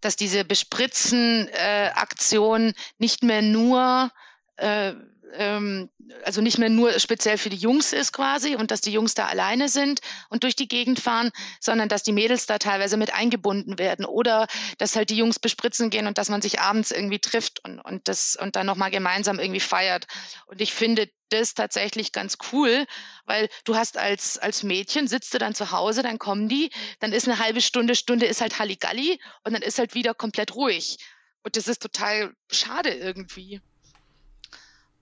dass 0.00 0.16
diese 0.16 0.46
Bespritzen-Aktion 0.46 2.72
nicht 2.98 3.22
mehr 3.22 3.42
nur 3.42 4.10
äh, 4.56 4.94
ähm, 5.34 5.90
also 6.24 6.40
nicht 6.40 6.58
mehr 6.58 6.68
nur 6.68 6.98
speziell 6.98 7.38
für 7.38 7.50
die 7.50 7.56
Jungs 7.56 7.92
ist 7.92 8.12
quasi 8.12 8.56
und 8.56 8.70
dass 8.70 8.80
die 8.80 8.92
Jungs 8.92 9.14
da 9.14 9.26
alleine 9.26 9.68
sind 9.68 10.00
und 10.28 10.42
durch 10.42 10.56
die 10.56 10.68
Gegend 10.68 11.00
fahren, 11.00 11.30
sondern 11.60 11.88
dass 11.88 12.02
die 12.02 12.12
Mädels 12.12 12.46
da 12.46 12.58
teilweise 12.58 12.96
mit 12.96 13.14
eingebunden 13.14 13.78
werden 13.78 14.04
oder 14.04 14.46
dass 14.78 14.96
halt 14.96 15.10
die 15.10 15.16
Jungs 15.16 15.38
bespritzen 15.38 15.90
gehen 15.90 16.06
und 16.06 16.18
dass 16.18 16.28
man 16.28 16.42
sich 16.42 16.60
abends 16.60 16.90
irgendwie 16.90 17.18
trifft 17.18 17.64
und, 17.64 17.80
und 17.80 18.08
das 18.08 18.36
und 18.36 18.56
dann 18.56 18.66
nochmal 18.66 18.90
gemeinsam 18.90 19.38
irgendwie 19.38 19.60
feiert. 19.60 20.06
Und 20.46 20.60
ich 20.60 20.72
finde 20.72 21.08
das 21.30 21.54
tatsächlich 21.54 22.12
ganz 22.12 22.38
cool, 22.52 22.86
weil 23.24 23.48
du 23.64 23.76
hast 23.76 23.96
als, 23.96 24.36
als 24.36 24.62
Mädchen, 24.62 25.06
sitzt 25.06 25.32
du 25.32 25.38
dann 25.38 25.54
zu 25.54 25.70
Hause, 25.70 26.02
dann 26.02 26.18
kommen 26.18 26.48
die, 26.48 26.70
dann 26.98 27.12
ist 27.12 27.28
eine 27.28 27.38
halbe 27.38 27.60
Stunde, 27.60 27.94
Stunde 27.94 28.26
ist 28.26 28.40
halt 28.40 28.58
Halligalli 28.58 29.20
und 29.44 29.52
dann 29.52 29.62
ist 29.62 29.78
halt 29.78 29.94
wieder 29.94 30.12
komplett 30.12 30.54
ruhig. 30.54 30.98
Und 31.42 31.56
das 31.56 31.68
ist 31.68 31.80
total 31.80 32.34
schade 32.50 32.90
irgendwie. 32.90 33.60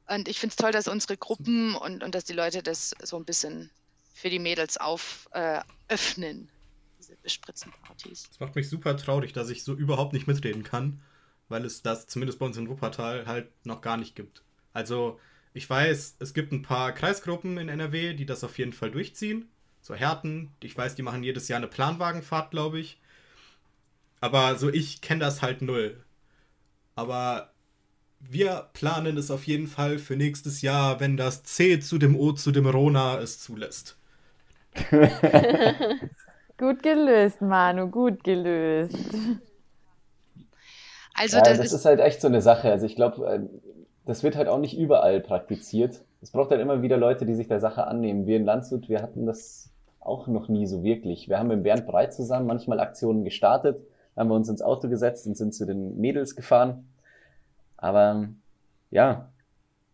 Und 0.08 0.28
ich 0.28 0.38
finde 0.38 0.52
es 0.52 0.56
toll, 0.56 0.72
dass 0.72 0.88
unsere 0.88 1.16
Gruppen 1.16 1.74
und, 1.74 2.02
und 2.02 2.14
dass 2.14 2.24
die 2.24 2.32
Leute 2.32 2.62
das 2.62 2.94
so 3.02 3.16
ein 3.16 3.24
bisschen 3.24 3.70
für 4.14 4.30
die 4.30 4.38
Mädels 4.38 4.78
auf 4.78 5.28
äh, 5.32 5.60
diese 6.98 7.16
Bespritzenpartys. 7.22 8.28
Das 8.28 8.40
macht 8.40 8.56
mich 8.56 8.68
super 8.68 8.96
traurig, 8.96 9.32
dass 9.32 9.50
ich 9.50 9.62
so 9.64 9.74
überhaupt 9.74 10.12
nicht 10.12 10.26
mitreden 10.26 10.62
kann, 10.62 11.00
weil 11.48 11.64
es 11.64 11.82
das 11.82 12.06
zumindest 12.06 12.38
bei 12.38 12.46
uns 12.46 12.56
in 12.56 12.68
Wuppertal 12.68 13.26
halt 13.26 13.48
noch 13.64 13.80
gar 13.80 13.96
nicht 13.96 14.16
gibt. 14.16 14.42
Also 14.72 15.20
ich 15.54 15.68
weiß, 15.68 16.16
es 16.18 16.34
gibt 16.34 16.52
ein 16.52 16.62
paar 16.62 16.92
Kreisgruppen 16.92 17.58
in 17.58 17.68
NRW, 17.68 18.14
die 18.14 18.26
das 18.26 18.44
auf 18.44 18.58
jeden 18.58 18.72
Fall 18.72 18.90
durchziehen. 18.90 19.48
So 19.80 19.94
Härten, 19.94 20.52
ich 20.62 20.76
weiß, 20.76 20.94
die 20.94 21.02
machen 21.02 21.22
jedes 21.22 21.48
Jahr 21.48 21.58
eine 21.58 21.68
Planwagenfahrt, 21.68 22.50
glaube 22.50 22.80
ich. 22.80 22.98
Aber 24.20 24.56
so 24.56 24.68
ich 24.70 25.00
kenne 25.00 25.20
das 25.20 25.42
halt 25.42 25.62
null. 25.62 26.02
Aber 26.96 27.52
wir 28.20 28.66
planen 28.72 29.16
es 29.16 29.30
auf 29.30 29.46
jeden 29.46 29.66
Fall 29.66 29.98
für 29.98 30.16
nächstes 30.16 30.62
Jahr, 30.62 31.00
wenn 31.00 31.16
das 31.16 31.44
C 31.44 31.80
zu 31.80 31.98
dem 31.98 32.18
O 32.18 32.32
zu 32.32 32.50
dem 32.50 32.66
Rona 32.66 33.18
es 33.20 33.38
zulässt. 33.38 33.96
gut 36.58 36.82
gelöst, 36.82 37.40
Manu, 37.40 37.88
gut 37.88 38.22
gelöst. 38.22 38.96
Also 41.14 41.36
ja, 41.38 41.42
das, 41.42 41.58
das 41.58 41.66
ist, 41.66 41.72
ist, 41.72 41.84
halt 41.84 42.00
echt 42.00 42.20
so 42.20 42.28
eine 42.28 42.42
Sache. 42.42 42.70
Also 42.70 42.86
ich 42.86 42.94
glaube, 42.94 43.26
äh, 43.26 43.40
das 44.06 44.22
wird 44.22 44.36
halt 44.36 44.48
auch 44.48 44.58
nicht 44.58 44.78
überall 44.78 45.20
praktiziert. 45.20 46.02
Es 46.20 46.30
braucht 46.30 46.50
halt 46.50 46.60
immer 46.60 46.82
wieder 46.82 46.96
Leute, 46.96 47.26
die 47.26 47.34
sich 47.34 47.48
der 47.48 47.60
Sache 47.60 47.86
annehmen. 47.86 48.26
Wir 48.26 48.36
in 48.36 48.44
Landshut, 48.44 48.88
wir 48.88 49.02
hatten 49.02 49.26
das 49.26 49.70
auch 50.00 50.26
noch 50.26 50.48
nie 50.48 50.66
so 50.66 50.82
wirklich. 50.82 51.28
Wir 51.28 51.38
haben 51.38 51.48
mit 51.48 51.62
Bernd 51.62 51.86
Breit 51.86 52.14
zusammen 52.14 52.46
manchmal 52.46 52.80
Aktionen 52.80 53.24
gestartet, 53.24 53.80
haben 54.16 54.28
wir 54.28 54.34
uns 54.34 54.48
ins 54.48 54.62
Auto 54.62 54.88
gesetzt 54.88 55.26
und 55.26 55.36
sind 55.36 55.54
zu 55.54 55.66
den 55.66 55.98
Mädels 55.98 56.36
gefahren. 56.36 56.88
Aber 57.78 58.28
ja, 58.90 59.30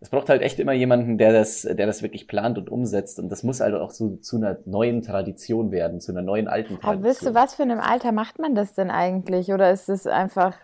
es 0.00 0.10
braucht 0.10 0.28
halt 0.28 0.42
echt 0.42 0.58
immer 0.58 0.72
jemanden, 0.72 1.16
der 1.16 1.32
das, 1.32 1.62
der 1.62 1.86
das 1.86 2.02
wirklich 2.02 2.28
plant 2.28 2.58
und 2.58 2.68
umsetzt. 2.68 3.18
Und 3.18 3.30
das 3.30 3.42
muss 3.42 3.60
halt 3.60 3.74
auch 3.74 3.90
so 3.90 4.16
zu 4.16 4.36
einer 4.36 4.58
neuen 4.66 5.02
Tradition 5.02 5.70
werden, 5.70 6.00
zu 6.00 6.12
einer 6.12 6.22
neuen 6.22 6.48
alten 6.48 6.80
Tradition. 6.80 6.94
Aber 6.94 7.02
wisst 7.04 7.24
du, 7.24 7.34
was 7.34 7.54
für 7.54 7.62
einem 7.62 7.80
Alter 7.80 8.12
macht 8.12 8.38
man 8.38 8.54
das 8.54 8.74
denn 8.74 8.90
eigentlich? 8.90 9.52
Oder 9.52 9.70
ist 9.70 9.88
es 9.88 10.06
einfach, 10.06 10.54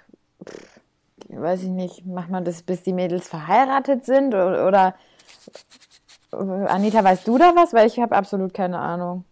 weiß 1.28 1.62
ich 1.62 1.68
nicht, 1.68 2.04
macht 2.04 2.30
man 2.30 2.44
das, 2.44 2.62
bis 2.62 2.82
die 2.82 2.92
Mädels 2.92 3.28
verheiratet 3.28 4.04
sind? 4.04 4.34
Oder, 4.34 4.66
oder 4.66 4.94
Anita, 6.32 7.02
weißt 7.02 7.26
du 7.26 7.38
da 7.38 7.52
was? 7.54 7.72
Weil 7.72 7.86
ich 7.86 7.98
habe 7.98 8.16
absolut 8.16 8.52
keine 8.52 8.78
Ahnung. 8.78 9.24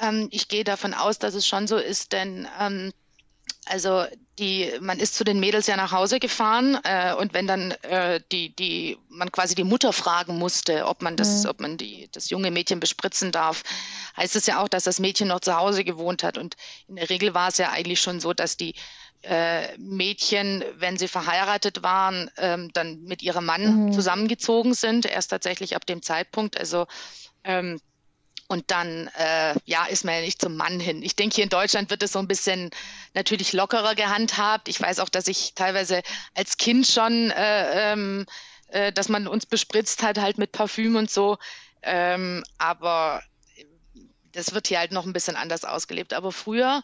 Ähm, 0.00 0.28
ich 0.30 0.48
gehe 0.48 0.64
davon 0.64 0.94
aus, 0.94 1.18
dass 1.18 1.34
es 1.34 1.46
schon 1.46 1.66
so 1.66 1.76
ist, 1.76 2.12
denn 2.12 2.46
ähm, 2.60 2.92
also 3.66 4.04
die, 4.38 4.72
man 4.80 4.98
ist 4.98 5.14
zu 5.14 5.24
den 5.24 5.40
Mädels 5.40 5.66
ja 5.66 5.76
nach 5.76 5.92
Hause 5.92 6.18
gefahren 6.18 6.78
äh, 6.84 7.14
und 7.14 7.34
wenn 7.34 7.46
dann 7.46 7.70
äh, 7.82 8.20
die, 8.32 8.54
die, 8.54 8.98
man 9.08 9.30
quasi 9.30 9.54
die 9.54 9.64
Mutter 9.64 9.92
fragen 9.92 10.38
musste, 10.38 10.86
ob 10.86 11.02
man 11.02 11.16
das, 11.16 11.44
mhm. 11.44 11.50
ob 11.50 11.60
man 11.60 11.76
die, 11.76 12.08
das 12.12 12.30
junge 12.30 12.50
Mädchen 12.50 12.80
bespritzen 12.80 13.32
darf, 13.32 13.62
heißt 14.16 14.36
es 14.36 14.46
ja 14.46 14.62
auch, 14.62 14.68
dass 14.68 14.84
das 14.84 15.00
Mädchen 15.00 15.28
noch 15.28 15.40
zu 15.40 15.56
Hause 15.56 15.84
gewohnt 15.84 16.22
hat. 16.22 16.36
Und 16.36 16.56
in 16.88 16.96
der 16.96 17.10
Regel 17.10 17.34
war 17.34 17.48
es 17.48 17.58
ja 17.58 17.70
eigentlich 17.70 18.00
schon 18.00 18.20
so, 18.20 18.32
dass 18.32 18.56
die 18.56 18.74
äh, 19.22 19.76
Mädchen, 19.78 20.64
wenn 20.76 20.98
sie 20.98 21.08
verheiratet 21.08 21.82
waren, 21.82 22.30
ähm, 22.36 22.70
dann 22.72 23.02
mit 23.04 23.22
ihrem 23.22 23.46
Mann 23.46 23.86
mhm. 23.86 23.92
zusammengezogen 23.92 24.74
sind, 24.74 25.06
erst 25.06 25.30
tatsächlich 25.30 25.76
ab 25.76 25.86
dem 25.86 26.02
Zeitpunkt. 26.02 26.58
Also 26.58 26.86
ähm, 27.44 27.80
und 28.48 28.70
dann, 28.70 29.08
äh, 29.16 29.54
ja, 29.64 29.86
ist 29.86 30.04
man 30.04 30.14
ja 30.14 30.20
nicht 30.20 30.40
zum 30.40 30.56
Mann 30.56 30.78
hin. 30.78 31.02
Ich 31.02 31.16
denke, 31.16 31.36
hier 31.36 31.44
in 31.44 31.50
Deutschland 31.50 31.90
wird 31.90 32.02
es 32.02 32.12
so 32.12 32.18
ein 32.18 32.28
bisschen 32.28 32.70
natürlich 33.14 33.52
lockerer 33.52 33.94
gehandhabt. 33.94 34.68
Ich 34.68 34.80
weiß 34.80 35.00
auch, 35.00 35.08
dass 35.08 35.28
ich 35.28 35.54
teilweise 35.54 36.02
als 36.34 36.56
Kind 36.56 36.86
schon, 36.86 37.30
äh, 37.30 37.92
ähm, 37.92 38.26
äh, 38.68 38.92
dass 38.92 39.08
man 39.08 39.26
uns 39.26 39.46
bespritzt 39.46 40.02
hat, 40.02 40.18
halt 40.18 40.38
mit 40.38 40.52
Parfüm 40.52 40.96
und 40.96 41.10
so. 41.10 41.38
Ähm, 41.82 42.44
aber 42.58 43.22
das 44.32 44.52
wird 44.52 44.66
hier 44.66 44.78
halt 44.78 44.92
noch 44.92 45.06
ein 45.06 45.12
bisschen 45.12 45.36
anders 45.36 45.64
ausgelebt. 45.64 46.12
Aber 46.12 46.32
früher 46.32 46.82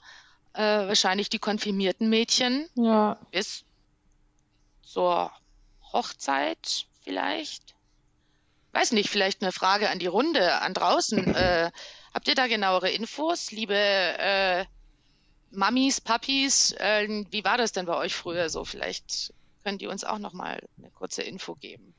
äh, 0.54 0.62
wahrscheinlich 0.62 1.28
die 1.28 1.38
konfirmierten 1.38 2.08
Mädchen 2.08 2.68
ja. 2.74 3.18
bis 3.30 3.64
zur 4.82 5.30
Hochzeit 5.92 6.86
vielleicht 7.02 7.74
weiß 8.72 8.92
nicht, 8.92 9.10
vielleicht 9.10 9.42
eine 9.42 9.52
Frage 9.52 9.90
an 9.90 9.98
die 9.98 10.06
Runde, 10.06 10.60
an 10.60 10.74
draußen. 10.74 11.34
Äh, 11.40 11.70
habt 12.12 12.28
ihr 12.28 12.34
da 12.34 12.48
genauere 12.48 12.90
Infos, 12.90 13.50
liebe 13.50 13.74
äh, 13.74 14.64
Mamis, 15.52 16.00
Papis? 16.00 16.72
Äh, 16.72 17.24
wie 17.30 17.44
war 17.44 17.56
das 17.56 17.72
denn 17.72 17.86
bei 17.86 17.96
euch 17.96 18.14
früher 18.14 18.48
so? 18.48 18.64
Vielleicht 18.64 19.32
könnt 19.64 19.80
ihr 19.80 19.90
uns 19.90 20.04
auch 20.04 20.18
noch 20.18 20.32
mal 20.32 20.60
eine 20.78 20.90
kurze 20.90 21.22
Info 21.22 21.54
geben. 21.54 21.94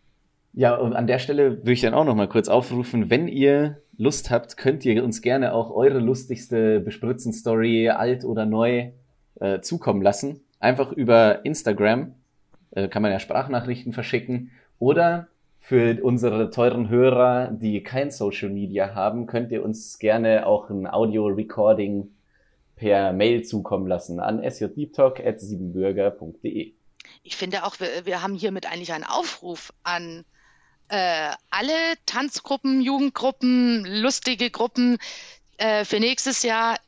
Ja, 0.53 0.75
und 0.75 0.93
an 0.93 1.07
der 1.07 1.19
Stelle 1.19 1.59
würde 1.59 1.71
ich 1.71 1.81
dann 1.81 1.93
auch 1.93 2.03
noch 2.03 2.15
mal 2.15 2.27
kurz 2.27 2.49
aufrufen, 2.49 3.09
wenn 3.09 3.27
ihr 3.27 3.81
Lust 3.97 4.29
habt, 4.29 4.57
könnt 4.57 4.83
ihr 4.85 5.03
uns 5.03 5.21
gerne 5.21 5.53
auch 5.53 5.71
eure 5.71 5.99
lustigste 5.99 6.79
Bespritzen-Story, 6.81 7.89
alt 7.89 8.25
oder 8.25 8.45
neu, 8.45 8.91
äh, 9.39 9.61
zukommen 9.61 10.01
lassen. 10.01 10.41
Einfach 10.59 10.91
über 10.91 11.45
Instagram 11.45 12.15
äh, 12.71 12.87
kann 12.87 13.01
man 13.01 13.11
ja 13.11 13.19
Sprachnachrichten 13.19 13.93
verschicken 13.93 14.51
oder 14.77 15.27
für 15.61 16.03
unsere 16.03 16.49
teuren 16.49 16.89
Hörer, 16.89 17.49
die 17.51 17.81
kein 17.83 18.09
Social 18.11 18.49
Media 18.49 18.95
haben, 18.95 19.27
könnt 19.27 19.51
ihr 19.51 19.63
uns 19.63 19.99
gerne 19.99 20.47
auch 20.47 20.69
ein 20.69 20.87
Audio-Recording 20.87 22.09
per 22.75 23.13
Mail 23.13 23.43
zukommen 23.43 23.87
lassen 23.87 24.19
an 24.19 24.41
sjdeeptalk.siebenbürger.de. 24.43 26.73
Ich 27.23 27.35
finde 27.35 27.63
auch, 27.63 27.79
wir, 27.79 28.05
wir 28.05 28.23
haben 28.23 28.33
hiermit 28.33 28.65
eigentlich 28.65 28.91
einen 28.91 29.03
Aufruf 29.03 29.71
an 29.83 30.25
äh, 30.89 31.29
alle 31.51 31.93
Tanzgruppen, 32.07 32.81
Jugendgruppen, 32.81 33.85
lustige 33.85 34.49
Gruppen. 34.49 34.97
Äh, 35.57 35.85
für 35.85 35.99
nächstes 35.99 36.41
Jahr 36.41 36.79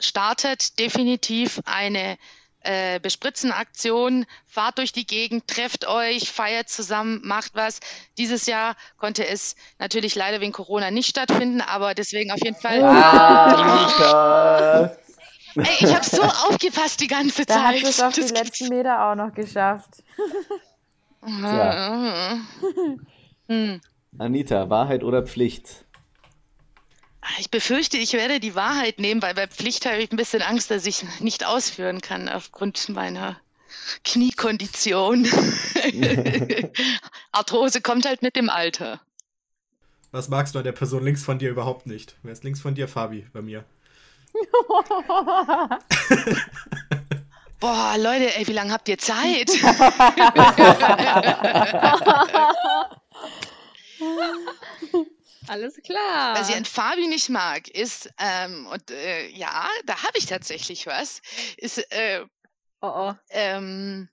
startet 0.00 0.78
definitiv 0.78 1.60
eine 1.66 2.16
äh, 2.64 3.00
Bespritzenaktion, 3.00 4.26
fahrt 4.46 4.78
durch 4.78 4.92
die 4.92 5.06
Gegend, 5.06 5.48
trefft 5.48 5.86
euch, 5.86 6.30
feiert 6.30 6.68
zusammen, 6.68 7.20
macht 7.24 7.54
was. 7.54 7.80
Dieses 8.18 8.46
Jahr 8.46 8.76
konnte 8.98 9.26
es 9.26 9.56
natürlich 9.78 10.14
leider 10.14 10.40
wegen 10.40 10.52
Corona 10.52 10.90
nicht 10.90 11.08
stattfinden, 11.08 11.60
aber 11.60 11.94
deswegen 11.94 12.30
auf 12.30 12.40
jeden 12.42 12.56
Fall. 12.56 12.82
Ah, 12.82 14.90
Ey, 15.54 15.64
ich 15.80 15.94
habe 15.94 16.04
so 16.04 16.22
aufgepasst 16.22 17.00
die 17.00 17.08
ganze 17.08 17.44
da 17.44 17.54
Zeit. 17.54 17.62
Da 17.62 17.78
hat 17.78 17.82
es 17.82 18.00
auf 18.00 18.14
die 18.14 18.22
letzten 18.22 18.68
Meter 18.68 19.06
auch 19.06 19.14
noch 19.14 19.32
geschafft. 19.32 20.02
Ja. 21.24 22.36
hm. 23.46 23.80
Anita, 24.18 24.70
Wahrheit 24.70 25.04
oder 25.04 25.22
Pflicht? 25.22 25.84
Ich 27.38 27.50
befürchte, 27.50 27.96
ich 27.96 28.12
werde 28.12 28.40
die 28.40 28.54
Wahrheit 28.54 28.98
nehmen, 28.98 29.22
weil 29.22 29.34
bei 29.34 29.46
Pflicht 29.46 29.86
habe 29.86 30.02
ich 30.02 30.10
ein 30.10 30.16
bisschen 30.16 30.42
Angst, 30.42 30.70
dass 30.70 30.86
ich 30.86 31.04
nicht 31.20 31.46
ausführen 31.46 32.00
kann 32.00 32.28
aufgrund 32.28 32.88
meiner 32.88 33.40
Kniekondition. 34.04 35.26
Arthrose 37.32 37.80
kommt 37.80 38.06
halt 38.06 38.22
mit 38.22 38.36
dem 38.36 38.50
Alter. 38.50 39.00
Was 40.10 40.28
magst 40.28 40.54
du 40.54 40.58
an 40.58 40.64
der 40.64 40.72
Person 40.72 41.04
links 41.04 41.24
von 41.24 41.38
dir 41.38 41.50
überhaupt 41.50 41.86
nicht? 41.86 42.16
Wer 42.22 42.32
ist 42.32 42.44
links 42.44 42.60
von 42.60 42.74
dir? 42.74 42.86
Fabi, 42.86 43.26
bei 43.32 43.40
mir. 43.40 43.64
Boah, 47.60 47.94
Leute, 47.96 48.36
ey, 48.36 48.46
wie 48.46 48.52
lange 48.52 48.72
habt 48.72 48.88
ihr 48.88 48.98
Zeit? 48.98 49.50
Alles 55.48 55.76
klar. 55.82 56.38
Was 56.38 56.48
ich 56.48 56.56
an 56.56 56.64
Fabi 56.64 57.06
nicht 57.06 57.28
mag, 57.28 57.68
ist, 57.68 58.08
ähm, 58.18 58.66
und 58.66 58.90
äh, 58.90 59.28
ja, 59.28 59.68
da 59.86 60.02
habe 60.02 60.18
ich 60.18 60.26
tatsächlich 60.26 60.86
was, 60.86 61.20
ist, 61.56 61.78
äh, 61.92 62.24
oh 62.80 62.92
oh. 62.94 63.14
Ähm, 63.30 64.08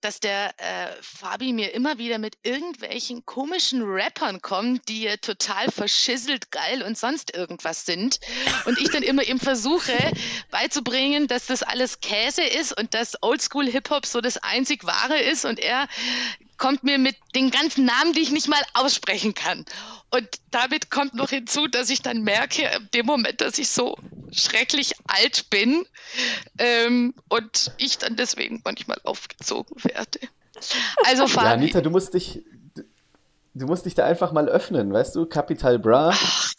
dass 0.00 0.20
der 0.20 0.54
äh, 0.58 0.92
Fabi 1.02 1.52
mir 1.52 1.74
immer 1.74 1.98
wieder 1.98 2.18
mit 2.18 2.38
irgendwelchen 2.42 3.24
komischen 3.26 3.82
Rappern 3.82 4.40
kommt, 4.40 4.88
die 4.88 5.08
total 5.20 5.70
verschisselt, 5.70 6.50
geil 6.52 6.82
und 6.82 6.96
sonst 6.96 7.34
irgendwas 7.34 7.84
sind. 7.84 8.20
Und 8.64 8.80
ich 8.80 8.90
dann 8.90 9.02
immer 9.02 9.24
ihm 9.24 9.40
versuche 9.40 9.96
beizubringen, 10.50 11.26
dass 11.26 11.46
das 11.46 11.62
alles 11.62 12.00
Käse 12.00 12.42
ist 12.42 12.78
und 12.78 12.94
dass 12.94 13.20
Oldschool 13.22 13.68
Hip-Hop 13.68 14.06
so 14.06 14.20
das 14.20 14.36
einzig 14.38 14.84
wahre 14.84 15.18
ist 15.18 15.44
und 15.44 15.58
er 15.58 15.88
kommt 16.58 16.84
mir 16.84 16.98
mit 16.98 17.16
den 17.34 17.50
ganzen 17.50 17.84
Namen, 17.84 18.12
die 18.12 18.20
ich 18.20 18.30
nicht 18.30 18.48
mal 18.48 18.60
aussprechen 18.74 19.34
kann. 19.34 19.64
Und 20.10 20.28
damit 20.50 20.90
kommt 20.90 21.14
noch 21.14 21.30
hinzu, 21.30 21.66
dass 21.68 21.90
ich 21.90 22.02
dann 22.02 22.22
merke, 22.22 22.62
in 22.62 22.88
dem 22.94 23.06
Moment, 23.06 23.40
dass 23.40 23.58
ich 23.58 23.68
so 23.70 23.96
schrecklich 24.32 24.94
alt 25.06 25.50
bin 25.50 25.84
ähm, 26.58 27.14
und 27.28 27.72
ich 27.78 27.98
dann 27.98 28.16
deswegen 28.16 28.60
manchmal 28.64 28.98
aufgezogen 29.04 29.76
werde. 29.84 30.18
Also 31.04 31.26
Fabi. 31.26 31.46
Ja, 31.46 31.52
Anita, 31.52 31.80
du 31.80 31.90
musst 31.90 32.14
dich, 32.14 32.42
du 33.54 33.66
musst 33.66 33.86
dich 33.86 33.94
da 33.94 34.04
einfach 34.04 34.32
mal 34.32 34.48
öffnen, 34.48 34.92
weißt 34.92 35.14
du? 35.14 35.26
Capital 35.26 35.78
Bra, 35.78 36.14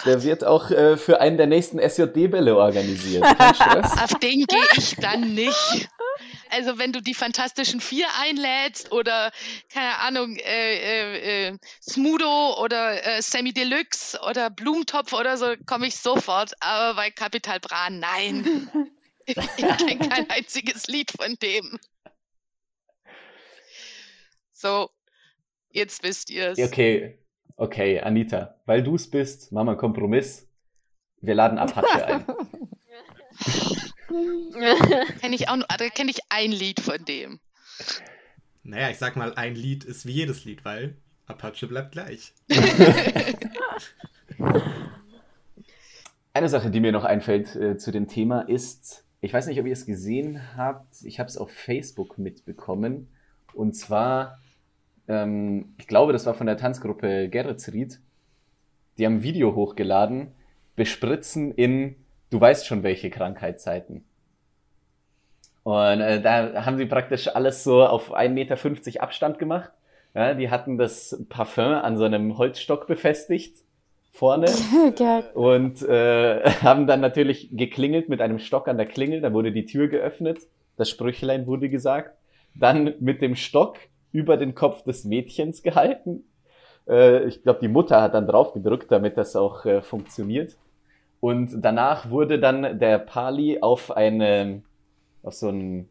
der 0.05 0.23
wird 0.23 0.45
auch 0.45 0.69
äh, 0.71 0.95
für 0.95 1.19
einen 1.19 1.37
der 1.37 1.47
nächsten 1.47 1.79
SJD-Bälle 1.79 2.55
organisiert. 2.55 3.23
Kein 3.23 3.55
Stress. 3.55 3.91
Auf 3.93 4.19
den 4.19 4.45
gehe 4.45 4.67
ich 4.77 4.95
dann 4.95 5.33
nicht. 5.33 5.89
Also 6.49 6.77
wenn 6.77 6.91
du 6.91 7.01
die 7.01 7.13
Fantastischen 7.13 7.79
Vier 7.79 8.07
einlädst 8.19 8.91
oder 8.91 9.31
keine 9.71 9.99
Ahnung 9.99 10.35
äh, 10.37 10.75
äh, 10.75 11.47
äh, 11.47 11.57
Smudo 11.81 12.61
oder 12.61 13.05
äh, 13.05 13.21
Sammy 13.21 13.53
Deluxe 13.53 14.19
oder 14.27 14.49
Blumentopf 14.49 15.13
oder 15.13 15.37
so, 15.37 15.53
komme 15.65 15.87
ich 15.87 15.95
sofort. 15.95 16.53
Aber 16.59 16.95
bei 16.95 17.11
Capital 17.11 17.59
Bra, 17.59 17.89
nein. 17.89 18.69
ich 19.25 19.35
kenne 19.35 20.09
kein 20.09 20.29
einziges 20.29 20.87
Lied 20.87 21.11
von 21.11 21.35
dem. 21.41 21.79
So, 24.53 24.89
jetzt 25.69 26.03
wisst 26.03 26.29
ihr 26.29 26.49
es. 26.49 26.59
Okay, 26.59 27.19
okay, 27.55 28.01
Anita, 28.01 28.59
weil 28.65 28.83
du 28.83 28.95
es 28.95 29.09
bist, 29.09 29.51
machen 29.51 29.67
wir 29.67 29.71
einen 29.71 29.79
Kompromiss. 29.79 30.49
Wir 31.21 31.35
laden 31.35 31.59
Apache 31.59 32.05
ein. 32.05 32.25
kenne 35.21 35.35
ich 35.35 35.49
auch 35.49 35.55
nur, 35.55 35.65
da 35.67 35.89
kenne 35.89 36.11
ich 36.11 36.19
ein 36.29 36.51
Lied 36.51 36.79
von 36.79 37.03
dem. 37.05 37.39
Naja, 38.63 38.89
ich 38.89 38.97
sag 38.97 39.15
mal, 39.15 39.33
ein 39.35 39.55
Lied 39.55 39.83
ist 39.83 40.05
wie 40.05 40.11
jedes 40.11 40.45
Lied, 40.45 40.65
weil 40.65 40.95
Apache 41.27 41.67
bleibt 41.67 41.91
gleich. 41.91 42.33
Eine 46.33 46.49
Sache, 46.49 46.69
die 46.69 46.79
mir 46.79 46.91
noch 46.91 47.03
einfällt 47.03 47.55
äh, 47.55 47.77
zu 47.77 47.91
dem 47.91 48.07
Thema 48.07 48.41
ist, 48.41 49.03
ich 49.21 49.33
weiß 49.33 49.47
nicht, 49.47 49.59
ob 49.59 49.65
ihr 49.65 49.73
es 49.73 49.85
gesehen 49.85 50.41
habt, 50.55 51.01
ich 51.03 51.19
habe 51.19 51.27
es 51.27 51.37
auf 51.37 51.51
Facebook 51.51 52.17
mitbekommen. 52.17 53.09
Und 53.53 53.75
zwar, 53.75 54.39
ähm, 55.07 55.73
ich 55.77 55.87
glaube, 55.87 56.13
das 56.13 56.25
war 56.25 56.33
von 56.33 56.47
der 56.47 56.57
Tanzgruppe 56.57 57.27
Geretsried. 57.27 57.99
Die 58.97 59.05
haben 59.05 59.15
ein 59.15 59.23
Video 59.23 59.55
hochgeladen, 59.55 60.31
bespritzen 60.75 61.51
in, 61.53 61.95
du 62.29 62.39
weißt 62.39 62.67
schon 62.67 62.83
welche 62.83 63.09
Krankheitszeiten. 63.09 64.05
Und 65.63 66.01
äh, 66.01 66.21
da 66.21 66.65
haben 66.65 66.77
sie 66.77 66.85
praktisch 66.85 67.27
alles 67.27 67.63
so 67.63 67.85
auf 67.85 68.13
1,50 68.15 68.29
Meter 68.29 69.03
Abstand 69.03 69.39
gemacht. 69.39 69.71
Ja, 70.15 70.33
die 70.33 70.49
hatten 70.49 70.77
das 70.77 71.23
Parfum 71.29 71.73
an 71.73 71.97
so 71.97 72.05
einem 72.05 72.37
Holzstock 72.37 72.87
befestigt 72.87 73.57
vorne 74.11 74.47
und 75.35 75.81
äh, 75.83 76.49
haben 76.61 76.87
dann 76.87 76.99
natürlich 77.01 77.49
geklingelt 77.51 78.09
mit 78.09 78.21
einem 78.21 78.39
Stock 78.39 78.67
an 78.67 78.77
der 78.77 78.87
Klingel. 78.87 79.21
Da 79.21 79.33
wurde 79.33 79.51
die 79.51 79.65
Tür 79.65 79.87
geöffnet, 79.87 80.39
das 80.77 80.89
Sprüchlein 80.89 81.45
wurde 81.45 81.69
gesagt, 81.69 82.17
dann 82.55 82.95
mit 82.99 83.21
dem 83.21 83.35
Stock 83.35 83.77
über 84.11 84.37
den 84.37 84.55
Kopf 84.55 84.83
des 84.83 85.05
Mädchens 85.05 85.61
gehalten. 85.61 86.23
Äh, 86.87 87.25
ich 87.25 87.43
glaube, 87.43 87.59
die 87.61 87.67
Mutter 87.67 88.01
hat 88.01 88.15
dann 88.15 88.27
drauf 88.27 88.53
gedrückt, 88.53 88.91
damit 88.91 89.17
das 89.17 89.35
auch 89.35 89.65
äh, 89.65 89.81
funktioniert. 89.81 90.57
Und 91.19 91.61
danach 91.61 92.09
wurde 92.09 92.39
dann 92.39 92.79
der 92.79 92.97
Pali 92.97 93.59
auf 93.61 93.91
eine, 93.91 94.61
auf 95.23 95.33
so 95.33 95.49
ein, 95.49 95.89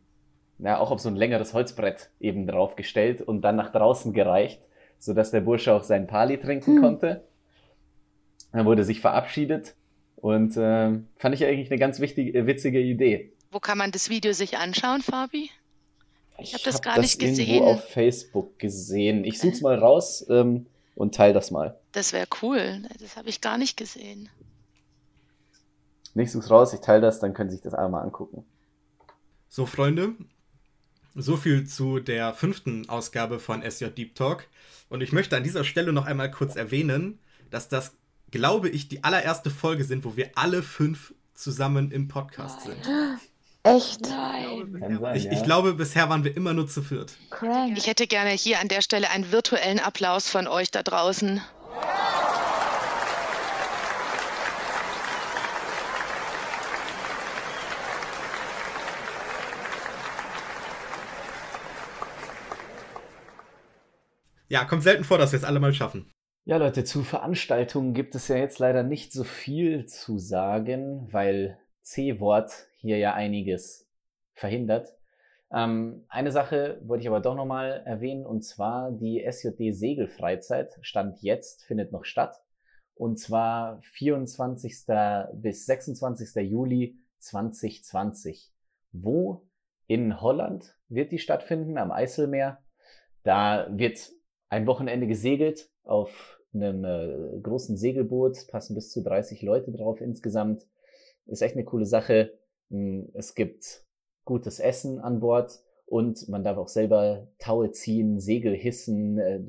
ja, 0.59 0.79
auch 0.79 0.91
auf 0.91 1.01
so 1.01 1.09
ein 1.09 1.17
längeres 1.17 1.53
Holzbrett 1.55 2.11
eben 2.19 2.47
draufgestellt 2.47 3.21
und 3.23 3.43
dann 3.43 3.57
nach 3.57 3.71
draußen 3.71 4.13
gereicht, 4.13 4.63
so 4.99 5.13
dass 5.15 5.31
der 5.31 5.41
Bursche 5.43 5.75
auch 5.75 5.85
seinen 5.85 6.07
Pali 6.07 6.39
trinken 6.39 6.77
Hm. 6.77 6.83
konnte. 6.83 7.25
Dann 8.53 8.65
wurde 8.65 8.85
sich 8.85 9.01
verabschiedet 9.01 9.75
und 10.17 10.57
äh, 10.57 10.99
fand 11.19 11.35
ich 11.35 11.45
eigentlich 11.45 11.71
eine 11.71 11.79
ganz 11.79 12.01
wichtige, 12.01 12.47
witzige 12.47 12.81
Idee. 12.81 13.33
Wo 13.51 13.61
kann 13.61 13.79
man 13.79 13.93
das 13.93 14.09
Video 14.09 14.33
sich 14.33 14.57
anschauen, 14.57 15.03
Fabi? 15.03 15.51
Ich 16.41 16.55
hab 16.55 16.63
das 16.63 16.77
hab 16.77 16.83
gar 16.83 16.99
nicht 17.01 17.21
irgendwo 17.21 17.43
gesehen. 17.43 17.63
auf 17.65 17.85
Facebook 17.91 18.59
gesehen. 18.59 19.25
Ich 19.25 19.39
such's 19.39 19.61
mal 19.61 19.77
raus 19.79 20.25
ähm, 20.31 20.67
und 20.95 21.15
teile 21.15 21.35
das 21.35 21.51
mal. 21.51 21.77
Das 21.93 22.13
wäre 22.13 22.27
cool. 22.43 22.83
Das 23.01 23.17
habe 23.17 23.29
ich 23.29 23.41
gar 23.41 23.59
nicht 23.59 23.77
gesehen. 23.77 24.29
Ich 26.19 26.33
such's 26.33 26.51
raus, 26.51 26.73
ich 26.73 26.81
teile 26.81 27.01
das, 27.01 27.21
dann 27.21 27.35
können 27.35 27.51
Sie 27.51 27.57
sich 27.57 27.63
das 27.65 27.75
alle 27.75 27.89
mal 27.89 28.03
angucken. 28.03 28.45
So, 29.49 29.67
Freunde, 29.67 30.15
so 31.15 31.37
viel 31.37 31.67
zu 31.67 32.01
der 32.01 32.35
fünften 32.35 32.89
Ausgabe 32.89 33.39
von 33.39 33.63
SJ 33.69 33.87
Deep 33.87 34.15
Talk. 34.15 34.47
Und 34.89 35.01
ich 35.01 35.13
möchte 35.13 35.37
an 35.37 35.43
dieser 35.43 35.65
Stelle 35.65 35.93
noch 35.93 36.07
einmal 36.07 36.31
kurz 36.31 36.57
erwähnen, 36.57 37.19
dass 37.51 37.69
das, 37.69 37.93
glaube 38.31 38.69
ich, 38.69 38.89
die 38.89 39.05
allererste 39.05 39.51
Folge 39.51 39.85
sind, 39.85 40.05
wo 40.05 40.17
wir 40.17 40.31
alle 40.35 40.63
fünf 40.63 41.15
zusammen 41.35 41.91
im 41.91 42.09
Podcast 42.09 42.63
sind. 42.63 42.89
Echt? 43.63 44.01
Nein. 44.03 45.15
Ich, 45.15 45.27
ich 45.27 45.43
glaube, 45.43 45.75
bisher 45.75 46.09
waren 46.09 46.25
wir 46.25 46.37
immer 46.37 46.55
nur 46.55 46.69
zu 46.69 46.83
viert. 46.83 47.13
Ich 47.75 47.87
hätte 47.87 48.07
gerne 48.07 48.31
hier 48.31 48.61
an 48.61 48.69
der 48.69 48.83
Stelle 48.83 49.11
einen 49.11 49.31
virtuellen 49.31 49.79
Applaus 49.79 50.29
von 50.29 50.47
euch 50.47 50.71
da 50.71 50.83
draußen. 50.83 51.37
Ja, 51.37 52.18
kommt 64.65 64.83
selten 64.83 65.05
vor, 65.05 65.19
dass 65.19 65.33
wir 65.33 65.39
es 65.39 65.45
alle 65.45 65.61
mal 65.61 65.73
schaffen. 65.73 66.11
Ja, 66.45 66.57
Leute, 66.57 66.83
zu 66.85 67.03
Veranstaltungen 67.03 67.93
gibt 67.93 68.15
es 68.15 68.29
ja 68.29 68.37
jetzt 68.37 68.59
leider 68.59 68.83
nicht 68.83 69.13
so 69.13 69.23
viel 69.23 69.85
zu 69.85 70.19
sagen, 70.19 71.07
weil 71.13 71.59
C-Wort 71.83 72.69
hier 72.79 72.97
ja 72.97 73.13
einiges 73.13 73.91
verhindert. 74.33 74.95
Ähm, 75.51 76.07
eine 76.09 76.33
Sache 76.33 76.81
wollte 76.83 77.03
ich 77.03 77.09
aber 77.09 77.21
doch 77.21 77.35
nochmal 77.35 77.83
erwähnen, 77.85 78.25
und 78.25 78.43
zwar 78.43 78.93
die 78.93 79.23
SJD 79.23 79.75
Segelfreizeit 79.75 80.79
Stand 80.81 81.21
jetzt 81.21 81.65
findet 81.65 81.93
noch 81.93 82.05
statt. 82.05 82.43
Und 82.95 83.19
zwar 83.19 83.81
24. 83.83 84.87
bis 85.35 85.67
26. 85.67 86.35
Juli 86.51 86.99
2020. 87.19 88.51
Wo? 88.93 89.47
In 89.87 90.21
Holland 90.21 90.77
wird 90.89 91.13
die 91.13 91.19
stattfinden, 91.19 91.79
am 91.79 91.93
Eiselmeer. 91.93 92.63
Da 93.23 93.69
wird 93.71 94.11
ein 94.49 94.67
Wochenende 94.67 95.07
gesegelt 95.07 95.71
auf 95.85 96.41
einem 96.55 96.85
äh, 96.85 97.41
großen 97.41 97.77
Segelboot, 97.77 98.47
passen 98.49 98.75
bis 98.75 98.91
zu 98.91 99.03
30 99.03 99.43
Leute 99.43 99.71
drauf 99.73 100.01
insgesamt. 100.01 100.67
Ist 101.27 101.43
echt 101.43 101.55
eine 101.55 101.65
coole 101.65 101.87
Sache. 101.87 102.33
Mm, 102.71 103.03
Es 103.15 103.35
gibt 103.35 103.85
gutes 104.25 104.61
Essen 104.61 104.99
an 104.99 105.21
Bord 105.21 105.61
und 105.87 106.29
man 106.29 106.45
darf 106.45 106.59
auch 106.59 106.69
selber 106.69 107.29
Taue 107.39 107.73
ziehen, 107.73 108.21
Segel 108.21 108.55
hissen 108.55 109.19
äh, 109.19 109.41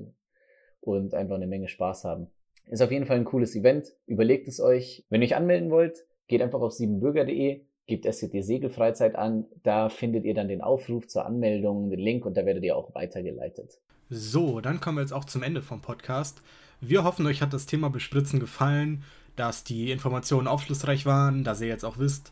und 0.81 1.13
einfach 1.13 1.35
eine 1.35 1.47
Menge 1.47 1.67
Spaß 1.67 2.03
haben. 2.05 2.27
Ist 2.65 2.81
auf 2.81 2.91
jeden 2.91 3.05
Fall 3.05 3.17
ein 3.17 3.25
cooles 3.25 3.55
Event. 3.55 3.95
Überlegt 4.05 4.47
es 4.47 4.59
euch. 4.59 5.05
Wenn 5.09 5.21
ihr 5.21 5.25
euch 5.25 5.35
anmelden 5.35 5.71
wollt, 5.71 6.05
geht 6.27 6.41
einfach 6.41 6.61
auf 6.61 6.73
siebenbürger.de, 6.73 7.61
gebt 7.87 8.05
SCD 8.05 8.41
Segelfreizeit 8.41 9.15
an. 9.15 9.47
Da 9.63 9.89
findet 9.89 10.25
ihr 10.25 10.35
dann 10.35 10.47
den 10.47 10.61
Aufruf 10.61 11.07
zur 11.07 11.25
Anmeldung, 11.25 11.89
den 11.89 11.99
Link 11.99 12.25
und 12.25 12.37
da 12.37 12.45
werdet 12.45 12.63
ihr 12.63 12.77
auch 12.77 12.93
weitergeleitet. 12.93 13.79
So, 14.11 14.59
dann 14.59 14.79
kommen 14.79 14.97
wir 14.97 15.01
jetzt 15.01 15.13
auch 15.13 15.25
zum 15.25 15.43
Ende 15.43 15.61
vom 15.61 15.81
Podcast. 15.81 16.41
Wir 16.81 17.03
hoffen, 17.03 17.27
euch 17.27 17.43
hat 17.43 17.53
das 17.53 17.67
Thema 17.67 17.91
Bespritzen 17.91 18.39
gefallen, 18.39 19.03
dass 19.35 19.63
die 19.63 19.91
Informationen 19.91 20.47
aufschlussreich 20.47 21.05
waren, 21.05 21.43
dass 21.43 21.61
ihr 21.61 21.67
jetzt 21.67 21.85
auch 21.85 21.99
wisst, 21.99 22.31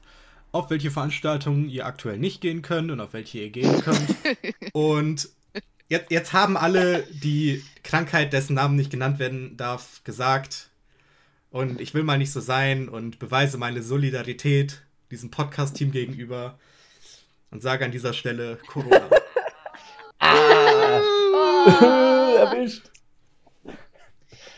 auf 0.51 0.71
welche 0.71 0.89
Veranstaltungen 0.89 1.69
ihr 1.69 1.85
aktuell 1.85 2.17
nicht 2.17 2.41
gehen 2.41 2.63
könnt 2.63 2.89
und 2.89 2.99
auf 2.99 3.13
welche 3.13 3.37
ihr 3.39 3.51
gehen 3.51 3.79
könnt. 3.81 4.15
und 4.73 5.29
jetzt, 5.87 6.09
jetzt 6.09 6.33
haben 6.33 6.57
alle 6.57 7.03
die 7.11 7.63
Krankheit, 7.83 8.33
dessen 8.33 8.55
Namen 8.55 8.75
nicht 8.75 8.89
genannt 8.89 9.19
werden 9.19 9.55
darf, 9.55 10.03
gesagt. 10.03 10.71
Und 11.51 11.79
ich 11.79 11.93
will 11.93 12.03
mal 12.03 12.17
nicht 12.17 12.31
so 12.31 12.39
sein 12.39 12.89
und 12.89 13.19
beweise 13.19 13.59
meine 13.59 13.83
Solidarität 13.83 14.81
diesem 15.11 15.29
Podcast-Team 15.29 15.91
gegenüber 15.91 16.57
und 17.51 17.61
sage 17.61 17.85
an 17.85 17.91
dieser 17.91 18.13
Stelle 18.13 18.57
Corona. 18.67 19.09
Erwischt. 22.37 22.89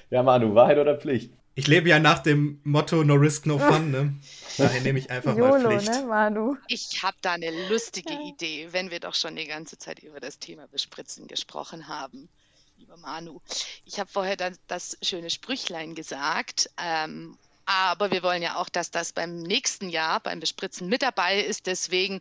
Ja, 0.10 0.24
Manu, 0.24 0.55
Wahrheit 0.55 0.78
oder 0.78 0.97
Pflicht? 0.97 1.32
Ich 1.55 1.68
lebe 1.68 1.89
ja 1.89 1.99
nach 1.99 2.20
dem 2.20 2.62
Motto 2.64 3.03
No 3.03 3.16
Risk, 3.16 3.45
No 3.45 3.57
Fun, 3.60 3.91
ne? 3.91 4.14
Daher 4.57 4.82
nehme 4.82 4.99
ich 4.99 5.10
einfach 5.10 5.36
mal 5.36 5.49
YOLO, 5.62 5.70
Pflicht. 5.70 5.91
ne, 5.91 6.05
Manu? 6.07 6.55
Ich 6.68 7.03
habe 7.03 7.18
da 7.22 7.34
eine 7.34 7.51
lustige 7.68 8.14
Idee, 8.14 8.70
wenn 8.72 8.91
wir 8.91 8.99
doch 8.99 9.14
schon 9.14 9.36
die 9.36 9.45
ganze 9.45 9.78
Zeit 9.78 9.99
über 9.99 10.20
das 10.20 10.39
Thema 10.39 10.68
Bespritzen 10.68 11.28
gesprochen 11.28 11.88
haben. 11.88 12.30
Lieber 12.78 12.97
Manu, 12.97 13.41
ich 13.86 13.99
habe 13.99 14.10
vorher 14.10 14.38
das, 14.38 14.60
das 14.68 14.97
schöne 15.01 15.30
Sprüchlein 15.30 15.95
gesagt, 15.95 16.70
ähm, 16.82 17.38
aber 17.66 18.10
wir 18.12 18.24
wollen 18.24 18.41
ja 18.41 18.55
auch, 18.55 18.70
dass 18.70 18.89
das 18.89 19.12
beim 19.12 19.41
nächsten 19.41 19.89
Jahr 19.89 20.22
beim 20.22 20.39
Bespritzen 20.39 20.88
mit 20.88 21.01
dabei 21.01 21.41
ist. 21.41 21.68
Deswegen 21.68 22.20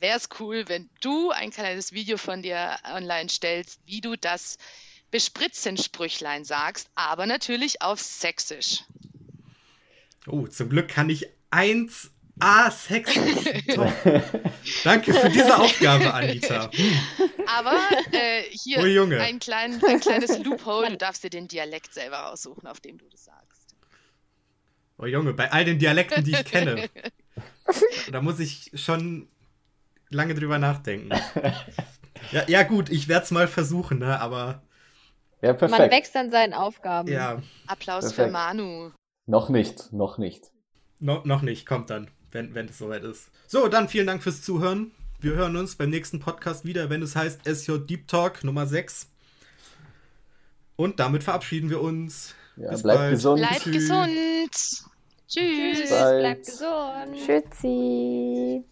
wäre 0.00 0.16
es 0.16 0.28
cool, 0.40 0.64
wenn 0.68 0.88
du 1.00 1.30
ein 1.30 1.50
kleines 1.50 1.92
Video 1.92 2.16
von 2.16 2.42
dir 2.42 2.76
online 2.84 3.28
stellst, 3.28 3.80
wie 3.86 4.00
du 4.00 4.16
das 4.16 4.58
Bespritzen-Sprüchlein 5.10 6.44
sagst, 6.44 6.88
aber 6.94 7.26
natürlich 7.26 7.82
auf 7.82 8.00
Sächsisch. 8.00 8.84
Oh, 10.26 10.46
zum 10.46 10.68
Glück 10.68 10.88
kann 10.88 11.08
ich 11.08 11.26
1A 11.50 12.70
Sächsisch. 12.70 13.64
Toll. 13.74 14.22
Danke 14.84 15.14
für 15.14 15.30
diese 15.30 15.56
Aufgabe, 15.56 16.12
Anita. 16.12 16.70
Aber 17.46 17.78
äh, 18.12 18.42
hier 18.50 18.78
Oh, 18.80 19.14
ein, 19.14 19.38
klein, 19.38 19.82
ein 19.86 20.00
kleines 20.00 20.38
Loophole, 20.38 20.90
du 20.90 20.96
darfst 20.98 21.24
dir 21.24 21.30
den 21.30 21.48
Dialekt 21.48 21.94
selber 21.94 22.18
raussuchen, 22.18 22.66
auf 22.66 22.80
dem 22.80 22.98
du 22.98 23.06
das 23.08 23.24
sagst. 23.24 23.74
Oh 24.98 25.06
Junge, 25.06 25.32
bei 25.32 25.50
all 25.50 25.64
den 25.64 25.78
Dialekten, 25.78 26.24
die 26.24 26.32
ich 26.32 26.44
kenne, 26.44 26.90
da 28.12 28.20
muss 28.20 28.38
ich 28.38 28.70
schon 28.74 29.28
lange 30.10 30.34
drüber 30.34 30.58
nachdenken. 30.58 31.10
Ja, 32.32 32.42
ja 32.48 32.62
gut, 32.64 32.90
ich 32.90 33.06
werde 33.06 33.24
es 33.24 33.30
mal 33.30 33.46
versuchen, 33.46 34.00
ne? 34.00 34.20
aber 34.20 34.60
Ja, 35.40 35.50
Man 35.52 35.58
perfekt. 35.58 35.92
wächst 35.92 36.16
an 36.16 36.30
seinen 36.32 36.52
Aufgaben. 36.52 37.08
ja, 37.08 37.40
Applaus 37.68 38.06
Perfekt. 38.06 38.26
für 38.26 38.32
Manu. 38.32 38.90
Noch 39.26 39.48
nicht, 39.50 39.92
noch 39.92 40.18
nicht. 40.18 40.50
no, 40.98 41.22
noch 41.24 41.42
nicht, 41.42 41.64
kommt 41.64 41.90
dann, 41.90 42.10
wenn, 42.32 42.54
wenn 42.56 42.66
es 42.66 42.76
soweit 42.76 43.04
ist. 43.04 43.30
So, 43.46 43.68
dann 43.68 43.88
vielen 43.88 44.08
Dank 44.08 44.22
fürs 44.24 44.42
Zuhören. 44.42 44.90
Wir 45.20 45.34
hören 45.34 45.56
uns 45.56 45.76
beim 45.76 45.90
nächsten 45.90 46.18
Podcast 46.18 46.64
wieder, 46.64 46.90
wenn 46.90 47.02
es 47.02 47.14
heißt 47.14 47.46
SJ 47.48 47.78
Deep 47.86 48.08
Talk 48.08 48.42
Nummer 48.42 48.66
6. 48.66 49.08
Und 50.74 50.98
damit 50.98 51.22
verabschieden 51.22 51.70
wir 51.70 51.80
uns. 51.80 52.34
Ja, 52.56 52.70
Bis 52.70 52.82
bleibt 52.82 52.98
bald. 52.98 53.10
gesund. 53.12 53.38
Bleib 53.46 53.62
Tschüss. 53.62 53.72
gesund. 53.74 54.10
Tschüss. 55.28 55.88
Bleibt 55.88 56.46
gesund. 56.46 57.16
Tschüssi. 57.24 58.64